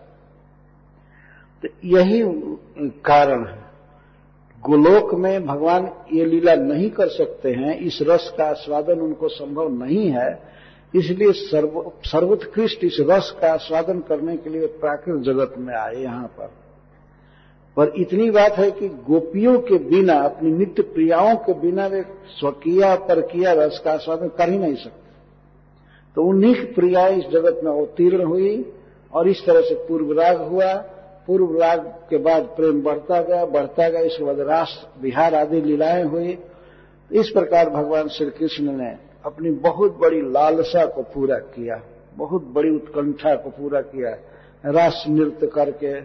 तो 1.63 1.67
यही 1.85 2.21
कारण 3.05 3.45
है। 3.45 3.65
गोलोक 4.63 5.13
में 5.13 5.45
भगवान 5.45 5.89
ये 6.13 6.25
लीला 6.25 6.55
नहीं 6.55 6.89
कर 6.89 7.07
सकते 7.07 7.51
हैं, 7.51 7.77
इस 7.79 7.99
रस 8.01 8.33
का 8.37 8.45
आस्वादन 8.45 8.99
उनको 8.99 9.27
संभव 9.27 9.69
नहीं 9.73 10.07
है, 10.09 10.29
इसलिए 10.95 11.31
सर्व, 11.31 11.91
सर्वोत्कृष्ट 12.05 12.83
इस 12.83 12.97
रस 12.99 13.31
का 13.41 13.51
आस्वादन 13.53 13.99
करने 13.99 14.37
के 14.37 14.49
लिए 14.49 14.67
प्राकृत 14.67 15.21
जगत 15.21 15.55
में 15.57 15.73
आए 15.75 15.95
यहाँ 15.95 16.27
पर। 16.27 16.51
पर 17.77 17.91
इतनी 17.97 18.29
बात 18.31 18.51
है 18.51 18.71
कि 18.71 18.87
गोपियों 18.89 19.59
के 19.59 19.77
बिना, 19.77 20.13
अपनी 20.13 20.51
नित्य 20.51 20.81
प्रियाओं 20.83 21.35
के 21.35 21.53
बिना 21.53 21.87
वे 21.87 22.01
स्वकीय 22.39 22.81
पर 22.99 23.21
किया 23.21 23.53
रस 23.53 23.81
का 23.85 23.91
आस्वादन 23.91 24.27
कर 24.27 24.49
ही 24.49 24.57
नहीं 24.57 24.75
सकते। 24.75 25.05
तो 26.15 26.23
उन्हीं 26.23 26.55
प्रिया 26.73 27.07
इस 27.07 27.23
जगत 27.23 27.61
में 27.63 27.71
अवतीर्ण 27.71 28.23
हुई 28.23 28.73
और 29.13 29.27
इस 29.27 29.45
तरह 29.45 29.61
से 29.61 29.75
पूर्व 29.87 30.11
राग 30.19 30.41
हुआ। 30.41 30.73
पूर्व 31.27 31.57
राग 31.61 31.79
के 32.09 32.17
बाद 32.17 32.43
प्रेम 32.55 32.81
बढ़ता 32.81 33.21
गया 33.21 33.45
बढ़ता 33.45 33.89
गया 33.89 34.01
इसके 34.01 34.23
बाद 34.23 34.39
रास 34.39 34.85
बिहार 35.01 35.35
आदि 35.35 35.61
लीलाएँ 35.61 36.03
हुई। 36.03 36.37
इस 37.11 37.29
प्रकार 37.29 37.69
भगवान 37.69 38.07
श्री 38.07 38.29
कृष्ण 38.29 38.71
ने 38.71 38.95
अपनी 39.25 39.49
बहुत 39.49 39.97
बड़ी 39.97 40.21
लालसा 40.31 40.85
को 40.85 41.01
पूरा 41.03 41.37
किया, 41.37 41.81
बहुत 42.15 42.43
बड़ी 42.47 42.69
उत्कंठा 42.69 43.35
को 43.35 43.49
पूरा 43.49 43.81
किया, 43.81 44.11
रास 44.65 45.03
नृत्य 45.07 45.47
करके। 45.47 45.95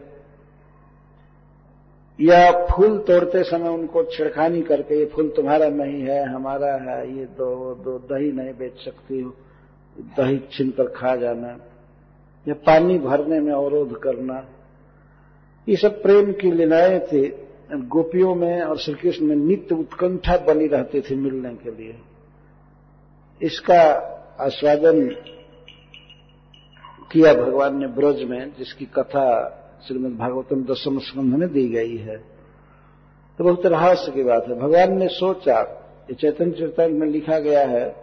या 2.19 2.67
फूल 2.67 2.99
तोड़ते 2.99 3.43
समय 3.43 3.69
उनको 3.69 4.03
छिड़खानी 4.05 4.63
करके, 4.63 4.99
ये 4.99 5.05
फूल 5.07 5.29
तुम्हारा 5.29 5.69
नहीं 5.69 6.03
है, 6.03 6.25
हमारा 6.35 6.73
है, 6.83 7.19
ये 7.19 7.25
दो 7.25 7.75
दो 7.75 7.99
दही 7.99 8.33
नहीं 8.33 8.53
बेच 8.53 8.85
सकती 8.85 9.21
हो, 9.21 9.31
दही 9.97 10.39
छीनकर 10.53 10.89
खा 10.89 11.15
जाना, 11.17 11.57
या 12.47 12.55
पानी 12.55 12.99
भरने 12.99 13.41
में 13.41 13.53
अवरोध 13.53 14.01
करना। 14.01 14.45
ये 15.69 15.77
सब 15.77 16.03
प्रेम 16.03 16.33
की 16.33 16.53
लीलाएँ 16.53 17.01
थी। 17.01 17.35
गोपियों 17.73 18.35
में 18.35 18.63
और 18.63 18.79
श्री 18.79 18.95
कृष्ण 18.95 19.25
में 19.25 19.37
नित्य 19.37 19.75
उत्कंठा 19.75 20.37
बनी 20.37 20.67
रहती 20.67 21.01
थी 21.01 21.15
मिलने 21.15 21.55
के 21.55 21.71
लिए। 21.71 21.99
इसका 23.43 23.83
आस्वादन 24.41 25.09
किया 27.13 27.35
भगवान 27.35 27.81
ने 27.81 27.87
ब्रज 27.87 28.23
में, 28.23 28.53
जिसकी 28.59 28.85
कथा 28.85 29.59
श्रीमद 29.89 30.19
भागवतम 30.19 30.65
दसम 30.65 30.99
स्कंध 30.99 31.35
में 31.35 31.53
दी 31.53 31.69
गई 31.69 31.97
है। 31.97 32.17
तो 33.39 33.45
बहुत 33.45 33.67
रहस्य 33.67 34.13
की 34.13 34.23
बात 34.23 34.45
है। 34.49 34.55
भगवान 34.55 34.99
ने 34.99 35.09
सोचा, 35.09 35.61
ये 36.11 36.15
चैतन्य 36.15 36.51
चैतन्य 36.51 36.99
में 36.99 37.07
लिखा 37.07 37.39
गया 37.39 37.67
है 37.67 37.97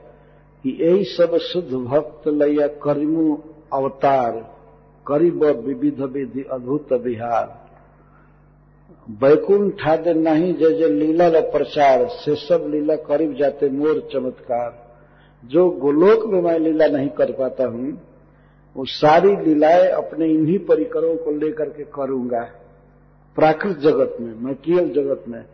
कि 0.64 0.78
यही 0.82 1.04
सब 1.04 1.38
शुद्ध 1.38 1.74
भक्त 1.74 2.28
लैया 2.28 2.68
करिमु 2.68 3.38
अवतार। 3.74 4.59
करीब 5.10 5.44
विविध 5.44 6.02
विधि 6.02 6.44
अद्भुत 6.52 6.94
बिहार 6.94 7.70
बैकुंठ 9.10 9.88
आदि 9.88 10.14
नहीं, 10.14 10.54
जय 10.54 10.74
जय 10.74 10.88
लीला 10.88 11.30
प्रचार 11.30 12.08
से 12.08 12.36
सब 12.36 12.66
लीला 12.68 12.96
करीब 12.96 13.34
जाते 13.34 13.70
मोर 13.70 14.10
चमत्कार। 14.14 14.90
जो 15.46 15.70
गोलोक 15.70 16.26
में 16.26 16.42
मैं 16.42 16.60
लीला 16.60 16.88
नहीं 16.88 17.10
कर 17.10 17.32
पाता 17.32 17.66
हूँ, 17.66 18.02
वो 18.78 18.86
सारी 18.86 19.36
लीलाएँ 19.36 19.88
अपने 19.88 20.26
इन्हीं 20.26 20.60
परिकरों 20.60 21.16
को 21.16 21.32
लेकर 21.32 21.70
के 21.70 21.84
करूँगा। 21.84 22.42
प्राकृत 23.36 23.78
जगत 23.78 24.18
में, 24.22 24.34
मैं 24.34 24.56
केवल 24.56 24.90
जगत 24.90 25.24
में। 25.28 25.46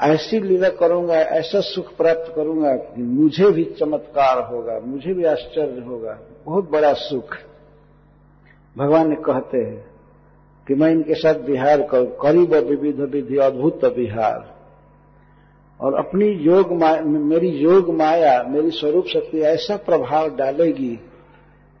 ऐसी 0.00 0.40
लीला 0.40 0.68
करूँगा, 0.68 1.14
ऐसा 1.14 1.60
सुख 1.60 1.96
प्राप्त 1.96 2.32
करूँगा 2.36 2.76
कि 2.76 3.02
मुझे 3.02 3.50
भी 3.50 3.64
चमत्कार 3.64 4.54
होगा, 4.54 4.80
मुझे 4.80 5.14
भी 5.14 5.24
आश्चर्य 5.24 5.80
होगा। 5.80 6.18
बहुत 6.46 6.70
बड़ा 6.70 6.92
सुख। 6.92 7.36
भगवान 8.76 9.14
कहते 9.14 9.58
हैं 9.58 9.84
कि 10.66 10.74
मैं 10.74 10.90
इनके 10.90 11.14
साथ 11.14 11.34
बिहार 11.34 11.82
करूँ। 11.82 12.06
करीब 12.22 12.54
विविध 12.68 13.00
विधि, 13.00 13.36
अद्भुत 13.36 13.84
बिहार 13.84 14.50
और 15.80 15.94
अपनी 15.94 16.26
योग 16.26 16.72
माया, 16.72 17.02
मेरी 17.02 17.48
योग 17.48 17.90
माया, 17.94 18.42
मेरी 18.42 18.70
स्वरूप 18.70 19.06
शक्ति 19.06 19.38
ऐसा 19.38 19.76
प्रभाव 19.76 20.36
डालेगी 20.36 21.00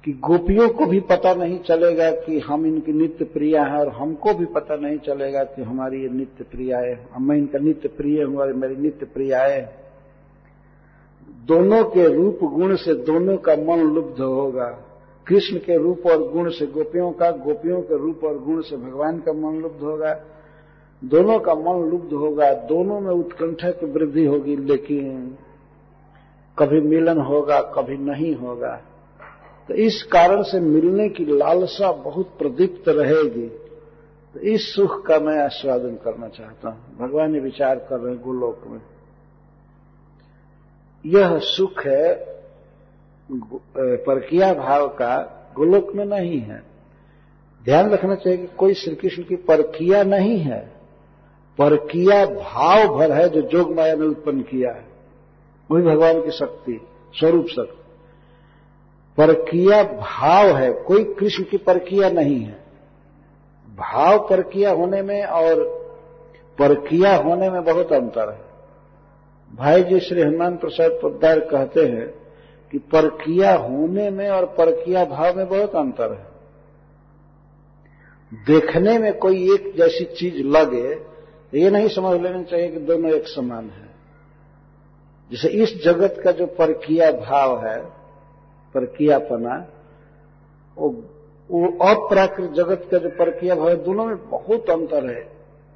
कि 0.04 0.12
गोपियों 0.12 0.68
को 0.68 0.86
भी 0.86 1.00
पता 1.00 1.34
नहीं 1.34 1.58
चलेगा 1.58 2.10
कि 2.10 2.38
हम 2.38 2.66
इनकी 2.66 2.92
नित्य 2.92 3.24
प्रिया 3.24 3.62
हैं 3.64 3.78
और 3.78 3.88
हमको 3.88 4.34
भी 4.34 4.44
पता 4.44 4.76
नहीं 4.76 4.98
चलेगा 4.98 5.44
कि 5.44 5.62
हमारी 5.62 6.02
ये 6.02 6.08
नित्य 6.08 6.44
प्रिया 6.44 6.78
है। 6.78 7.06
मैं 7.20 7.36
इनका 7.36 7.58
नित्य 7.58 7.88
प्रिय 7.88 8.22
हूँ 8.22 8.38
और 8.38 8.52
मेरी 8.52 8.76
नित्य 8.76 9.06
प्रिया 9.06 9.42
है। 9.42 9.76
दोनों 11.46 11.84
के 11.84 12.14
रूप 12.14 12.38
गुण 12.42 12.76
से 12.76 12.94
दोनों 12.94 13.36
का 13.36 13.56
मन 13.56 13.82
लुब्ध 13.94 14.20
होगा। 14.20 14.91
कृष्ण 15.26 15.58
के 15.58 15.78
रूप 15.78 16.06
और 16.06 16.32
गुण 16.32 16.50
से 16.50 16.66
गोपियों 16.66 17.12
का, 17.12 17.30
गोपियों 17.30 17.82
के 17.82 17.98
रूप 17.98 18.24
और 18.24 18.38
गुण 18.38 18.60
से 18.60 18.76
भगवान 18.76 19.18
का 19.18 19.32
मन 19.32 19.60
लुब्ध 19.60 19.82
होगा। 19.82 20.20
दोनों 21.04 21.38
का 21.38 21.54
मन 21.54 21.90
लुब्ध 21.90 22.12
होगा, 22.12 22.52
दोनों 22.52 23.00
में 23.00 23.10
उत्कंठा 23.10 23.70
की 23.70 23.86
वृद्धि 23.86 24.24
होगी, 24.24 24.56
लेकिन 24.56 25.36
कभी 26.58 26.80
मिलन 26.80 27.18
होगा, 27.18 27.60
कभी 27.60 27.96
नहीं 27.96 28.36
होगा। 28.36 28.82
तो 29.68 29.74
इस 29.74 30.02
कारण 30.02 30.42
से 30.42 30.60
मिलने 30.60 31.08
की 31.08 31.24
लालसा 31.24 31.92
बहुत 31.92 32.38
प्रदीप्त 32.38 32.88
रहेगी। 32.88 33.48
तो 34.34 34.40
इस 34.40 34.74
सुख 34.74 35.06
का 35.06 35.18
मैं 35.18 35.38
आस्वादन 35.38 35.94
करना 35.94 36.28
चाहता 36.28 36.68
हूँ। 36.68 36.96
भगवान 36.98 37.40
विचार 37.40 37.76
कर 37.76 38.00
रहे 38.00 38.14
हैं 38.14 38.24
गोलोक 38.24 38.60
में। 38.66 38.80
यह 41.06 41.38
सुख 41.38 41.86
है 41.86 42.31
परकिया 43.34 44.54
भाव 44.54 44.88
का 44.88 45.38
गोलोक 45.56 45.92
में 45.94 46.04
नहीं 46.04 46.40
है। 46.40 46.62
ध्यान 47.64 47.90
रखना 47.90 48.14
चाहिए 48.14 48.38
कि 48.38 48.46
कोई 48.46 48.74
श्री 48.74 48.94
कृष्ण 48.94 49.22
की 49.22 49.36
परकिया 49.36 50.02
नहीं 50.02 50.38
है। 50.38 50.72
परकिया 51.58 52.26
भाव 52.26 52.98
भर 52.98 53.12
है 53.12 53.28
जो 53.28 53.42
जोग 53.42 53.76
माया 53.76 53.94
ने 53.94 54.06
उत्पन्न 54.06 54.40
किया 54.40 54.72
है। 54.72 54.84
वही 55.70 55.82
भगवान 55.82 56.24
की 56.24 56.30
शक्ति, 56.30 56.80
स्वरूप 57.14 57.46
शक्ति। 57.46 57.82
परकिया 59.16 59.82
भाव 59.82 60.56
है, 60.56 60.72
कोई 60.72 61.04
कृष्ण 61.04 61.44
की 61.44 61.56
परकिया 61.56 62.10
नहीं 62.10 62.40
है। 62.40 62.62
भाव 63.76 64.28
परकिया 64.30 64.70
होने 64.70 65.02
में 65.02 65.24
और 65.24 65.64
परकिया 66.58 67.16
होने 67.16 67.50
में 67.50 67.64
बहुत 67.64 67.92
अंतर 67.92 68.32
है। 68.32 68.40
भाई 69.56 69.82
जी 69.82 70.00
श्री 70.00 70.22
हनुमान 70.22 70.56
प्रसाद 70.56 70.90
पोदार 70.90 71.40
कहते 71.40 71.86
हैं 71.86 72.21
कि 72.72 72.78
परकिया 72.78 73.54
होने 73.54 74.10
में 74.10 74.28
और 74.30 74.44
परकिया 74.46 75.04
भाव 75.04 75.36
में 75.36 75.48
बहुत 75.48 75.74
अंतर 75.76 76.12
है। 76.12 76.30
देखने 78.32 78.98
में 78.98 79.18
कोई 79.18 79.54
एक 79.54 79.72
जैसी 79.76 80.04
चीज़ 80.04 80.42
लगे 80.46 80.88
ये 81.58 81.70
नहीं 81.70 81.88
समझ 81.88 82.20
लेना 82.20 82.42
चाहिए 82.42 82.68
कि 82.68 82.78
दोनों 82.78 83.10
एक 83.10 83.26
समान 83.26 83.70
है। 83.70 83.90
जैसे 85.30 85.48
इस 85.48 85.84
जगत 85.84 86.20
का 86.24 86.32
जो 86.32 86.46
परकिया 86.46 87.10
भाव 87.12 87.66
है 87.66 87.78
परकियापना 88.74 89.56
वो, 90.76 90.88
वो 91.50 91.66
अप्राकृत 91.88 92.50
जगत 92.50 92.88
का 92.90 92.98
जो 92.98 93.08
परकिया 93.08 93.54
भाव 93.54 93.68
है 93.68 93.76
दोनों 93.84 94.06
में 94.06 94.30
बहुत 94.30 94.70
अंतर 94.70 95.10
है। 95.10 95.32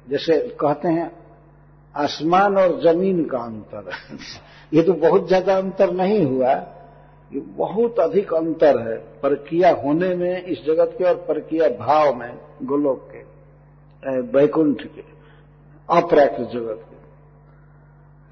जैसे 0.09 0.37
कहते 0.61 0.87
हैं 0.87 1.11
आसमान 1.95 2.57
और 2.57 2.79
ज़मीन 2.81 3.23
का 3.25 3.37
अंतर 3.37 3.91
ये 4.73 4.83
तो 4.83 4.93
बहुत 4.93 5.27
ज़्यादा 5.27 5.57
अंतर 5.57 5.91
नहीं 5.91 6.25
हुआ। 6.25 6.53
ये 7.33 7.39
बहुत 7.39 7.99
अधिक 7.99 8.33
अंतर 8.33 8.79
है 8.79 8.97
परकिया 8.97 9.71
होने 9.71 10.15
में, 10.15 10.43
इस 10.43 10.65
जगत 10.65 10.95
के 10.97 11.03
और 11.03 11.15
परकिया 11.15 11.69
भाव 11.69 12.15
में, 12.15 12.39
गोलोक 12.63 13.09
के 13.11 13.27
वैकुंठ 14.21 14.81
के 14.83 15.01
अपराकृत 15.89 16.47
जगत 16.47 16.85
के। 16.89 16.97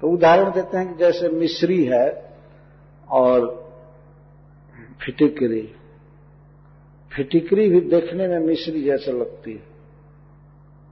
तो 0.00 0.08
उदाहरण 0.08 0.50
देते 0.50 0.76
हैं 0.76 0.92
कि 0.92 0.98
जैसे 0.98 1.28
मिश्री 1.28 1.84
है 1.84 2.36
और 3.10 3.66
फिटिकरी। 5.06 5.72
फिटिकरी 7.16 7.68
भी 7.68 7.80
देखने 7.80 8.28
में 8.28 8.38
मिश्री 8.38 8.82
जैसे 8.82 9.12
लगती 9.12 9.52
है। 9.52 9.62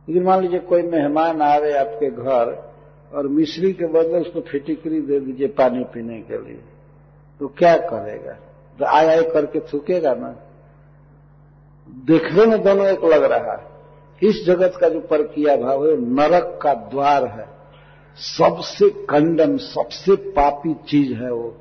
लेकिन 0.09 0.23
मान 0.23 0.43
लीजिए 0.43 0.59
कोई 0.59 0.83
मेहमान 0.83 1.43
आवे 1.43 1.73
आपके 1.73 2.11
घर 2.11 2.73
और 3.15 3.29
मिश्री 3.29 3.73
के 3.73 3.87
बदले 3.87 4.21
उसको 4.21 4.41
फिटिकरी 4.41 5.01
दे 5.01 5.21
दीजिए 5.21 5.49
पानी 5.49 5.85
पीने 5.85 6.21
के 6.21 6.45
लिए। 6.45 6.61
तो 7.45 7.49
क्या 7.49 7.76
करेगा? 7.76 8.32
तो 8.78 8.84
आय 8.84 9.07
आय 9.07 9.22
करके 9.22 9.61
थूकेगा 9.61 10.14
ना। 10.14 10.36
देखने 11.88 12.47
में 12.47 12.62
दोनों 12.62 12.86
एक 12.86 13.05
लग 13.05 13.24
रहा 13.24 13.53
है। 13.53 13.64
इस 14.28 14.45
जगत 14.47 14.72
का 14.80 14.88
जो 14.88 15.01
परकिया 15.01 15.57
भाव 15.57 15.86
है, 15.86 15.97
नरक 16.01 16.59
का 16.62 16.74
द्वार 16.74 17.26
है। 17.26 17.49
सबसे 18.16 18.90
कंडम, 18.90 19.57
सबसे 19.57 20.16
पापी 20.16 20.74
चीज़ 20.74 21.12
है 21.12 21.32
वो। 21.32 21.57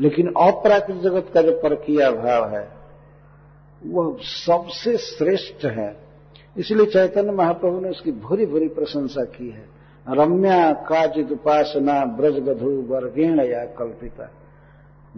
लेकिन 0.00 0.26
अपराकृत 0.26 0.96
जगत 0.96 1.26
का 1.34 1.42
जो 1.42 1.52
परकिया 1.52 2.10
भाव 2.10 2.50
है 2.50 2.68
वह 3.86 4.16
सबसे 4.20 4.96
श्रेष्ठ 4.96 5.64
है। 5.64 5.96
इसलिए 6.56 6.86
चैतन्य 6.86 7.32
महाप्रभु 7.32 7.80
ने 7.80 7.88
उसकी 7.88 8.12
भूरी 8.12 8.46
भूरी 8.46 8.68
प्रशंसा 8.68 9.24
की 9.24 9.50
है। 9.50 9.68
रम्या 10.10 10.72
काजित 10.72 11.32
उपासना 11.32 12.04
ब्रजगधु 12.04 12.70
वर्गेण 12.70 13.40
या 13.40 13.64
कल्पिता। 13.64 14.30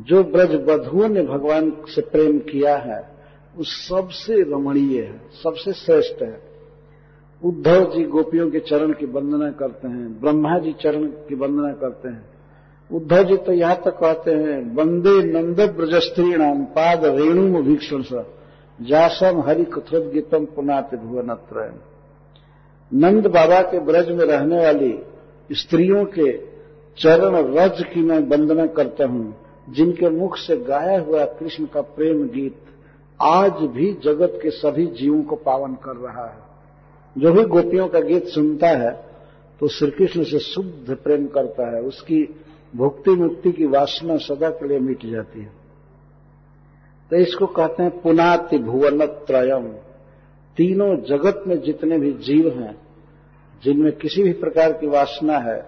जो 0.01 0.23
ब्रज 0.25 0.55
बधुओं 0.55 1.09
ने 1.09 1.23
भगवान 1.23 1.71
से 1.89 2.01
प्रेम 2.01 2.39
किया 2.39 2.77
है, 2.77 3.01
वो 3.57 3.65
सबसे 3.65 4.43
रमणीय 4.43 5.01
है, 5.01 5.21
सबसे 5.43 5.73
श्रेष्ठ 5.73 6.23
है। 6.23 6.41
उद्धव 7.43 7.85
जी 7.85 8.05
गोपियों 8.05 8.51
के 8.51 8.61
चरण 8.61 8.93
की 8.93 9.07
वंदना 9.07 9.51
करते 9.51 9.89
हैं, 9.89 10.21
ब्रह्मा 10.21 10.59
जी 10.59 10.73
चरण 10.73 11.05
की 11.05 11.35
वंदना 11.35 11.73
करते 11.73 12.09
हैं। 12.09 12.25
उद्धव 12.91 13.25
जी 13.25 13.37
तो 13.37 13.53
यहाँ 13.53 13.77
तक 13.77 13.91
कहते 13.91 14.31
हैं, 14.31 14.77
वंदे 14.77 15.23
नंद 15.23 15.61
ब्रजस्त्री 15.77 16.37
नाम 16.37 16.65
पाद 16.65 17.05
रेणु 17.05 17.63
भीक्षण 17.63 18.03
स, 18.03 18.25
जासम 18.81 19.43
हरि 19.47 19.65
कथोद्गीतम 19.65 20.45
पुनात 20.45 20.95
भुवन 20.95 21.37
नंद 22.93 23.27
बाबा 23.27 23.61
के 23.63 23.79
ब्रज 23.79 24.09
में 24.09 24.25
रहने 24.25 24.57
वाली 24.57 24.99
स्त्रियों 25.51 26.05
के 26.05 26.33
चरण 26.99 27.37
रज 27.57 27.85
की 27.85 28.03
मैं 28.03 28.19
वंदना 28.19 28.67
करता 28.67 29.07
हूँ। 29.07 29.50
जिनके 29.71 30.09
मुख 30.11 30.37
से 30.37 30.57
गाया 30.59 31.01
हुआ 31.01 31.25
कृष्ण 31.35 31.65
का 31.65 31.81
प्रेम 31.81 32.27
गीत 32.29 32.57
आज 33.21 33.53
भी 33.69 33.93
जगत 34.05 34.39
के 34.43 34.51
सभी 34.51 34.87
जीवों 34.93 35.23
को 35.23 35.37
पावन 35.37 35.75
कर 35.85 35.97
रहा 35.99 36.27
है। 36.27 36.39
जो 37.17 37.33
भी 37.33 37.45
गोपियों 37.45 37.89
का 37.89 38.01
गीत 38.01 38.27
सुनता 38.27 38.69
है 38.79 38.91
तो 39.61 39.69
श्री 39.69 39.91
कृष्ण 39.91 40.23
से 40.25 40.39
शुद्ध 40.39 40.97
प्रेम 40.97 41.27
करता 41.27 41.75
है। 41.77 41.83
उसकी 41.83 42.23
भुक्ति 42.75 43.11
मुक्ति 43.13 43.53
की 43.53 43.67
वासना 43.67 44.17
सदा 44.19 44.51
के 44.51 44.69
लिए 44.69 44.79
मिट 44.79 45.07
जाती 45.07 45.41
है। 45.41 45.53
तो 47.11 47.17
इसको 47.17 47.47
कहते 47.49 47.83
हैं 47.83 48.01
पुनाति 48.01 48.59
भुवन 48.59 49.07
त्रयम 49.27 49.67
तीनों 50.57 50.95
जगत 51.07 51.43
में 51.47 51.61
जितने 51.61 51.99
भी 51.99 52.13
जीव 52.21 52.49
हैं, 52.55 52.77
जिनमें 53.63 53.93
किसी 53.93 54.23
भी 54.23 54.33
प्रकार 54.33 54.73
की 54.73 54.87
वासना 54.87 55.39
है 55.41 55.59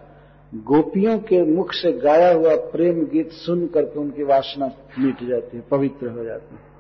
गोपियों 0.55 1.19
के 1.19 1.43
मुख 1.43 1.73
से 1.73 1.93
गाया 1.93 2.35
हुआ 2.35 2.57
प्रेम 2.57 3.07
गीत 3.07 3.31
सुन 3.33 3.67
करके 3.67 4.01
उनकी 4.01 4.23
वासना 4.23 4.71
मिट 4.99 5.25
जाती 5.29 5.57
है, 5.57 5.65
पवित्र 5.71 6.09
हो 6.09 6.25
जाती 6.25 6.55
है। 6.55 6.73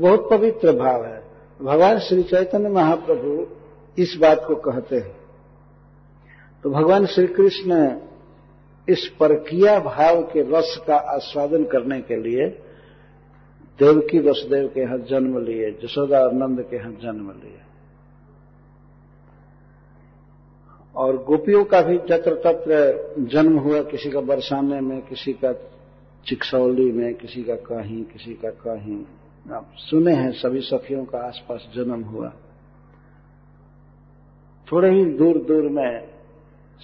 बहुत 0.00 0.30
पवित्र 0.30 0.72
भाव 0.72 1.04
है। 1.04 1.22
भगवान 1.62 1.98
श्री 1.98 2.22
चैतन्य 2.22 2.68
महाप्रभु 2.68 3.46
इस 4.02 4.16
बात 4.20 4.44
को 4.48 4.54
कहते 4.54 4.96
हैं। 4.96 5.16
तो 6.62 6.70
भगवान 6.70 7.06
श्री 7.06 7.26
कृष्ण 7.26 7.96
इस 8.88 9.08
परकिया 9.20 9.78
भाव 9.78 10.22
के 10.22 10.58
रस 10.58 10.84
का 10.86 10.96
आस्वादन 10.96 11.64
करने 11.64 12.00
के 12.00 12.16
लिए 12.16 12.46
देवकी 13.78 14.18
वसुदेव 14.18 14.68
के 14.68 14.80
यहाँ 14.80 14.98
जन्म 14.98 15.38
लिए 15.38 15.70
जशोदा 15.70 16.20
और 16.20 16.32
नंद 16.32 16.62
के 16.62 16.76
यहाँ 16.76 16.92
जन्म 16.92 17.30
लिए। 17.30 17.65
और 20.96 21.24
गोपियों 21.24 21.64
का 21.64 21.82
भी 21.82 21.98
जत्र 21.98 22.34
तत्र 22.34 23.02
जन्म 23.18 23.58
हुआ, 23.58 23.82
किसी 23.82 24.10
का 24.10 24.20
बरसाने 24.20 24.80
में, 24.80 25.00
किसी 25.00 25.32
का 25.32 25.52
चिकसौली 26.26 26.92
में, 26.92 27.14
किसी 27.14 27.42
का 27.42 27.54
कहीं, 27.54 28.04
किसी 28.04 28.34
का 28.34 28.50
कहीं। 28.50 29.04
आप 29.52 29.72
सुने 29.76 30.14
हैं, 30.14 30.32
सभी 30.32 30.60
सखियों 30.60 31.04
का 31.04 31.18
आसपास 31.18 31.68
जन्म 31.74 32.02
हुआ। 32.02 32.32
थोड़े 34.72 34.90
ही 34.90 35.04
दूर 35.04 35.38
दूर 35.38 35.62
में 35.62 36.08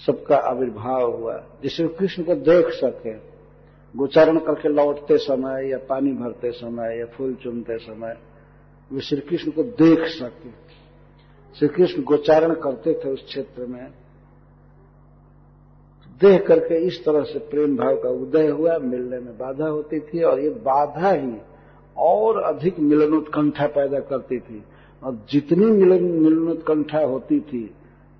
सबका 0.06 0.36
आविर्भाव 0.36 1.16
हुआ। 1.16 1.44
जिससे 1.62 1.88
कृष्ण 1.88 2.22
को 2.22 2.34
देख 2.34 2.66
सके, 2.68 3.14
गोचारण 3.98 4.38
करके 4.38 4.68
लौटते 4.68 5.18
समय, 5.18 5.70
या 5.70 5.78
पानी 5.78 6.12
भरते 6.12 6.50
समय, 6.50 6.98
या 6.98 7.06
फूल 7.06 7.34
चुनते 7.34 7.78
समय, 7.78 8.16
वे 8.92 9.00
श्री 9.00 9.20
कृष्ण 9.20 9.50
को 9.50 9.62
देख 9.62 10.06
सके। 10.06 10.50
श्री 11.58 11.68
कृष्ण 11.68 12.02
गोचारण 12.02 12.54
करते 12.54 12.94
थे 12.94 13.10
उस 13.10 13.24
क्षेत्र 13.24 13.66
में 13.66 13.90
देख 16.22 16.46
करके 16.46 16.78
इस 16.78 17.04
तरह 17.04 17.22
से 17.22 17.38
प्रेम 17.38 17.76
भाव 17.76 17.96
का 17.96 18.08
उदय 18.08 18.48
हुआ, 18.48 18.78
मिलने 18.78 19.18
में 19.18 19.38
बाधा 19.38 19.66
होती 19.66 20.00
थी 20.00 20.22
और 20.22 20.40
ये 20.40 20.50
बाधा 20.50 21.12
ही 21.12 21.36
और 21.96 22.42
अधिक 22.42 22.78
मिलनोत्कंठा 22.78 23.66
पैदा 23.66 24.00
करती 24.00 24.38
थी। 24.38 24.62
और 25.04 25.18
जितनी 25.30 25.66
मिलन, 25.66 26.04
मिलनोत्कंठा 26.04 26.98
होती 26.98 27.40
थी, 27.40 27.74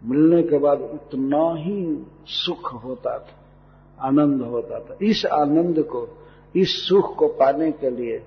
मिलने 0.05 0.43
के 0.43 0.59
बाद 0.59 0.81
उतना 0.81 1.55
ही 1.59 2.07
सुख 2.27 2.85
होता 2.85 3.19
था, 3.19 4.07
आनंद 4.07 4.43
होता 4.43 4.81
था। 4.81 4.97
इस 5.03 5.27
आनंद 5.27 5.83
को, 5.83 6.09
इस 6.57 6.89
सुख 6.89 7.17
को 7.17 7.29
पाने 7.29 7.73
के 7.73 7.91
लिए 7.91 8.23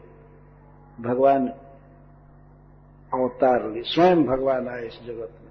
भगवान 1.02 1.48
अवतार 3.14 3.72
लिए, 3.72 3.84
स्वयं 3.84 4.24
भगवान 4.24 4.68
आए 4.68 4.86
इस 4.86 5.00
जगत 5.08 5.30
में। 5.42 5.45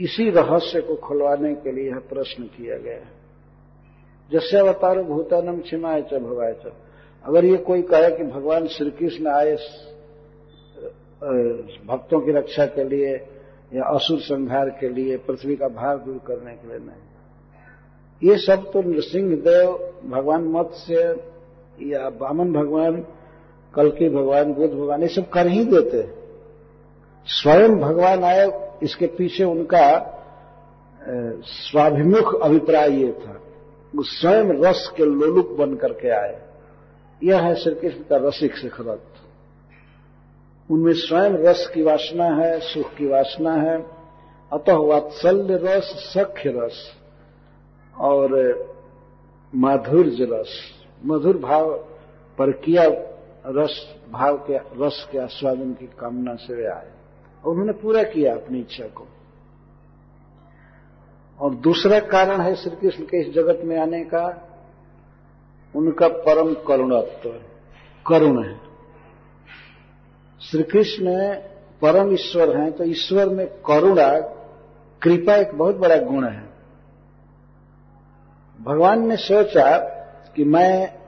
इसी 0.00 0.30
रहस्य 0.30 0.80
को 0.80 0.94
खुलवाने 0.94 1.54
के 1.54 1.72
लिए 1.72 1.90
यह 1.90 1.98
प्रश्न 1.98 2.44
किया 2.44 2.76
गया 2.76 2.94
है। 2.94 3.10
जैसे 4.30 4.58
अवतार 4.58 5.02
भूतानम 5.02 5.60
क्षिमाय 5.60 6.02
च 6.02 6.14
भवाय 6.14 6.52
च। 6.52 6.72
अगर 7.24 7.44
ये 7.44 7.56
कोई 7.56 7.82
कहे 7.82 8.10
कि 8.10 8.24
भगवान 8.24 8.66
श्री 8.66 8.90
कृष्ण 8.90 9.26
आए 9.26 9.54
भक्तों 11.86 12.20
की 12.20 12.32
रक्षा 12.32 12.66
के 12.66 12.84
लिए 12.84 13.14
या 13.74 13.84
असुर 13.84 14.20
संहार 14.20 14.68
के 14.70 14.88
लिए, 14.88 15.16
पृथ्वी 15.16 15.56
का 15.56 15.68
भार 15.68 15.98
दूर 15.98 16.20
करने 16.26 16.52
के 16.52 16.68
लिए 16.68 16.78
नहीं। 16.78 18.30
ये 18.30 18.36
सब 18.38 18.70
तो 18.72 18.82
नृसिंह 18.82 19.36
देव 19.36 19.72
भगवान 20.04 20.44
मत्स्य 20.44 20.96
या 21.82 22.08
बामन 22.10 22.52
भगवान, 22.52 23.06
कलकी 23.74 24.08
भगवान, 24.08 24.52
बुद्ध 24.52 24.74
भगवान, 24.74 25.02
ये 25.02 25.08
सब 25.08 25.28
कर 25.28 25.46
ही 25.46 25.64
देते 25.64 26.02
स्वयं 27.26 27.76
भगवान 27.76 28.24
आए 28.24 28.71
इसके 28.82 29.06
पीछे 29.06 29.44
उनका 29.44 29.86
स्वाभिमुख 31.44 32.40
अभिप्राय 32.42 32.90
ये 32.92 33.12
था 33.12 33.40
वो 33.96 34.02
स्वयं 34.02 34.52
रस 34.64 34.92
के 34.96 35.04
लोलुक 35.04 35.50
बन 35.50 35.74
करके 35.74 36.08
आए। 36.08 36.40
यह 37.22 37.40
है 37.40 37.54
श्री 37.54 37.74
कृष्ण 37.74 38.02
का 38.02 38.16
रसिक 38.16 38.56
शिखरत 38.56 39.02
उनमें 40.70 40.92
स्वयं 40.92 41.30
रस 41.30 41.70
की 41.74 41.82
वासना 41.82 42.24
है, 42.24 42.60
सुख 42.60 42.94
की 42.94 43.06
वासना 43.06 43.54
है। 43.54 43.76
अतः 44.52 44.76
वात्सल्य 44.76 45.56
रस, 45.62 45.84
सख्य 46.14 46.52
रस 46.56 46.92
और 47.98 48.30
माधुर्य 49.54 50.28
रस। 50.30 50.48
मधुर 51.04 51.38
भाव 51.38 51.72
पर 52.38 52.52
किया 52.52 52.84
रस, 53.46 53.94
भाव 54.10 54.36
के, 54.50 54.56
रस 54.56 55.08
के 55.12 55.18
आस्वादन 55.18 55.72
की 55.72 55.86
कामना 55.86 56.34
से 56.34 56.54
वे 56.54 56.66
आए। 56.66 56.91
उन्होंने 57.50 57.72
पूरा 57.72 58.02
किया 58.02 58.34
अपनी 58.34 58.60
इच्छा 58.60 58.84
को। 58.84 59.06
और 61.40 61.54
दूसरा 61.54 61.98
कारण 62.00 62.40
है 62.40 62.54
श्री 62.54 62.76
कृष्ण 62.76 63.04
के 63.04 63.28
इस 63.28 63.34
जगत 63.34 63.60
में 63.64 63.78
आने 63.78 64.04
का, 64.04 64.48
उनका 65.76 66.08
परम 66.08 66.54
करुणत्व 66.54 67.30
करुण 68.06 68.44
है। 68.44 68.60
श्री 70.40 70.62
कृष्ण 70.62 71.34
परम 71.82 72.12
ईश्वर 72.12 72.56
हैं 72.56 72.72
तो 72.72 72.84
ईश्वर 72.84 73.28
में 73.28 73.46
करुणा, 73.46 74.08
कृपा 75.02 75.34
एक 75.34 75.54
बहुत 75.54 75.76
बड़ा 75.76 75.96
गुण 75.96 76.24
है। 76.28 76.52
भगवान 78.60 79.08
ने 79.08 79.16
सोचा 79.16 79.78
कि 80.36 80.44
मैं 80.44 80.98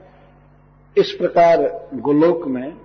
इस 0.97 1.11
प्रकार 1.11 1.61
गोलोक 1.93 2.47
में 2.47 2.84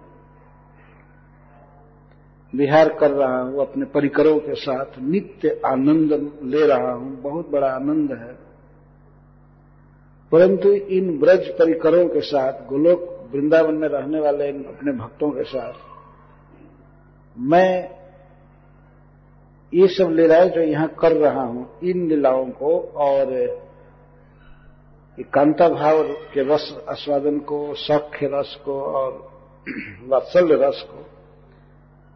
विहार 2.54 2.88
कर 2.88 3.10
रहा 3.10 3.40
हूँ, 3.40 3.60
अपने 3.60 3.84
परिकरों 3.84 4.38
के 4.38 4.54
साथ 4.54 4.86
नित्य 4.98 5.60
आनंद 5.66 6.38
ले 6.42 6.66
रहा 6.66 6.92
हूँ। 6.92 7.22
बहुत 7.22 7.50
बड़ा 7.50 7.70
आनंद 7.70 8.12
है। 8.12 8.38
परंतु 10.32 10.72
इन 10.72 11.18
ब्रज 11.18 11.48
परिकरों 11.48 12.08
के 12.08 12.20
साथ, 12.20 12.52
गोलोक 12.52 13.30
वृंदावन 13.32 13.74
में 13.74 13.88
रहने 13.88 14.20
वाले 14.20 14.48
इन 14.48 14.64
अपने 14.64 14.92
भक्तों 14.92 15.30
के 15.30 15.44
साथ, 15.44 15.72
मैं 17.38 17.90
ये 19.74 19.88
सब 19.88 20.08
लीलाएँ 20.10 20.48
जो 20.48 20.60
यहाँ 20.60 20.88
कर 20.88 21.12
रहा 21.12 21.42
हूँ, 21.42 21.78
इन 21.84 22.08
लीलाओं 22.08 22.46
को 22.46 22.80
और 22.80 23.26
कांता 25.34 25.68
भाव 25.68 26.02
के 26.02 26.54
रस, 26.54 26.84
आस्वादन 26.88 27.38
को, 27.38 27.74
सौख्य 27.74 28.30
रस 28.34 28.58
को 28.64 28.82
और 28.82 29.30
वात्सल्य 30.08 30.54
रस 30.54 30.86
को 30.90 31.19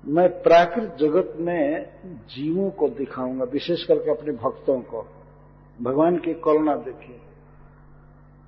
मैं 0.09 0.42
प्राकृत 0.42 0.96
जगत 1.00 1.34
में 1.36 1.86
जीवों 2.07 2.70
को 2.70 2.88
दिखाऊँगा, 2.88 3.44
विशेष 3.44 3.84
करके 3.84 4.11
अपने 4.11 4.32
भक्तों 4.32 4.80
को। 4.80 5.07
भगवान 5.82 6.16
की 6.16 6.34
करुणा 6.34 6.74
देखिए। 6.76 7.16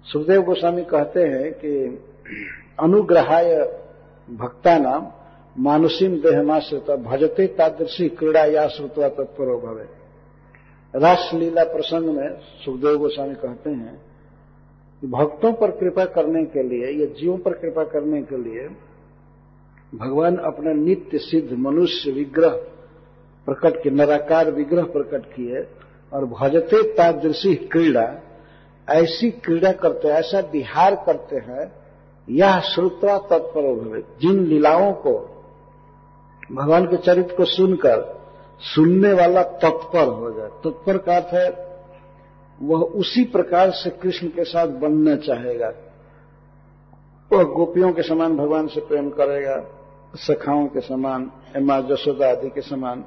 सुखदेव 0.05 0.43
गोस्वामी 0.43 0.85
कहते 0.85 1.21
हैं 1.21 1.53
कि 1.53 1.99
अनुग्रहाय 2.81 3.55
भक्ता 4.31 4.79
नाम 4.79 5.13
मानुषीम 5.59 6.17
देहमाश्रित, 6.17 6.91
भजते 6.91 7.47
तादृशी 7.47 8.09
क्रीड़ा 8.09 8.45
या 8.45 8.69
श्रुतवा 8.69 9.09
तत्परो 9.09 9.59
भवे। 9.59 9.87
रासलीला 10.99 11.65
प्रसंग 11.65 12.17
में 12.17 12.29
सुखदेव 12.65 12.97
गोस्वामी 12.97 13.35
कहते 13.35 13.71
हैं 13.71 13.99
भक्तों 15.05 15.53
पर 15.53 15.71
कृपा 15.71 16.05
करने 16.05 16.45
के 16.45 16.63
लिए, 16.63 17.01
या 17.01 17.07
जीवों 17.07 17.39
पर 17.39 17.53
कृपा 17.53 17.85
करने 17.85 18.23
के 18.23 18.37
लिए 18.37 18.69
भगवान 19.95 20.37
अपना 20.37 20.73
नित्य 20.73 21.19
सिद्ध 21.19 21.53
मनुष्य 21.53 22.11
विग्रह 22.11 22.51
प्रकट 23.47 23.83
किए, 23.83 23.93
नराकार 23.93 24.51
विग्रह 24.51 24.83
प्रकट 24.83 25.35
किए 25.35 25.67
और 26.13 26.25
भजते 26.25 26.95
तादृशी 26.95 27.55
क्रीड़ा, 27.55 28.15
ऐसी 28.91 29.31
क्रीड़ा 29.31 29.73
करते 29.73 30.09
हैं 30.09 30.15
ऐसा 30.15 30.41
विहार 30.41 30.95
करते 30.95 31.37
हैं, 31.37 31.73
यह 32.31 32.61
श्रुतवा 32.61 33.19
तत्पर 33.19 33.75
भवे 33.75 34.03
जिन 34.21 34.45
लीलाओं 34.45 34.93
को, 34.93 35.45
भगवान 36.53 36.87
के 36.87 36.97
चरित्र 36.97 37.35
को 37.35 37.45
सुनकर 37.45 38.23
सुनने 38.61 39.13
वाला 39.13 39.43
तत्पर 39.43 40.09
हो 40.09 40.31
जाए। 40.31 40.49
तत्पर 40.49 40.99
का 40.99 41.17
अर्थ 41.17 41.35
है, 41.35 41.67
वह 42.63 42.81
उसी 42.81 43.25
प्रकार 43.25 43.71
से 43.71 43.91
कृष्ण 43.91 44.29
के 44.29 44.45
साथ 44.45 44.69
बनना 44.69 45.17
चाहेगा। 45.17 45.73
वह 47.33 47.43
गोपियों 47.43 47.93
के 47.93 48.03
समान 48.03 48.37
भगवान 48.37 48.67
से 48.67 48.81
प्रेम 48.81 49.11
करेगा। 49.11 49.76
सखाओं 50.17 50.67
के 50.67 50.81
समान 50.81 51.31
माँ 51.57 51.83
जशोदा 51.83 52.31
आदि 52.31 52.49
के 52.49 52.61
समान 52.61 53.05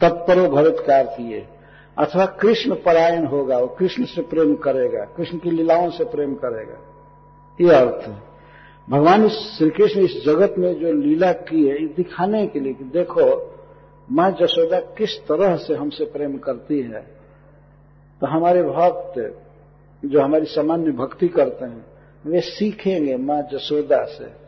तत्परो 0.00 0.48
भरत 0.48 0.84
का 0.86 0.98
अर्थ 0.98 1.46
अथवा 1.98 2.26
कृष्ण 2.26 2.74
परायण 2.74 3.26
होगा, 3.26 3.58
वो 3.58 3.66
कृष्ण 3.66 4.04
से 4.04 4.22
प्रेम 4.22 4.54
करेगा, 4.54 5.04
कृष्ण 5.04 5.38
की 5.38 5.50
लीलाओं 5.50 5.90
से 5.90 6.04
प्रेम 6.04 6.34
करेगा। 6.34 6.78
ये 7.60 7.74
अर्थ 7.74 8.08
है। 8.08 8.22
भगवान 8.90 9.28
श्री 9.28 9.70
कृष्ण 9.70 10.00
इस 10.00 10.24
जगत 10.26 10.54
में 10.58 10.74
जो 10.74 10.92
लीला 10.92 11.32
की 11.32 11.68
है 11.68 11.86
दिखाने 11.86 12.46
के 12.46 12.60
लिए 12.60 12.72
कि 12.72 12.84
देखो, 12.84 13.56
माँ 14.12 14.30
जशोदा 14.30 14.80
किस 14.80 15.26
तरह 15.26 15.56
से 15.56 15.74
हमसे 15.74 16.04
प्रेम 16.04 16.38
करती 16.38 16.80
है। 16.80 17.06
तो 18.20 18.26
हमारे 18.26 18.62
भक्त, 18.62 19.38
जो 20.04 20.20
हमारी 20.20 20.44
सामान्य 20.44 20.90
भक्ति 20.90 21.28
करते 21.28 21.64
हैं, 21.64 21.86
वे 22.26 22.40
सीखेंगे 22.40 23.16
माँ 23.16 23.42
जसोदा 23.42 24.04
से। 24.04 24.39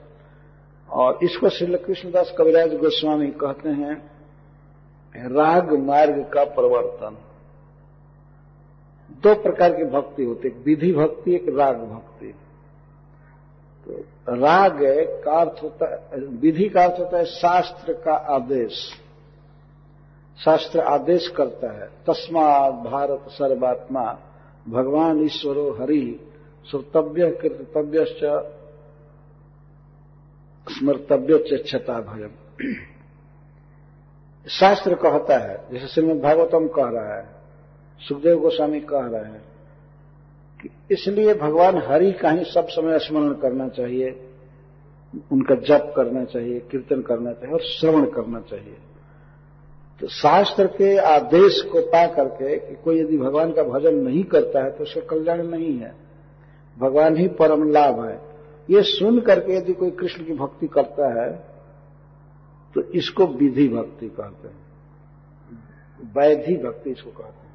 और 0.92 1.18
इसको 1.22 1.48
श्री 1.48 1.76
कृष्णदास 1.76 2.34
कविराज 2.38 2.74
गोस्वामी 2.74 3.26
कहते 3.26 3.68
हैं, 3.68 3.94
राग 5.16 5.72
मार्ग 5.78 6.30
का 6.34 6.44
प्रवर्तन। 6.44 7.16
दो 9.22 9.34
प्रकार 9.42 9.72
की 9.72 9.84
भक्ति 9.84 10.24
होती 10.24 10.48
है 10.48 10.54
विधि 10.64 10.92
भक्ति, 10.92 11.34
एक 11.34 11.46
राग 11.48 11.76
भक्ति। 11.76 12.34
तो 13.86 14.04
राग 14.34 14.78
का 15.24 15.32
अर्थ 15.32 15.62
होता 15.62 15.90
है, 15.90 16.26
विधि 16.26 16.68
का 16.68 16.84
अर्थ 16.84 17.00
होता 17.00 17.18
है 17.18 17.24
शास्त्र 17.24 17.92
का 17.92 18.12
आदेश। 18.12 18.90
शास्त्र 20.44 20.80
आदेश 20.80 21.28
करता 21.28 21.72
है, 21.72 21.86
तस्मात 22.06 22.72
भारत 22.72 23.24
सर्वात्मा, 23.28 24.18
भगवान 24.68 25.24
ईश्वरो 25.24 25.70
हरि, 25.80 26.20
श्रोतव्य 26.70 27.30
कृतव्य 27.30 28.04
स्मर्तव्य 30.68 31.38
चक्षता 31.38 32.00
भयम। 32.00 32.30
शास्त्र 34.48 34.94
कहता 34.94 35.38
है, 35.38 35.64
जैसे 35.72 35.86
श्रीमद 35.86 36.22
भागवतम 36.22 36.68
कह 36.68 36.88
रहा 36.88 37.16
है, 37.16 37.28
सुखदेव 38.08 38.40
गोस्वामी 38.40 38.80
कह 38.80 39.00
रहे 39.00 39.24
हैं 39.24 39.42
कि 40.62 40.68
इसलिए 40.90 41.34
भगवान 41.34 41.78
हरि 41.78 42.12
का 42.12 42.30
ही 42.30 42.44
सब 42.44 42.66
समय 42.68 42.98
स्मरण 42.98 43.32
करना 43.32 43.68
चाहिए, 43.68 44.28
उनका 45.32 45.54
जप 45.54 45.94
करना 45.96 46.24
चाहिए, 46.24 46.60
कीर्तन 46.60 47.02
करना 47.02 47.32
चाहिए 47.32 47.54
और 47.54 47.60
श्रवण 47.60 48.04
करना 48.04 48.40
चाहिए। 48.40 48.76
तो 50.00 50.08
शास्त्र 50.08 50.66
के 50.66 50.96
आदेश 50.96 51.62
को 51.62 51.80
पा 51.80 52.06
करके 52.06 52.58
कि 52.58 52.74
कोई 52.74 53.00
यदि 53.00 53.18
भगवान 53.18 53.52
का 53.52 53.62
भजन 53.62 53.94
नहीं 53.94 54.24
करता 54.24 54.64
है 54.64 54.70
तो 54.70 54.84
उसका 54.84 55.00
कल्याण 55.00 55.42
नहीं 55.42 55.78
है। 55.78 55.94
भगवान 56.78 57.16
ही 57.16 57.28
परम 57.28 57.70
लाभ 57.70 58.04
है। 58.04 58.31
ये 58.70 58.82
सुन 58.82 59.20
करके 59.20 59.56
यदि 59.56 59.72
कोई 59.72 59.90
कृष्ण 59.90 60.24
की 60.24 60.32
भक्ति 60.32 60.66
करता 60.66 61.22
है 61.22 61.30
तो 62.74 62.82
इसको 62.82 63.26
विधि 63.26 63.68
भक्ति 63.68 64.08
कहते 64.08 64.48
हैं। 64.48 64.60
वैधि 66.16 66.56
भक्ति 66.56 66.90
इसको 66.90 67.10
कहते 67.10 67.46
हैं। 67.46 67.52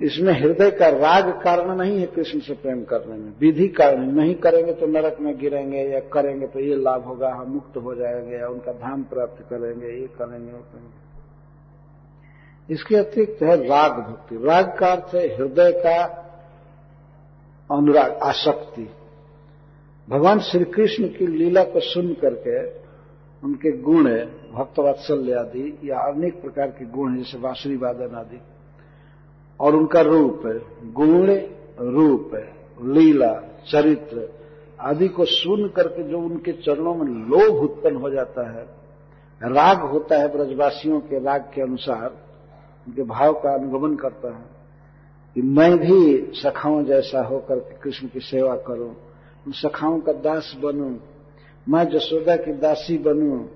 इसमें 0.00 0.32
हृदय 0.40 0.70
का 0.70 0.88
राग 0.88 1.28
कारण 1.42 1.76
नहीं 1.76 2.00
है 2.00 2.06
कृष्ण 2.06 2.40
से 2.40 2.54
प्रेम 2.54 2.84
करने 2.84 3.16
में। 3.16 3.32
विधि 3.40 3.68
कारण 3.68 4.12
नहीं 4.12 4.34
करेंगे 4.34 4.72
तो 4.72 4.86
नरक 4.86 5.20
में 5.20 5.38
गिरेंगे, 5.38 5.78
या 5.78 6.00
करेंगे 6.00 6.46
तो 6.46 6.60
ये 6.60 6.76
लाभ 6.76 7.04
होगा, 7.04 7.34
हम 7.34 7.50
मुक्त 7.50 7.76
हो 7.76 7.94
जाएँगे, 7.94 8.36
या 8.36 8.48
उनका 8.48 8.72
धाम 8.72 9.02
प्राप्त 9.02 9.42
करेंगे, 9.50 9.86
ये 9.86 10.06
करेंगे, 10.06 10.52
वो 10.52 10.58
करेंगे। 10.58 11.02
इसके 12.74 12.96
अतिरिक्त 12.96 13.42
है 13.42 13.56
राग 13.66 13.92
भक्ति। 13.92 14.36
राग 14.36 14.76
का 14.78 14.92
अर्थ 14.92 15.14
है 15.14 15.36
हृदय 15.36 15.72
का 15.72 16.04
अनुराग, 17.70 18.12
आसक्ति। 18.12 18.90
भगवान 20.08 20.38
श्री 20.38 20.64
कृष्ण 20.64 21.08
की 21.08 21.26
लीला 21.26 21.62
को 21.64 21.80
सुन 21.80 22.12
करके 22.14 22.60
उनके 23.42 23.70
गुण 23.78 24.04
भक्तवात्सल्य 24.52 25.32
आदि, 25.32 25.78
या 25.84 25.98
अनेक 25.98 26.40
प्रकार 26.42 26.68
के 26.68 26.84
गुण 26.84 27.16
जैसे 27.16 27.38
बांसुरी 27.38 27.76
वादन 27.76 28.14
आदि। 28.14 28.40
और 29.60 29.76
उनका 29.76 30.00
रूप 30.00 30.42
गुण 30.94 31.30
रूप 31.92 32.30
लीला, 32.82 33.32
चरित्र 33.70 34.28
आदि 34.80 35.08
को 35.08 35.24
सुन 35.24 35.68
करके 35.68 36.02
जो 36.02 36.18
उनके 36.18 36.52
चरणों 36.52 36.94
में 36.94 37.06
लोभ 37.06 37.62
उत्पन्न 37.62 37.96
हो 37.96 38.10
जाता 38.10 38.48
है, 38.50 38.64
राग 39.40 39.80
होता 39.82 40.18
है 40.18 40.28
ब्रजवासियों 40.32 41.00
के 41.00 41.18
राग 41.18 41.50
के 41.54 41.62
अनुसार, 41.62 42.10
उनके 42.86 43.02
भाव 43.04 43.32
का 43.34 43.54
अनुगमन 43.54 43.96
करता 43.96 44.34
है 44.36 44.44
कि 45.36 45.42
मैं 45.42 45.76
भी 45.78 46.32
सखाओं 46.34 46.84
जैसा 46.84 47.22
होकर 47.22 47.58
कृष्ण 47.82 48.08
की 48.08 48.20
सेवा 48.20 48.54
करूँ 48.56 48.94
सखाओं 49.48 50.00
का 50.00 50.12
दास 50.12 50.56
बनूं। 50.62 50.96
मैं 51.68 51.84
जसोदा 51.84 52.36
की 52.36 52.52
दासी 52.52 52.98
बनूं। 52.98 53.46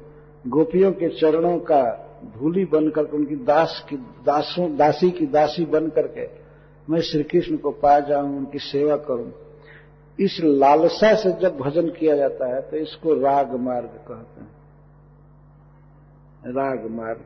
गोपियों 0.50 0.92
के 0.92 1.08
चरणों 1.08 1.58
का 1.58 2.02
धूली 2.38 2.64
बन 2.64 2.90
करके 2.90 3.16
उनकी 3.16 3.36
दास 3.36 3.86
की 3.88 3.96
दासों, 3.96 4.76
दासी 4.76 5.10
की 5.10 5.26
दासी 5.26 5.64
बन 5.64 5.88
करके 5.88 6.28
मैं 6.90 7.00
श्री 7.00 7.22
कृष्ण 7.22 7.56
को 7.56 7.70
पा 7.70 8.00
जाऊँ, 8.00 8.36
उनकी 8.36 8.58
सेवा 8.58 8.96
करूँ। 8.96 9.32
इस 10.20 10.40
लालसा 10.44 11.14
से 11.14 11.32
जब 11.32 11.58
भजन 11.58 11.88
किया 11.88 12.16
जाता 12.16 12.54
है 12.54 12.62
तो 12.62 12.76
इसको 12.76 13.14
राग 13.14 13.54
मार्ग 13.54 13.86
कहते 13.86 14.40
हैं। 14.40 14.48
राग 16.46 16.90
मार्ग। 16.90 17.20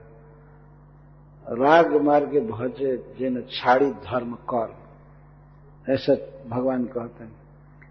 राग 1.48 2.02
मार्ग 2.02 2.40
भजे, 2.50 3.14
जिन 3.18 3.44
छाड़ी 3.50 3.90
धर्म 3.90 4.34
कर। 4.34 4.74
ऐसा 5.92 6.16
भगवान 6.48 6.84
कहते 6.84 7.24
हैं। 7.24 7.39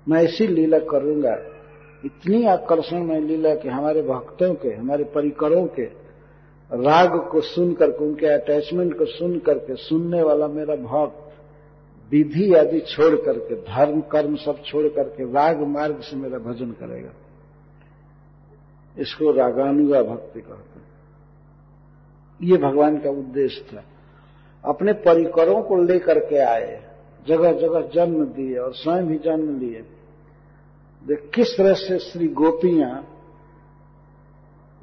मैं 0.09 0.23
ऐसी 0.23 0.47
लीला 0.47 0.79
करूँगा। 0.79 1.37
इतनी 2.05 2.45
आकर्षण 2.45 3.03
में 3.03 3.19
लीला 3.19 3.55
कि 3.55 3.69
हमारे 3.69 4.01
भक्तों 4.01 4.53
के, 4.53 4.69
हमारे 4.69 5.03
परिकरों 5.03 5.67
के 5.67 5.83
राग 6.73 7.29
को 7.31 7.41
सुन 7.41 7.73
करके 7.73 8.05
उनके 8.05 8.25
अटैचमेंट 8.25 8.97
को 8.97 9.05
सुन 9.05 9.39
करके 9.39 9.75
सुनने 9.75 10.23
वाला 10.23 10.47
मेरा 10.47 10.75
भक्त, 10.75 11.33
विधि 12.11 12.53
आदि 12.53 12.79
छोड़ 12.79 13.15
करके, 13.15 13.55
धर्म, 13.55 14.01
कर्म 14.01 14.35
सब 14.35 14.63
छोड़ 14.65 14.87
करके 14.87 15.23
राग 15.23 15.61
मार्ग 15.61 15.99
से 15.99 16.17
मेरा 16.17 16.37
भजन 16.37 16.71
करेगा। 16.71 17.09
इसको 18.99 19.31
रागानुगा 19.31 20.03
भक्ति 20.03 20.41
कहते 20.41 20.79
हैं। 20.79 20.89
ये 22.41 22.57
भगवान 22.57 22.97
का 22.97 23.09
उद्देश्य 23.09 23.65
था। 23.73 23.83
अपने 24.65 24.93
परिकरों 24.93 25.61
को 25.61 25.77
लेकर 25.77 26.19
के 26.19 26.37
आए 26.37 26.89
जगह 27.27 27.51
जगह 27.51 27.81
जन्म 27.93 28.25
दिए 28.25 28.57
और 28.57 28.73
स्वयं 28.73 29.07
भी 29.07 29.17
जन्म 29.17 29.59
लिए। 29.59 29.83
किस 31.07 31.57
तरह 31.57 31.73
से 31.73 31.99
श्री 31.99 32.27
गोपियाँ 32.27 33.07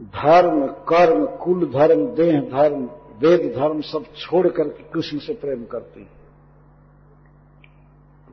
धर्म, 0.01 0.67
कर्म, 0.67 1.27
कुल 1.27 1.64
धर्म, 1.67 2.07
देह 2.07 2.41
धर्म, 2.41 2.85
वेद 3.19 3.53
धर्म 3.57 3.81
सब 3.81 4.05
छोड़ 4.17 4.49
करके 4.49 4.83
कृष्ण 4.83 5.19
से 5.19 5.33
प्रेम 5.35 5.64
करती 5.64 6.09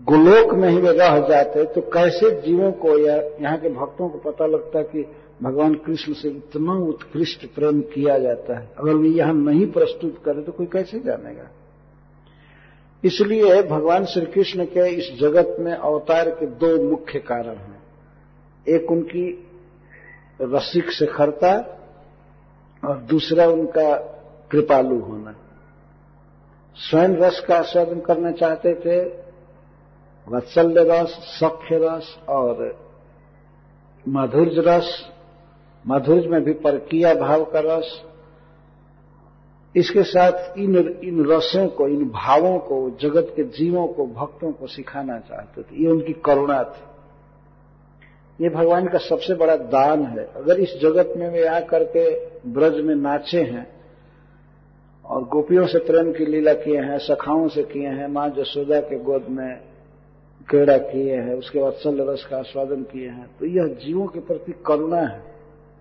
गोलोक 0.01 0.53
में 0.53 0.69
ही 0.69 0.77
वे 0.77 0.91
रह 0.91 1.19
जाते 1.27 1.63
तो 1.65 1.81
कैसे 1.81 2.31
जीवों 2.41 2.71
को 2.71 2.97
या 2.97 3.15
यहाँ 3.15 3.57
के 3.57 3.69
भक्तों 3.69 4.09
को 4.09 4.31
पता 4.31 4.45
लगता 4.45 4.81
कि 4.81 5.05
भगवान 5.43 5.73
कृष्ण 5.75 6.13
से 6.13 6.29
इतना 6.29 6.73
उत्कृष्ट 6.73 7.45
प्रेम 7.45 7.81
किया 7.81 8.17
जाता 8.17 8.59
है? 8.59 8.69
अगर 8.77 8.93
वे 8.93 9.09
यहाँ 9.09 9.33
नहीं 9.33 9.65
प्रस्तुत 9.71 10.21
करे 10.25 10.41
तो 10.41 10.51
कोई 10.51 10.65
कैसे 10.65 10.99
जानेगा? 10.99 11.49
इसलिए 13.03 13.61
भगवान 13.63 14.05
श्री 14.05 14.25
कृष्ण 14.25 14.65
के 14.65 14.89
इस 14.89 15.19
जगत 15.19 15.57
में 15.59 15.73
अवतार 15.73 16.29
के 16.29 16.45
दो 16.45 16.89
मुख्य 16.89 17.19
कारण 17.19 17.55
हैं। 17.55 17.72
एक 18.69 18.91
उनकी 18.91 19.47
रसिक 20.41 20.91
शेखरता 20.91 21.79
और 22.87 22.97
दूसरा 22.97 23.47
उनका 23.47 23.97
कृपालु 24.51 24.99
होना। 24.99 25.35
स्वयं 26.75 27.09
रस 27.09 27.39
का 27.39 27.57
आस्वादन 27.57 27.99
करना 27.99 28.31
चाहते 28.31 28.73
थे, 28.75 29.23
वत्सल्य 30.27 30.75
रस, 30.77 31.09
सख्य 31.09 31.77
रस 31.77 32.19
और 32.29 32.79
माधुर्य 34.07 34.55
रस। 34.57 35.11
माधुर्य 35.87 36.27
में 36.27 36.43
भी 36.43 36.53
परकिया 36.53 37.15
भाव 37.15 37.43
का 37.43 37.59
रस। 37.59 38.03
इसके 39.75 40.03
साथ 40.03 40.57
इन 40.57 40.99
इन 41.03 41.25
रसों 41.25 41.67
को, 41.67 41.87
इन 41.87 42.09
भावों 42.09 42.59
को, 42.59 42.97
जगत 43.01 43.33
के 43.35 43.43
जीवों 43.43 43.87
को, 43.87 44.05
भक्तों 44.05 44.51
को 44.51 44.67
सिखाना 44.67 45.19
चाहते 45.19 45.61
थे। 45.61 45.83
ये 45.83 45.91
उनकी 45.91 46.13
करुणा 46.13 46.63
थी। 46.63 46.92
ये 48.43 48.49
भगवान 48.49 48.87
का 48.87 48.97
सबसे 48.99 49.33
बड़ा 49.33 49.55
दान 49.55 50.03
है। 50.03 50.23
अगर 50.35 50.59
इस 50.59 50.77
जगत 50.81 51.13
में 51.17 51.29
वे 51.29 51.45
आकर 51.47 51.83
के 51.87 52.05
ब्रज 52.49 52.79
में 52.79 52.95
नाचे 52.95 53.41
हैं 53.41 53.67
और 55.05 55.23
गोपियों 55.23 55.67
से 55.67 55.79
प्रेम 55.79 56.11
की 56.11 56.25
लीला 56.25 56.53
किए 56.53 56.79
हैं, 56.79 56.97
सखाओं 56.97 57.47
से 57.47 57.63
किए 57.63 57.87
हैं, 57.87 58.07
माँ 58.07 58.29
जसोदा 58.29 58.79
के 58.79 58.99
गोद 58.99 59.25
में 59.29 59.59
क्रीड़ा 60.49 60.77
किए 60.77 61.15
हैं, 61.15 61.35
उसके 61.35 61.61
बाद 61.61 61.73
सल 61.73 62.01
रस 62.09 62.25
का 62.25 62.37
आस्वादन 62.37 62.81
किए 62.83 63.09
हैं 63.09 63.29
तो 63.39 63.45
यह 63.45 63.67
जीवों 63.85 64.07
के 64.07 64.19
प्रति 64.19 64.53
करुणा 64.65 65.01
है। 65.01 65.21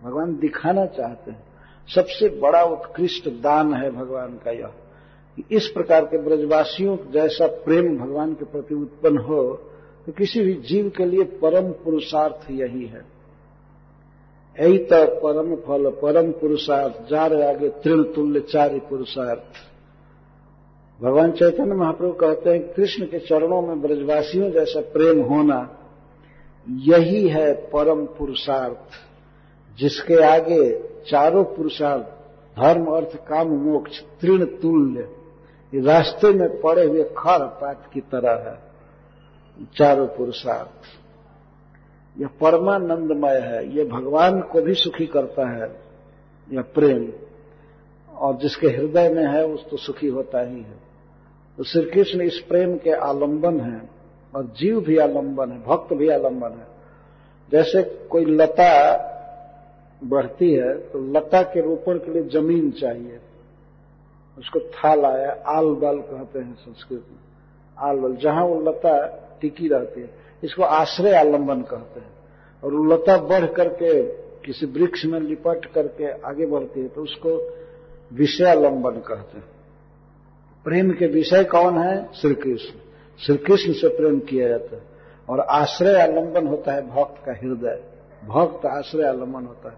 भगवान 0.02 0.36
दिखाना 0.36 0.86
चाहते 0.86 1.30
हैं। 1.30 1.42
सबसे 1.88 2.28
बड़ा 2.40 2.62
उत्कृष्ट 2.62 3.28
दान 3.42 3.74
है 3.74 3.90
भगवान 3.90 4.38
का 4.44 4.50
यह। 4.50 4.70
इस 5.50 5.66
प्रकार 5.66 6.04
के 6.04 6.18
ब्रजवासियों 6.18 6.96
जैसा 7.12 7.46
प्रेम 7.46 7.98
भगवान 7.98 8.32
के 8.34 8.44
प्रति 8.44 8.74
उत्पन्न 8.74 9.18
हो 9.18 9.42
तो 10.06 10.12
किसी 10.12 10.40
भी 10.40 10.54
जीव 10.54 10.92
के 10.96 11.04
लिए 11.04 11.24
परम 11.24 11.70
पुरुषार्थ 11.70 12.50
यही 12.50 12.86
है। 12.86 13.12
यही 14.60 14.78
तो 14.78 15.20
परम 15.20 15.56
फल, 15.56 15.90
परम 15.90 16.32
पुरुषार्थ, 16.32 17.10
जार 17.10 17.42
आगे 17.42 17.68
तृण 17.68 18.02
तुल्य 18.02 18.40
चारि 18.40 18.78
पुरुषार्थ। 18.78 19.42
भगवान 21.02 21.32
चैतन्य 21.32 21.74
महाप्रभु 21.74 22.12
कहते 22.12 22.50
हैं, 22.50 22.72
कृष्ण 22.72 23.04
के 23.04 23.18
चरणों 23.18 23.62
में 23.62 23.80
ब्रजवासियों 23.80 24.50
जैसा 24.50 24.80
प्रेम 24.80 25.20
होना 25.22 25.78
यही 26.70 27.28
है 27.28 27.54
परम 27.54 28.06
पुरुषार्थ, 28.06 28.90
जिसके 29.78 30.16
आगे 30.16 30.88
चारों 31.10 31.44
पुरुषार्थ, 31.44 32.04
धर्म, 32.60 32.84
अर्थ, 32.86 33.16
काम, 33.16 33.48
मोक्ष 33.48 34.00
तृण 34.20 34.44
तुल्य 34.44 35.08
रास्ते 35.74 36.32
में 36.32 36.60
पड़े 36.60 36.84
हुए 36.84 37.04
खर 37.04 37.46
पात 37.46 37.90
की 37.94 38.00
तरह 38.00 38.50
है। 38.50 38.71
चारों 39.76 40.06
पुरुषार्थ। 40.06 41.02
यह 42.20 42.26
परमानंदमय 42.26 43.38
है, 43.38 43.76
यह 43.76 43.84
भगवान 43.84 44.40
को 44.40 44.62
भी 44.62 44.74
सुखी 44.74 45.06
करता 45.06 45.50
है, 45.50 45.76
यह 46.52 46.62
प्रेम। 46.62 47.12
और 48.16 48.36
जिसके 48.36 48.66
हृदय 48.66 49.08
में 49.08 49.26
है, 49.26 49.46
उस 49.46 49.70
तो 49.70 49.76
सुखी 49.76 50.08
होता 50.08 50.40
ही 50.40 50.56
है। 50.56 50.76
तो 51.58 51.64
श्री 51.64 51.82
कृष्ण 51.82 52.20
इस 52.20 52.44
प्रेम 52.48 52.76
के 52.76 52.90
आलंबन 52.90 53.60
है, 53.60 53.90
और 54.34 54.44
जीव 54.44 54.80
भी 54.80 54.98
आलंबन 54.98 55.52
है, 55.52 55.62
भक्त 55.62 55.94
भी 55.94 56.08
आलंबन 56.08 56.50
है। 56.50 56.66
जैसे 57.52 57.82
कोई 57.82 58.24
लता 58.24 59.08
बढ़ती 60.04 60.52
है 60.52 60.78
तो 60.78 61.12
लता 61.12 61.42
के 61.42 61.60
रोपण 61.60 61.98
के 61.98 62.12
लिए 62.12 62.22
ज़मीन 62.22 62.70
चाहिए। 62.70 63.20
उसको 64.38 64.60
थाल 64.60 65.04
आया, 65.04 65.42
आल 65.46 65.64
बल 65.64 65.98
कहते 65.98 66.38
हैं 66.38 66.54
संस्कृत 66.54 67.06
में। 67.10 67.18
आल 67.78 67.96
बल, 67.96 68.16
जहाँ 68.16 68.44
वो 68.44 68.60
लता 68.60 69.21
टिकी 69.42 69.68
रहती 69.68 70.00
है। 70.00 70.10
इसको 70.42 70.62
आश्रय 70.62 71.14
आलंबन 71.14 71.62
कहते 71.62 72.00
हैं। 72.00 72.10
और 72.62 72.74
लता 72.88 73.16
बढ़ 73.18 73.46
करके, 73.46 74.02
किसी 74.42 74.66
वृक्ष 74.68 75.04
में 75.04 75.18
लिपट 75.20 75.64
करके 75.64 76.10
आगे 76.28 76.46
बढ़ती 76.46 76.80
है 76.80 76.88
तो 76.88 77.02
उसको 77.02 77.36
विषयालंबन 78.12 79.00
कहते 79.00 79.38
हैं। 79.38 79.44
प्रेम 80.66 80.90
के 80.90 81.06
विषय 81.06 81.44
कौन 81.44 81.78
है? 81.78 82.08
श्री 82.14 82.34
कृष्ण 82.34 82.78
श्री 83.20 83.36
कृष्ण 83.36 83.72
से 83.72 83.88
प्रेम 83.88 84.18
किया 84.20 84.48
जाता 84.48 84.76
है। 84.76 84.82
और 85.28 85.40
आश्रय 85.40 86.00
आलंबन 86.00 86.46
होता 86.46 86.72
है 86.72 86.82
भक्त 86.88 87.24
का 87.26 87.32
हृदय। 87.32 87.80
भक्त 88.26 88.66
आश्रय 88.66 89.06
आलंबन 89.06 89.44
होता 89.46 89.70
है। 89.70 89.76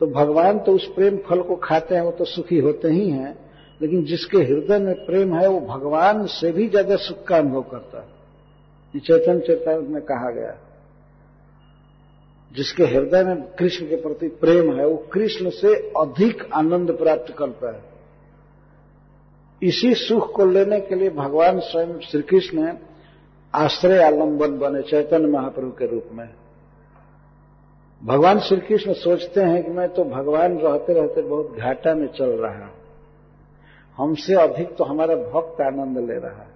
तो 0.00 0.06
भगवान 0.06 0.58
तो 0.58 0.72
उस 0.72 0.86
प्रेम 0.94 1.16
फल 1.18 1.42
को 1.42 1.56
खाते 1.56 1.94
हैं, 1.94 2.02
वो 2.02 2.10
तो 2.10 2.24
सुखी 2.24 2.58
होते 2.58 2.88
ही 2.88 3.08
हैं। 3.10 3.36
लेकिन 3.80 4.04
जिसके 4.04 4.38
हृदय 4.38 4.78
में 4.78 4.94
प्रेम 5.06 5.34
है, 5.34 5.48
वो 5.48 5.60
भगवान 5.60 6.26
से 6.26 6.52
भी 6.52 6.68
ज़्यादा 6.68 6.96
सुख 6.96 7.24
का 7.24 7.36
अनुभव 7.36 7.62
करता 7.62 8.00
है। 8.00 8.11
चेतन 9.00 9.86
में 9.90 10.02
कहा 10.02 10.30
गया। 10.30 10.58
जिसके 12.52 12.84
हृदय 12.84 13.24
में 13.24 13.42
कृष्ण 13.42 13.88
के 13.88 13.96
प्रति 13.96 14.28
प्रेम 14.28 14.76
है, 14.76 14.86
वो 14.86 14.96
कृष्ण 14.96 15.50
से 15.50 15.74
अधिक 15.74 16.50
आनंद 16.54 16.96
प्राप्त 16.96 17.34
करता 17.38 17.72
है। 17.72 17.82
इसी 19.62 19.94
सुख 19.94 20.36
को 20.36 20.44
लेने 20.44 20.80
के 20.80 20.94
लिए 20.94 21.10
भगवान 21.10 21.60
स्वयं 21.60 22.00
श्री 22.00 22.22
कृष्ण 22.22 22.74
आश्रय 23.54 24.02
आलंबन 24.02 24.58
बने 24.58 24.82
चैतन्य 24.82 25.26
महाप्रभु 25.26 25.70
के 25.70 25.86
रूप 25.86 26.04
में। 26.12 26.28
भगवान 28.04 28.40
श्री 28.40 28.60
कृष्ण 28.60 28.92
सोचते 28.92 29.40
हैं 29.40 29.64
कि 29.64 29.70
मैं 29.70 29.88
तो 29.88 30.04
भगवान 30.04 30.58
रहते 30.58 30.92
रहते 30.92 31.22
बहुत 31.22 31.56
घाटा 31.56 31.94
में 31.94 32.06
चल 32.06 32.30
रहा। 32.30 32.70
हमसे 33.96 34.34
अधिक 34.34 34.76
तो 34.76 34.84
हमारा 34.84 35.14
भक्त 35.14 35.60
आनंद 35.60 35.98
ले 35.98 36.18
रहा। 36.18 36.42
है 36.42 36.51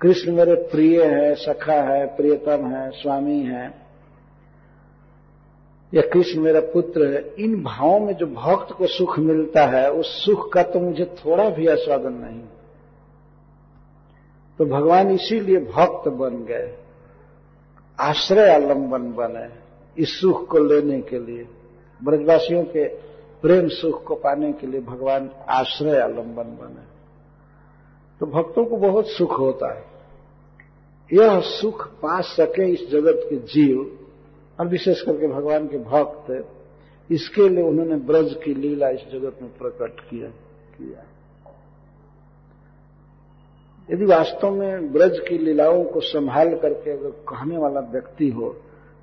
कृष्ण 0.00 0.32
मेरे 0.32 0.54
प्रिय 0.54 1.04
है, 1.04 1.34
सखा 1.34 1.72
है, 1.72 2.06
प्रियतम 2.06 2.66
है, 2.66 2.90
स्वामी 2.90 3.40
है। 3.40 3.74
या 5.94 6.02
कृष्ण 6.02 6.40
मेरा 6.40 6.60
पुत्र 6.60 7.06
है। 7.06 7.34
इन 7.38 7.62
भावों 7.62 8.00
में 8.00 8.14
जो 8.14 8.26
भक्त 8.26 8.72
को 8.72 8.86
सुख 8.86 9.18
मिलता 9.18 9.66
है, 9.66 9.92
उस 9.92 10.24
सुख 10.24 10.52
का 10.52 10.62
तो 10.62 10.80
मुझे 10.80 11.04
थोड़ा 11.04 11.50
भी 11.50 11.66
आस्वादन 11.66 12.12
नहीं। 12.12 12.40
तो 14.58 14.64
भगवान 14.64 15.10
इसीलिए 15.10 15.56
भक्त 15.56 16.08
बन 16.08 16.36
गए। 16.36 16.76
आश्रय 18.00 18.54
आलंबन 18.54 19.02
बने 19.02 19.48
इस 20.02 20.20
सुख 20.20 20.48
को 20.48 20.58
लेने 20.58 21.00
के 21.00 21.18
लिए। 21.18 21.48
ब्रजवासियों 22.04 22.64
के 22.64 22.88
प्रेम 23.42 23.68
सुख 23.68 24.04
को 24.04 24.14
पाने 24.14 24.52
के 24.52 24.66
लिए 24.66 24.80
भगवान 24.80 25.30
आश्रय 25.48 26.00
आलंबन 26.00 26.44
बने। 26.44 26.90
तो 28.20 28.26
भक्तों 28.26 28.64
को 28.64 28.76
बहुत 28.76 29.08
सुख 29.08 29.38
होता 29.38 29.74
है। 29.74 29.89
यह 31.10 31.40
सुख 31.40 31.86
पा 32.02 32.20
सके 32.20 32.70
इस 32.72 32.88
जगत 32.90 33.20
के 33.30 33.36
जीव, 33.36 33.78
और 34.58 34.68
विशेष 34.68 35.02
करके 35.02 35.28
भगवान 35.28 35.66
के 35.66 35.78
भक्त, 35.80 36.46
इसके 37.10 37.48
लिए 37.48 37.64
उन्होंने 37.64 37.96
ब्रज 38.06 38.34
की 38.44 38.54
लीला 38.54 38.88
इस 38.88 39.04
जगत 39.12 39.38
में 39.42 39.50
प्रकट 39.58 40.00
किया 40.00 40.28
किया। 40.76 41.04
यदि 43.88 44.04
वास्तव 44.04 44.50
में 44.50 44.92
ब्रज 44.92 45.18
की 45.18 45.38
लीलाओं 45.38 45.84
को 45.84 46.00
संभाल 46.00 46.54
करके 46.54 46.90
अगर 46.90 47.10
कहने 47.28 47.56
वाला 47.58 47.80
व्यक्ति 47.92 48.28
हो 48.30 48.54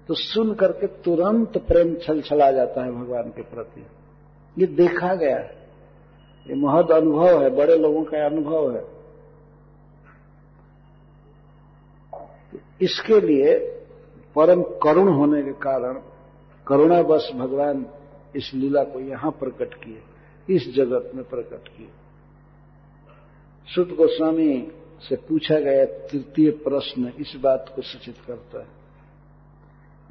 तो 0.09 0.13
सुन 0.13 0.53
करके 0.53 0.87
तुरंत 1.03 1.57
प्रेम 1.57 1.95
छल 1.95 2.21
छला 2.21 2.51
जाता 2.51 2.83
है 2.83 2.91
भगवान 2.91 3.29
के 3.29 3.41
प्रति। 3.45 3.85
ये 4.57 4.67
देखा 4.67 5.13
गया 5.15 5.37
है। 5.37 5.55
ये 6.47 6.55
महद 6.55 6.91
अनुभव 6.91 7.41
है, 7.43 7.49
बड़े 7.49 7.75
लोगों 7.77 8.03
का 8.03 8.25
अनुभव 8.25 8.71
है। 8.75 8.83
इसके 12.81 13.19
लिए 13.21 13.57
परम 14.35 14.61
करुण 14.83 15.07
होने 15.13 15.41
के 15.43 15.51
कारण 15.59 15.99
करुणावश 16.67 17.29
भगवान 17.35 17.85
इस 18.35 18.51
लीला 18.53 18.83
को 18.83 18.99
यहाँ 18.99 19.31
प्रकट 19.31 19.73
किए, 19.73 20.01
इस 20.47 20.67
जगत 20.75 21.11
में 21.15 21.23
प्रकट 21.23 21.67
किए। 21.67 21.89
सुत 23.67 23.95
गोस्वामी 23.97 24.71
से 25.01 25.15
पूछा 25.27 25.59
गया 25.59 25.85
तृतीय 26.07 26.49
प्रश्न 26.63 27.11
इस 27.19 27.33
बात 27.43 27.71
को 27.75 27.81
सूचित 27.81 28.15
करता 28.27 28.59
है। 28.59 28.75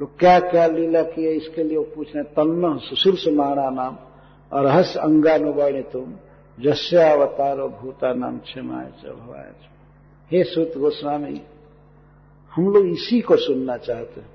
लोग 0.01 0.19
क्या 0.19 0.39
क्या 0.41 0.67
लीला 0.67 1.03
किए 1.05 1.31
इसके 1.33 1.62
लिए 1.62 1.77
वो 1.77 1.85
पूछ 1.95 2.14
रहे 2.14 2.25
तन्न 2.35 2.77
सुशील 2.79 3.17
सुमाणा 3.17 3.69
नाम, 3.71 3.97
अरहस 4.53 4.97
अंगानुवाणी 4.97 5.83
तुम 5.93 6.14
जस्यावतारो 6.59 7.69
भूता 7.81 8.12
नाम 8.14 8.39
क्षमाय 8.39 8.91
भवाय 9.05 9.53
हे 10.31 10.43
सुत 10.45 10.77
गोस्वामी 10.79 11.41
हम 12.57 12.69
लोग 12.69 12.87
इसी 12.87 13.21
को 13.21 13.37
सुनना 13.37 13.77
चाहते 13.77 14.21
हैं। 14.21 14.29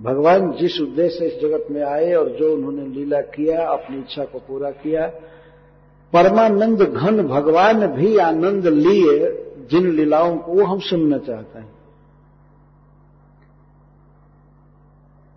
भगवान 0.00 0.52
जिस 0.52 0.80
उद्देश्य 0.80 1.18
से 1.18 1.26
इस 1.26 1.42
जगत 1.42 1.66
में 1.70 1.82
आए 1.82 2.14
और 2.14 2.28
जो 2.28 2.54
उन्होंने 2.54 2.86
लीला 2.86 3.20
किया, 3.20 3.68
अपनी 3.68 3.98
इच्छा 3.98 4.24
को 4.24 4.38
पूरा 4.38 4.70
किया, 4.70 5.06
परमानंद 6.12 6.82
घन 6.82 7.22
भगवान 7.22 7.86
भी 7.86 8.16
आनंद 8.16 8.66
लिए 8.66 9.44
जिन 9.70 9.92
लीलाओं 9.92 10.38
को 10.38 10.52
वो 10.52 10.64
हम 10.64 10.78
सुनना 10.78 11.18
चाहते 11.18 11.58
हैं। 11.58 11.72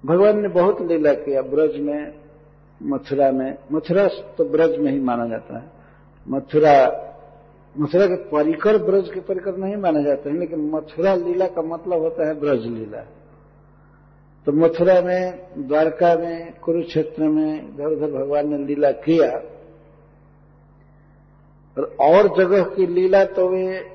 भगवान 0.06 0.42
ने 0.42 0.48
बहुत 0.48 0.82
लीला 0.82 1.14
किया 1.14 1.42
ब्रज 1.42 1.80
में, 1.80 2.14
मथुरा 2.84 3.32
में। 3.32 3.58
मथुरा 3.72 4.08
तो 4.08 4.46
ब्रज 4.46 4.78
में 4.78 4.92
ही 4.92 5.00
माना 5.00 5.28
जाता 5.28 5.58
है। 5.58 5.72
मथुरा 6.30 7.05
मथुरा 7.80 8.06
के 8.06 8.16
परिकर 8.16 8.78
ब्रज 8.78 9.10
के 9.14 9.20
परिकर 9.20 9.58
नहीं 9.58 9.76
माने 9.76 10.04
जाते 10.04 10.30
हैं, 10.30 10.38
लेकिन 10.38 10.70
मथुरा 10.70 11.16
लीला 11.16 11.48
का 11.48 11.62
मतलब 11.62 12.00
होता 12.00 12.28
है 12.28 12.40
ब्रज 12.40 12.66
लीला। 12.66 13.02
तो 14.48 14.52
मथुरा 14.52 15.02
में, 15.02 15.48
द्वारका 15.58 16.16
में, 16.16 16.60
कुरुक्षेत्र 16.60 17.24
में, 17.24 17.74
इधर 17.74 17.86
उधर 17.86 18.12
भगवान 18.12 18.50
ने 18.50 18.58
लीला 18.58 18.92
किया। 18.92 19.32
और 22.02 22.28
जगह 22.38 22.64
की 22.64 22.88
लीला 22.88 23.26
तो 23.26 23.50
वे 23.50 23.92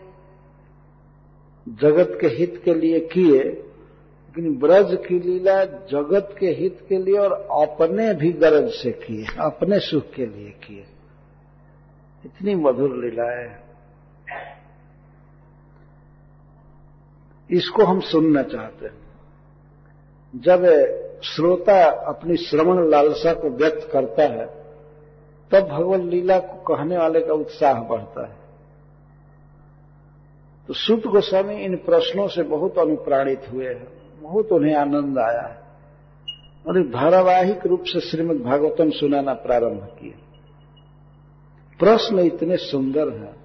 जगत 1.68 2.18
के 2.20 2.26
हित 2.26 2.62
के 2.64 2.74
लिए 2.74 3.00
किए, 3.00 3.42
लेकिन 3.42 4.58
ब्रज 4.58 4.98
की 5.08 5.18
लीला 5.20 5.64
जगत 5.64 6.34
के 6.38 6.46
हित 6.46 6.78
के 6.88 6.98
लिए 6.98 7.18
और 7.18 7.32
अपने 7.32 8.14
भी 8.14 8.32
गरज 8.32 8.70
से 8.70 8.90
किए, 8.90 9.26
अपने 9.40 9.78
सुख 9.80 10.10
के 10.10 10.26
लिए 10.26 10.50
किए। 10.50 10.84
इतनी 12.24 12.54
मधुर 12.54 12.96
लीला 12.96 13.30
है। 13.30 13.69
इसको 17.50 17.84
हम 17.84 18.00
सुनना 18.00 18.42
चाहते 18.42 18.86
हैं। 18.86 18.94
जब 20.36 20.64
श्रोता 21.22 21.90
अपनी 21.90 22.36
श्रवण 22.36 22.90
लालसा 22.90 23.34
को 23.34 23.50
व्यक्त 23.50 23.90
करता 23.92 24.22
है, 24.22 24.46
तब 25.50 25.68
भगवत 25.68 26.00
लीला 26.00 26.38
को 26.38 26.74
कहने 26.74 26.98
वाले 26.98 27.20
का 27.20 27.32
उत्साह 27.32 27.82
बढ़ता 27.82 28.26
है। 28.26 28.36
तो 30.66 30.74
सुत 30.74 31.06
गोस्वामी 31.06 31.54
इन 31.54 31.76
प्रश्नों 31.76 32.28
से 32.28 32.42
बहुत 32.42 32.78
अनुप्राणित 32.78 33.42
हुए 33.52 33.66
हैं। 33.66 33.88
बहुत 34.22 34.52
उन्हें 34.52 34.74
आनंद 34.74 35.18
आया 35.18 35.42
है। 35.42 35.60
और 36.68 36.82
धारावाहिक 36.82 37.66
रूप 37.66 37.82
से 37.82 38.00
श्रीमद 38.00 38.42
भागवतम 38.42 38.90
सुनाना 38.90 39.34
प्रारंभ 39.34 39.96
किया। 40.00 40.26
प्रश्न 41.78 42.18
इतने 42.18 42.56
सुंदर 42.56 43.08
हैं 43.08 43.39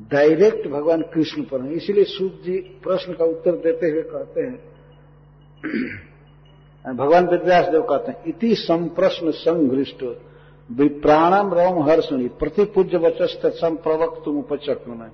डायरेक्ट 0.00 0.68
भगवान 0.68 1.02
कृष्ण 1.02 1.42
पर 1.42 1.60
है। 1.60 1.72
इसीलिए 1.72 2.04
सूत 2.04 2.42
जी 2.44 2.58
प्रश्न 2.84 3.12
का 3.12 3.24
उत्तर 3.24 3.52
देते 3.52 3.90
हुए 3.90 4.02
कहते 4.02 4.40
हैं। 4.40 4.58
भगवान 6.96 7.26
विद्यास 7.28 7.68
देव 7.68 7.82
कहते 7.82 8.12
हैं, 8.12 8.24
इति 8.26 8.54
संप्रश्न 8.54 9.30
संघृष्ट 9.30 10.04
विप्राणम 10.72 11.54
रोम 11.54 11.82
हर्षणी, 11.82 12.28
प्रतिपूज्य 12.28 12.96
वचस्त 12.96 13.46
संप्रवक्त 13.46 14.22
तुम 14.24 14.38
उपचक्र 14.38 15.10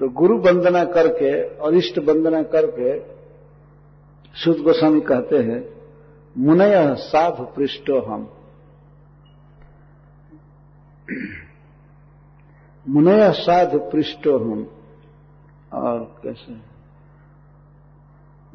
तो 0.00 0.08
गुरु 0.08 0.38
वंदना 0.38 0.84
करके 0.84 1.56
और 1.56 1.74
इष्ट 1.74 1.98
वंदना 1.98 2.42
करके 2.42 2.98
सुद 4.34 4.56
गोस्वामी 4.56 5.00
कहते 5.00 5.36
हैं, 5.38 5.68
मुनय 6.38 6.94
साधु 6.94 7.44
पृष्ठो 7.44 8.00
हम 8.00 8.28
मुनय 12.88 13.32
साधु 13.32 13.78
पृष्ठो 13.78 14.38
हम। 14.38 14.66
और 15.72 16.20
कैसे? 16.22 16.76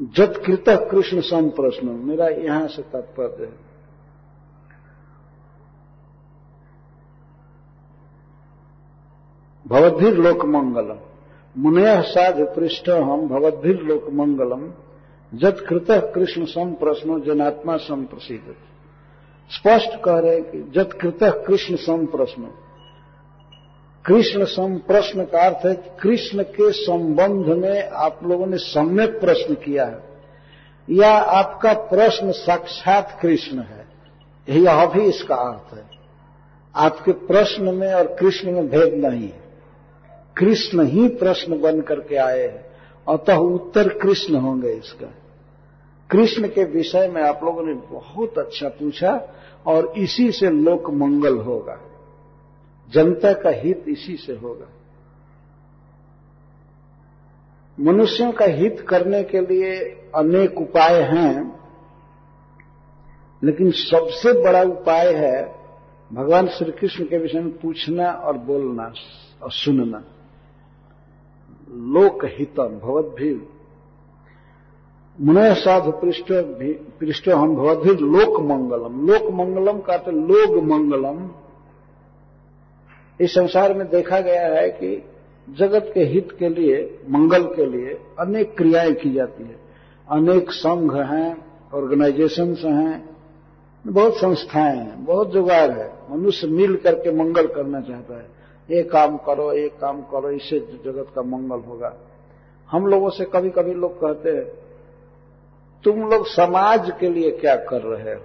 जतकृत 0.02 0.64
कृष्ण 0.70 1.22
सम 1.22 1.50
प्रश्न 1.50 1.88
मेरा 1.88 2.28
यहाँ 2.28 2.68
से 2.68 2.82
तात्पर्य 2.82 3.46
है। 3.46 3.72
भवद्भिर 9.68 10.18
लोक 10.18 10.46
मंगलम 10.46 10.98
मुनय 11.58 12.02
साधु 12.02 12.46
पृष्ठ 12.46 12.90
हम, 12.90 13.28
भवद्भिर 13.28 13.82
लोक 13.82 14.10
मंगलम 14.10 14.72
जतकृत 15.38 16.12
कृष्ण 16.16 16.46
सम 16.46 16.74
प्रश्नो 16.74 17.20
जनात्मा 17.20 17.78
सम 17.78 18.06
प्रसिद्ध 18.06 18.56
स्पष्ट 19.50 20.04
कह 20.04 20.20
रहे 20.20 20.42
कि 20.42 20.72
जतकृत 20.76 21.20
कृष्ण 21.24 21.76
सम 21.76 22.06
प्रश्न 22.06 22.52
कृष्ण 24.06 24.46
सम 24.46 24.78
प्रश्न 24.78 25.24
का 25.24 25.42
अर्थ 25.42 25.66
है 25.66 25.74
कृष्ण 26.02 26.44
के 26.44 26.72
संबंध 26.72 27.46
में 27.46 27.90
आप 27.90 28.20
लोगों 28.24 28.48
ने 28.48 28.58
सम्यक 28.58 29.20
प्रश्न 29.20 29.54
किया 29.54 29.86
है। 29.86 30.00
या 30.90 31.12
आपका 31.12 31.74
प्रश्न 31.74 32.32
साक्षात 32.32 33.20
कृष्ण 33.22 33.60
है, 33.60 33.86
यह 34.48 34.86
भी 34.86 35.02
इसका 35.02 35.36
अर्थ 35.36 35.78
है। 35.78 35.84
आपके 36.76 37.12
प्रश्न 37.12 37.64
में 37.64 37.94
और 37.94 38.08
कृष्ण 38.20 38.52
में 38.52 38.70
भेद 38.70 39.06
नहीं 39.06 39.24
है। 39.24 39.42
कृष्ण 40.38 40.86
ही 40.86 41.08
प्रश्न 41.08 41.62
बन 41.62 41.82
करके 41.82 42.16
आए 42.16 42.44
हैं, 42.44 42.66
अतः 43.08 43.36
उत्तर 43.36 43.90
कृष्ण 43.90 44.36
होंगे 44.36 44.70
इसका। 44.70 45.14
कृष्ण 46.10 46.48
के 46.48 46.64
विषय 46.64 47.08
में 47.08 47.22
आप 47.22 47.40
लोगों 47.44 47.64
ने 47.64 47.74
बहुत 47.74 48.38
अच्छा 48.38 48.70
पूछा, 48.70 49.22
और 49.68 49.94
इसी 49.98 50.32
से 50.32 50.50
लोक 50.50 50.90
मंगल 50.90 51.38
होगा। 51.38 51.80
जनता 52.94 53.32
का 53.34 53.50
हित 53.56 53.86
इसी 53.88 54.16
से 54.18 54.34
होगा। 54.34 54.68
मनुष्यों 57.78 58.32
का 58.32 58.46
हित 58.48 58.86
करने 58.90 59.24
के 59.24 59.42
लिए 59.42 59.80
अनेक 60.16 60.58
उपाय 60.58 61.02
हैं, 61.04 61.60
लेकिन 63.42 63.72
सबसे 63.72 64.34
बड़ा 64.44 64.62
उपाय 64.64 65.14
है 65.16 65.42
भगवान 66.12 66.48
श्री 66.48 66.72
कृष्ण 66.72 67.04
के 67.04 67.18
विषय 67.18 67.40
में 67.40 67.52
पूछना 67.58 68.12
और 68.12 68.38
बोलना 68.38 68.92
और 69.44 69.52
सुनना। 69.52 70.04
लोक 71.94 72.26
हितम 72.30 72.80
भगवत 72.80 73.16
भी। 73.16 73.34
मुनय 75.18 75.54
साधु 75.56 75.92
पृष्ठ 75.92 76.32
पृष्ठ 77.00 77.30
हम 77.30 77.56
भगवत 77.56 77.78
भी 77.78 77.94
लोक 78.08 78.40
मंगलम 78.42 79.08
लोक 79.08 79.32
मंगलम 79.34 79.80
का 79.80 79.98
तो 79.98 80.12
लोग 80.12 80.64
मंगलम। 80.64 81.30
इस 83.20 83.34
संसार 83.34 83.74
में 83.74 83.90
देखा 83.90 84.20
गया 84.20 84.48
है 84.48 84.70
कि 84.70 85.06
जगत 85.50 85.92
के 85.94 86.00
हित 86.00 86.30
के 86.40 86.50
लिए, 86.50 87.00
मंगल 87.10 87.44
के 87.44 87.66
लिए 87.66 88.02
अनेक 88.20 88.58
क्रियाएँ 88.58 88.94
की 88.94 89.14
जाती 89.14 89.44
है। 89.44 89.56
अनेक 90.10 90.52
संघ 90.52 90.96
हैं 90.96 91.46
ऑर्गेनाइजेशंस 91.74 92.62
हैं, 92.66 93.18
बहुत 93.88 94.18
संस्थाएँ 94.18 94.78
हैं, 94.78 95.06
बहुत 95.06 95.32
जुगाड़ 95.32 95.72
है। 95.72 95.94
मनुष्य 96.12 96.48
मिल 96.48 96.76
करके 96.76 97.12
मंगल 97.12 97.48
करना 97.48 97.82
चाहता 97.82 98.18
है। 98.18 98.26
ये 98.72 98.84
काम 98.84 99.18
करो, 99.18 99.54
ये 99.54 99.70
काम 99.70 100.02
करो, 100.02 100.30
इससे 100.30 100.60
जगत 100.60 101.08
का 101.16 101.22
मंगल 101.22 101.60
होगा। 101.68 101.98
हम 102.72 102.86
लोगों 102.86 103.10
से 103.10 103.26
कभी 103.26 103.50
कभी 103.50 103.74
लोग 103.74 104.02
कहते 104.02 104.30
हैं, 104.30 104.46
तुम 105.84 106.10
लोग 106.10 106.28
समाज 106.28 106.92
के 107.00 107.10
लिए 107.10 107.32
क्या 107.32 107.56
कर 107.56 107.82
रहे 107.82 108.16
हो? 108.16 108.22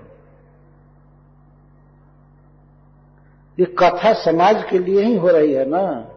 ये 3.61 3.67
कथा 3.67 4.13
समाज 4.13 4.65
के 4.71 4.79
लिए 4.79 5.03
ही 5.03 5.17
हो 5.17 5.29
रही 5.29 5.53
है 5.53 5.69
ना? 5.69 6.09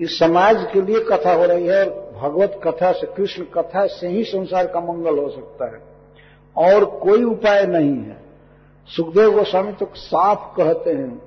इस 0.00 0.18
समाज 0.18 0.68
के 0.72 0.82
लिए 0.82 1.00
कथा 1.00 1.32
हो 1.34 1.44
रही 1.44 1.66
है 1.66 1.84
भगवत 2.20 2.60
कथा 2.64 2.92
से, 2.92 3.06
कृष्ण 3.06 3.42
कथा 3.42 3.86
से 3.86 4.08
ही 4.08 4.24
संसार 4.24 4.66
का 4.66 4.80
मंगल 4.80 5.18
हो 5.18 5.28
सकता 5.28 5.64
है। 5.64 5.82
और 6.56 6.84
कोई 6.84 7.24
उपाय 7.24 7.66
नहीं 7.66 7.96
है। 7.96 8.22
सुखदेव 8.86 9.32
गोस्वामी 9.32 9.72
तो 9.72 9.90
साफ़ 9.94 10.56
कहते 10.56 10.90
हैं, 10.90 11.22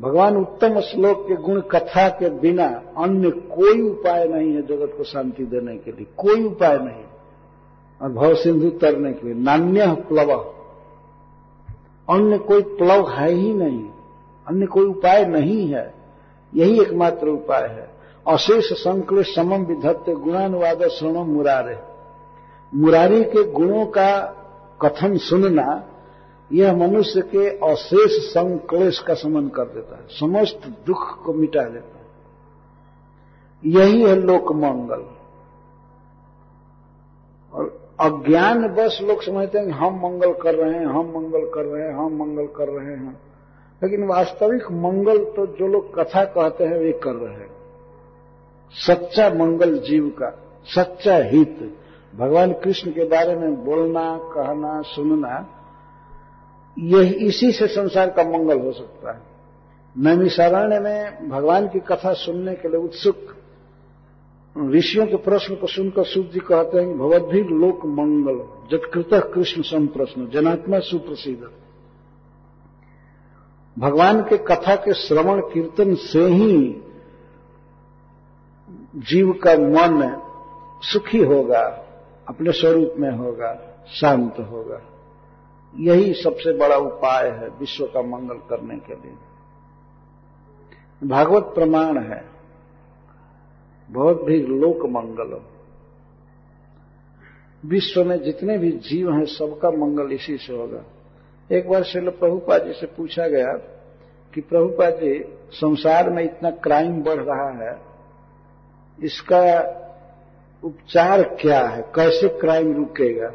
भगवान 0.00 0.36
उत्तम 0.36 0.80
श्लोक 0.80 1.28
के 1.28 1.34
गुण 1.34 1.60
कथा 1.60 2.08
के 2.08 2.30
बिना 2.30 2.82
अन्य 2.98 3.30
कोई 3.30 3.80
उपाय 3.90 4.28
नहीं 4.28 4.54
है 4.54 4.62
जगत 4.62 4.94
को 4.98 5.04
शांति 5.04 5.44
देने 5.44 5.76
के 5.76 5.92
लिए। 5.92 6.06
कोई 6.16 6.44
उपाय 6.44 6.78
नहीं। 6.78 7.04
और 8.02 8.12
भव 8.12 8.34
सिंधु 8.34 8.70
तरने 8.70 9.12
के 9.12 9.26
लिए। 9.26 9.42
नान्य 9.42 9.94
प्लव। 9.94 10.54
अन्य 12.08 12.38
कोई 12.38 12.62
प्लव 12.62 13.08
है 13.10 13.30
ही 13.30 13.54
नहीं, 13.54 13.88
अन्य 14.46 14.66
कोई 14.66 14.84
उपाय 14.84 15.24
नहीं 15.24 15.66
है, 15.68 15.94
यही 16.54 16.80
एकमात्र 16.80 17.28
उपाय 17.28 17.66
है। 17.68 17.88
अशेष 18.26 18.72
संकल 18.72 19.22
समम 19.22 19.64
विधत्ते 19.64 20.14
गुणानुवाद 20.14 20.86
सुनो 20.88 21.24
मुरारे। 21.24 21.78
मुरारी 22.72 23.22
के 23.24 23.50
गुणों 23.52 23.86
का 23.86 24.20
कथन 24.82 25.16
सुनना, 25.16 25.84
यह 26.52 26.76
मनुष्य 26.76 27.20
के 27.22 27.48
अशेष 27.72 28.12
संक्लेश 28.32 28.98
का 28.98 29.14
समन 29.14 29.48
कर 29.48 29.64
देता 29.64 29.96
है, 29.96 30.06
समस्त 30.08 30.60
दुख 30.86 31.24
को 31.24 31.32
मिटा 31.32 31.62
देता 31.62 31.98
है। 31.98 32.04
यही 33.62 34.02
है 34.02 34.14
लोक 34.16 34.52
मंगल 34.52 35.04
और 37.52 37.83
अज्ञान 38.00 38.68
बस 38.68 38.98
लोग 39.02 39.22
समझते 39.22 39.58
हैं 39.58 39.70
हम 39.70 39.94
मंगल 39.94 40.32
कर 40.32 40.54
रहे 40.54 40.74
हैं, 40.74 40.86
हम 40.86 41.12
मंगल 41.16 41.50
कर 41.54 41.64
रहे 41.64 41.88
हैं, 41.88 41.94
हम 41.94 42.16
मंगल 42.16 42.46
कर 42.46 42.68
रहे 42.68 42.96
हैं। 42.96 43.20
लेकिन 43.82 44.04
वास्तविक 44.04 44.62
मंगल 44.72 45.24
तो 45.24 45.46
जो 45.46 45.68
लोग 45.68 45.94
कथा 45.94 46.24
कहते 46.24 46.64
हैं, 46.64 46.78
वे 46.78 46.92
कर 46.92 47.12
रहे 47.12 47.34
हैं। 47.34 47.50
सच्चा 48.70 49.30
मंगल 49.30 49.78
जीव 49.78 50.08
का, 50.08 50.38
सच्चा 50.64 51.16
हित। 51.16 51.78
भगवान 52.16 52.52
कृष्ण 52.52 52.90
के 52.90 53.04
बारे 53.04 53.36
में 53.36 53.64
बोलना, 53.64 54.18
कहना, 54.22 54.82
सुनना, 54.82 55.48
यह 56.78 57.16
इसी 57.20 57.52
से 57.52 57.66
संसार 57.66 58.10
का 58.10 58.22
मंगल 58.22 58.60
हो 58.60 58.72
सकता 58.72 59.12
है। 59.12 59.20
नैमिषारण्य 59.98 60.80
में 60.80 61.28
भगवान 61.28 61.68
की 61.68 61.80
कथा 61.80 62.12
सुनने 62.12 62.54
के 62.54 62.68
लिए 62.68 62.80
उत्सुक। 62.80 63.16
ऋषियों 64.56 65.06
के 65.06 65.16
प्रश्न 65.16 65.54
को 65.54 65.66
सुनकर 65.66 66.04
सूर्य 66.04 66.28
जी 66.28 66.40
कहते 66.40 66.78
हैं 66.78 66.88
कि 66.88 66.94
भगवद्भी 66.94 67.40
लोक 67.40 67.86
मंगल 67.86 68.36
जटकृत 68.70 69.32
कृष्ण 69.34 69.62
सम 69.62 69.86
प्रश्न 69.86 70.28
जनात्मा 70.28 70.78
सुप्रसिद्ध। 70.78 71.50
भगवान 73.78 74.22
के 74.22 74.36
कथा 74.36 74.74
के 74.76 74.94
श्रवण 74.94 75.40
कीर्तन 75.40 75.94
से 75.94 76.24
ही 76.24 76.82
जीव 78.94 79.32
का 79.32 79.54
मन 79.54 80.20
सुखी 80.82 81.18
होगा, 81.18 81.62
अपने 82.28 82.52
स्वरूप 82.52 82.94
में 82.98 83.10
होगा, 83.10 83.54
शांत 83.88 84.36
होगा। 84.40 84.80
यही 85.78 86.12
सबसे 86.14 86.58
बड़ा 86.58 86.76
उपाय 86.76 87.28
है 87.28 87.48
विश्व 87.48 87.86
का 87.86 88.02
मंगल 88.02 88.34
करने 88.34 88.76
के 88.76 88.94
लिए। 88.94 89.14
भागवत 91.08 91.42
प्रमाण 91.42 91.98
है। 91.98 92.33
बहुत 93.88 94.22
भी 94.24 94.40
लोक 94.40 94.86
मंगल 94.86 95.40
विश्व 97.62 98.04
में 98.04 98.22
जितने 98.22 98.58
भी 98.58 98.70
जीव 98.80 99.12
हैं, 99.12 99.24
सबका 99.24 99.70
मंगल 99.70 100.12
इसी 100.12 100.36
से 100.36 100.56
होगा। 100.56 100.82
एक 101.50 101.68
बार 101.68 101.82
श्रील 101.82 102.10
प्रभुपा 102.10 102.58
जी 102.58 102.72
से 102.72 102.86
पूछा 102.86 103.26
गया 103.28 103.52
कि 104.32 104.40
प्रभुपा 104.40 104.90
जी, 104.90 105.18
संसार 105.52 106.10
में 106.10 106.22
इतना 106.24 106.50
क्राइम 106.50 107.02
बढ़ 107.02 107.20
रहा 107.20 107.48
है, 107.62 107.78
इसका 108.98 109.40
उपचार 110.62 111.22
क्या 111.40 111.60
है? 111.60 111.82
कैसे 111.94 112.28
क्राइम 112.40 112.72
रुकेगा? 112.76 113.30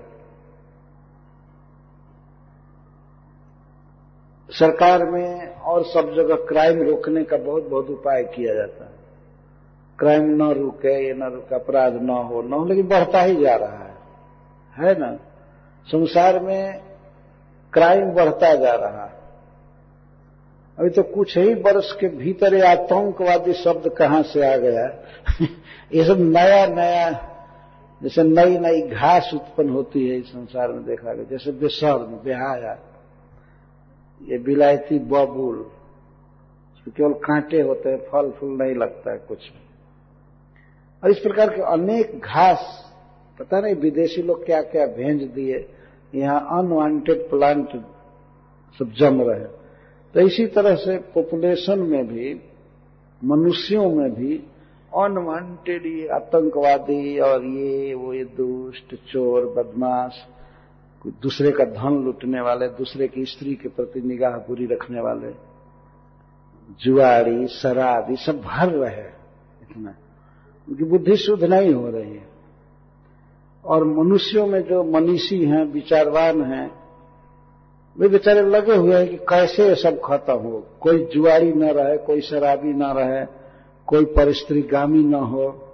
सरकार 4.50 5.06
में 5.06 5.56
और 5.56 5.84
सब 5.86 6.14
जगह 6.16 6.46
क्राइम 6.48 6.82
रोकने 6.82 7.24
का 7.24 7.38
बहुत 7.38 7.68
बहुत 7.70 7.90
उपाय 7.90 8.24
किया 8.36 8.54
जाता 8.56 8.86
है। 8.86 8.99
क्राइम 10.00 10.24
न 10.24 10.52
रुके 10.52 11.08
ये 11.08 11.14
न 11.14 11.24
रुके, 11.24 11.56
अपराध 11.56 11.94
न 11.94 12.10
हो 12.10 12.42
न 12.42 12.54
हो, 12.54 12.66
लेकिन 12.66 12.88
बढ़ता 12.88 13.22
ही 13.22 13.36
जा 13.36 13.56
रहा 13.56 13.84
है। 13.84 13.96
है 14.78 15.00
ना? 15.00 15.16
संसार 15.88 16.40
में 16.40 16.82
क्राइम 17.74 18.12
बढ़ता 18.12 18.56
जा 18.56 18.76
रहा 18.76 19.06
है। 19.06 19.14
अभी 20.80 20.90
तो 20.90 21.04
कुछ 21.04 21.38
ही 21.38 21.54
वर्ष 21.54 21.96
के 21.96 22.08
भीतर 22.08 22.54
ये 22.54 22.62
आतंकवादी 22.62 23.54
शब्द 23.54 23.90
कहाँ 23.90 24.24
से 24.24 24.54
आ 24.54 24.58
गया? 24.58 24.88
ये 25.94 26.04
सब 26.04 26.18
नया 26.20 26.68
नया, 26.68 27.30
जैसे 28.04 28.24
नई 28.24 28.58
नई 28.58 28.82
घास 28.82 29.32
उत्पन्न 29.34 29.70
होती 29.70 30.10
है 30.10 30.16
इस 30.16 30.26
संसार 30.26 30.72
में 30.72 30.86
देखा 30.86 31.14
गया। 31.14 31.24
जैसे 31.24 31.52
बेसर 31.52 31.98
में 31.98 32.24
बेहाया, 32.24 32.80
ये 34.24 34.38
बिलायती 34.38 35.00
बबुल 35.00 35.72
केवल 36.98 37.14
कांटे 37.14 37.62
होते 37.62 37.90
हैं 37.90 37.98
फल 37.98 38.32
फूल 38.32 38.50
नहीं 38.50 38.76
लगता 38.76 39.12
है 39.12 39.18
कुछ 39.18 39.40
और 41.04 41.12
इस 41.12 41.20
प्रकार 41.20 41.50
के 41.50 41.62
अनेक 41.74 42.20
घास, 42.20 42.62
पता 43.38 43.60
नहीं 43.62 43.76
विदेशी 43.78 44.22
लोग 44.22 44.46
क्या 44.46 44.62
क्या 44.64 44.86
भेज 44.96 45.24
दिए, 45.32 45.66
यहाँ 46.14 46.40
अनवांटेड 46.58 47.30
प्लांट 47.30 47.76
सब 48.80 48.92
जम 49.00 49.22
रहे 49.22 49.46
तो 50.16 50.20
इसी 50.22 50.46
तरह 50.48 50.76
से 50.76 50.98
पॉपुलेशन 51.14 51.80
में 51.82 52.08
भी, 52.08 52.34
मनुष्यों 53.22 53.90
में 53.92 54.14
भी 54.14 54.36
अनवांटेड 54.92 55.86
ये 55.86 56.08
आतंकवादी 56.10 57.20
और 57.20 57.46
ये, 57.46 57.94
वो 57.94 58.14
ये 58.14 58.24
दुष्ट, 58.38 58.96
चोर, 59.12 59.46
बदमाश 59.58 60.26
दूसरे 61.24 61.52
का 61.52 61.66
धन 61.66 62.02
लूटने 62.06 62.42
वाले, 62.42 62.68
दूसरे 62.70 63.08
की 63.08 63.26
स्त्री 63.26 63.54
के 63.56 63.70
प्रति 63.70 64.02
निगाह 64.02 64.38
बुरी 64.48 64.66
रखने 64.66 65.02
वाले 65.02 65.34
जुआरी 66.80 67.48
शराब 67.52 68.10
ये 68.10 68.16
सब 68.26 68.42
भर 68.42 68.70
रहे 68.70 69.08
इतना। 69.62 69.96
उनकी 70.70 70.84
बुद्धि 70.84 71.16
शुद्ध 71.16 71.44
नहीं 71.44 71.74
हो 71.74 71.90
रही 71.90 72.16
है। 72.16 72.30
और 73.66 73.84
मनुष्यों 73.84 74.48
में 74.48 74.62
जो 74.62 74.84
मनीषी 74.84 75.46
हैं, 75.46 75.66
विचारवान 75.66 76.42
हैं, 76.42 76.72
वे 77.98 78.08
बेचारे 78.08 78.42
लगे 78.42 78.76
हुए 78.76 78.96
हैं 78.96 79.10
कि 79.10 79.18
कैसे 79.18 79.70
ये 79.70 79.76
सब 79.76 80.02
खत्म 80.06 80.34
हो? 80.34 80.68
कोई 80.82 81.06
जुआरी 81.06 81.52
न 81.52 81.64
रहे, 81.64 81.98
कोई 81.98 82.22
शराबी 82.22 82.74
न 82.74 82.84
रहे, 82.84 83.26
कोई 83.86 84.06
परिस्त्रीगामी 84.06 85.04
न 85.04 85.14
हो, 85.14 85.66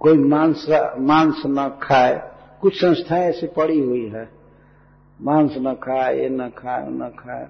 कोई 0.00 0.18
मांस 0.18 0.66
मांस 0.98 1.42
न 1.46 1.78
खाए। 1.82 2.30
कुछ 2.60 2.80
संस्थाएँ 2.80 3.22
ऐसी 3.22 3.46
पड़ी 3.46 3.80
हुई 3.80 4.06
है। 4.06 4.28
मांस 5.22 5.54
न 5.58 5.74
खाए, 5.74 6.20
ये 6.20 6.28
न 6.28 6.48
खाए 6.48 6.88
न 6.90 7.08
खाए। 7.18 7.48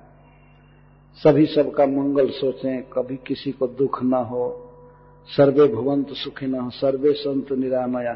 सभी 1.14 1.46
सबका 1.46 1.86
मंगल 1.86 2.28
सोचें, 2.28 2.82
कभी 2.82 3.16
किसी 3.16 3.52
को 3.52 3.66
दुख 3.66 4.02
न 4.02 4.12
हो। 4.14 4.65
सर्वे 5.28 5.66
भुवंत 5.66 6.08
सुखी 6.12 6.46
न 6.46 6.68
सर्वे 6.70 7.12
संत 7.12 7.52
निरामया। 7.52 8.14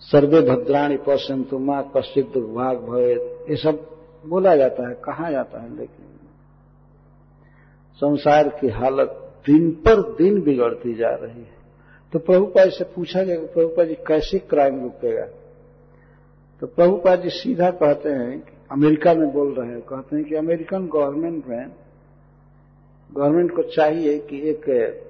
सर्वे 0.00 0.40
भद्राणी 0.40 0.96
पश्यंतु 0.96 1.58
माँ 1.58 1.82
कश्चित 1.96 2.28
दुर्भाग 2.28 2.78
भवे 2.78 3.12
ये 3.50 3.56
सब 3.56 3.90
बोला 4.26 4.56
जाता 4.56 4.88
है, 4.88 4.94
कहा 4.94 5.30
जाता 5.30 5.62
है 5.62 5.70
लेकिन? 5.70 6.06
संसार 7.96 8.48
की 8.48 8.68
हालत 8.68 9.20
दिन 9.46 9.70
पर 9.70 10.00
दिन 10.14 10.40
बिगड़ती 10.42 10.94
जा 10.94 11.08
रही 11.08 11.40
है। 11.40 11.54
तो 12.12 12.18
प्रभुपा 12.18 12.68
से 12.68 12.84
पूछा 12.84 13.22
गया 13.22 13.36
कि 13.36 13.46
प्रभुपा 13.46 13.84
जी 13.84 13.94
कैसे 13.94 14.38
क्राइम 14.38 14.80
रुकेगा? 14.82 15.26
तो 16.60 16.66
प्रभुपा 16.66 17.16
जी 17.16 17.28
सीधा 17.28 17.70
कहते 17.70 18.08
हैं 18.08 18.40
कि 18.40 18.52
अमेरिका 18.70 19.14
में 19.14 19.32
बोल 19.32 19.52
रहे 19.54 19.70
हैं, 19.70 19.80
कहते 19.80 20.16
हैं 20.16 20.24
कि 20.24 20.34
अमेरिकन 20.34 20.86
गवर्नमेंट 20.86 21.46
में 21.46 21.66
गवर्नमेंट 23.12 23.54
को 23.56 23.62
चाहिए 23.62 24.18
कि 24.18 24.50
एक 24.50 25.03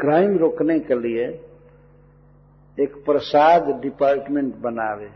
क्राइम 0.00 0.36
रोकने 0.38 0.78
के 0.80 0.94
लिए 0.94 1.24
एक 2.80 2.94
प्रसाद 3.04 3.68
डिपार्टमेंट 3.82 4.54
बनावे, 4.56 5.08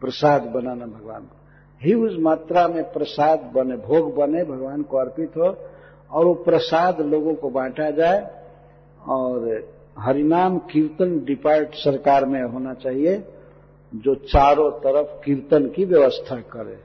प्रसाद 0.00 0.42
बनाना 0.42 0.86
भगवान 0.86 1.22
को। 1.22 1.36
ही 1.82 1.94
उस 1.94 2.16
मात्रा 2.18 2.68
में 2.68 2.92
प्रसाद 2.92 3.40
बने, 3.54 3.76
भोग 3.76 4.14
बने, 4.16 4.44
भगवान 4.44 4.82
को 4.82 4.96
अर्पित 4.96 5.36
हो 5.36 5.56
और 6.10 6.24
वो 6.24 6.34
प्रसाद 6.34 7.00
लोगों 7.00 7.34
को 7.34 7.50
बांटा 7.50 7.90
जाए 7.90 8.44
और 9.08 9.68
हरिनाम 9.98 10.58
कीर्तन 10.58 11.18
डिपार्ट 11.24 11.74
सरकार 11.74 12.24
में 12.24 12.42
होना 12.42 12.74
चाहिए 12.74 13.24
जो 13.94 14.14
चारों 14.14 14.70
तरफ़ 14.70 15.24
कीर्तन 15.24 15.68
की 15.68 15.84
व्यवस्था 15.84 16.36
करे। 16.36 16.78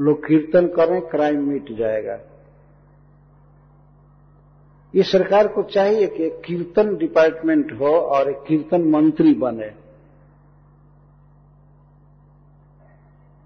लोग 0.00 0.26
कीर्तन 0.26 0.66
करें, 0.66 1.00
क्राइम 1.00 1.48
मिट 1.48 1.72
जाएगा। 1.72 2.18
ये 4.94 5.02
सरकार 5.02 5.48
को 5.48 5.62
चाहिए 5.64 6.06
कि 6.06 6.22
एक 6.22 6.40
कीर्तन 6.44 6.96
डिपार्टमेंट 6.96 7.72
हो 7.72 7.86
और 7.86 8.30
एक 8.30 8.42
कीर्तन 8.48 8.82
मंत्री 8.90 9.34
बने। 9.34 9.70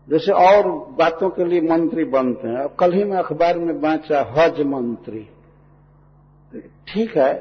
जैसे 0.09 0.33
और 0.33 0.69
बातों 0.99 1.31
के 1.31 1.45
लिए 1.45 1.61
मंत्री 1.61 2.05
बनते 2.05 2.49
हैं। 2.49 2.57
अब 2.57 2.75
कल 2.79 2.93
ही 2.93 3.05
मैं 3.05 3.17
अखबार 3.17 3.59
में 3.59 3.81
बांचा, 3.81 4.21
हज 4.37 4.61
मंत्री। 4.63 5.27
ठीक 6.89 7.17
है, 7.17 7.33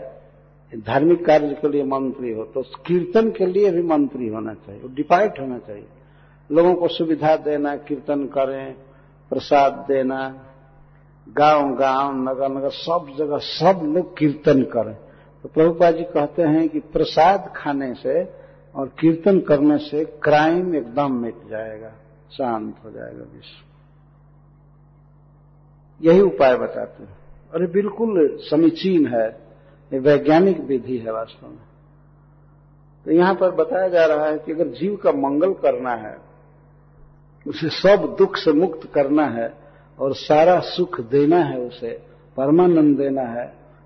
धार्मिक 0.71 1.25
कार्य 1.25 1.53
के 1.61 1.69
लिए 1.69 1.83
मंत्री 1.83 2.31
हो 2.33 2.43
तो 2.45 2.61
कीर्तन 2.85 3.29
के 3.31 3.45
लिए 3.45 3.71
भी 3.71 3.81
मंत्री 3.83 4.27
होना 4.27 4.53
चाहिए 4.55 4.87
डिपाइट 4.95 5.39
होना 5.39 5.57
चाहिए। 5.57 5.87
लोगों 6.49 6.73
को 6.75 6.87
सुविधा 6.87 7.35
देना, 7.35 7.75
कीर्तन 7.77 8.25
करें, 8.27 8.73
प्रसाद 9.31 9.85
देना 9.87 10.19
गाँव 11.29 11.75
गाँव, 11.75 12.15
नगर 12.15 12.49
नगर, 12.49 12.69
सब 12.69 13.15
जगह 13.17 13.37
सब 13.37 13.81
लोग 13.83 14.17
कीर्तन 14.17 14.63
करें। 14.63 14.95
तो 15.43 15.49
प्रभुपा 15.49 15.91
जी 15.91 16.03
कहते 16.03 16.41
हैं 16.41 16.69
कि 16.69 16.79
प्रसाद 16.79 17.53
खाने 17.55 17.93
से 17.93 18.33
और 18.75 18.87
कीर्तन 18.87 19.39
करने 19.39 19.77
से 19.77 20.05
क्राइम 20.05 20.75
एकदम 20.75 21.11
मिट 21.11 21.35
जाएगा, 21.49 21.91
शांत 22.31 22.75
हो 22.85 22.91
जाएगा 22.91 23.23
विश्व। 23.23 23.65
यही 26.01 26.21
उपाय 26.21 26.55
बताते 26.55 27.03
हैं। 27.03 27.17
अरे 27.53 27.67
बिल्कुल 27.67 28.37
समीचीन 28.41 29.07
है, 29.07 29.29
ये 29.93 29.99
वैज्ञानिक 29.99 30.59
विधि 30.59 30.97
है 30.97 31.11
वास्तव 31.11 31.47
में। 31.47 31.57
तो 33.05 33.11
यहाँ 33.11 33.35
पर 33.35 33.51
बताया 33.51 33.87
जा 33.87 34.05
रहा 34.05 34.25
है 34.25 34.37
कि 34.37 34.51
अगर 34.51 34.67
जीव 34.67 34.95
का 34.95 35.11
मंगल 35.11 35.53
करना 35.53 35.95
है, 35.95 36.17
उसे 37.47 37.69
सब 37.69 38.15
दुख 38.19 38.37
से 38.37 38.51
मुक्त 38.51 38.91
करना 38.93 39.25
है 39.25 39.64
और 39.99 40.13
सारा 40.15 40.59
सुख 40.67 40.99
देना 41.01 41.37
है 41.43 41.59
उसे, 41.59 41.91
परमानंद 42.37 42.97
देना 42.97 43.21
है 43.31 43.45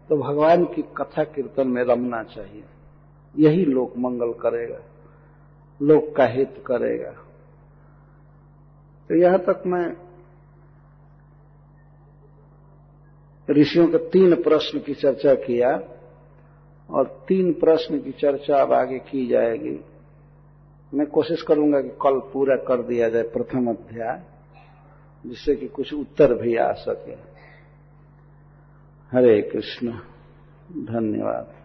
तो 0.10 0.18
भगवान 0.18 0.64
की 0.66 0.82
कथा 0.98 1.24
कीर्तन 1.26 1.68
में 1.68 1.84
रमना 1.84 2.22
चाहिए। 2.26 2.64
यही 3.36 3.66
लोक 3.66 3.98
मंगल 3.98 4.32
करेगा, 4.40 4.80
लोक 5.80 6.16
का 6.16 6.26
हित 6.28 6.64
करेगा। 6.68 7.12
तो 9.10 9.16
यहाँ 9.16 9.40
तक 9.40 9.64
मैं 9.66 9.86
ऋषियों 13.48 13.88
के 13.88 13.98
तीन 14.10 14.36
प्रश्न 14.44 14.80
की 14.80 14.94
चर्चा 14.96 15.34
किया, 15.36 15.70
और 16.90 17.06
तीन 17.28 17.52
प्रश्न 17.54 18.00
की 18.00 18.12
चर्चा 18.12 18.62
अब 18.62 18.74
आगे 18.74 19.00
की 19.02 19.26
जाएगी। 19.28 19.80
मैं 20.94 21.08
कोशिश 21.08 21.42
करूँगा 21.42 21.82
कि 21.82 21.90
कल 22.02 22.20
पूरा 22.34 22.56
कर 22.66 22.82
दिया 22.84 23.10
जाए 23.10 23.24
प्रथम 23.30 23.70
अध्याय। 23.70 24.22
जिससे 25.26 25.56
कि 25.56 25.68
कुछ 25.68 25.94
उत्तर 25.94 26.34
भी 26.34 26.56
आ 26.56 26.72
सके। 26.72 27.30
हरे 29.18 29.42
कृष्ण 29.42 29.92
धन्यवाद। 30.86 31.59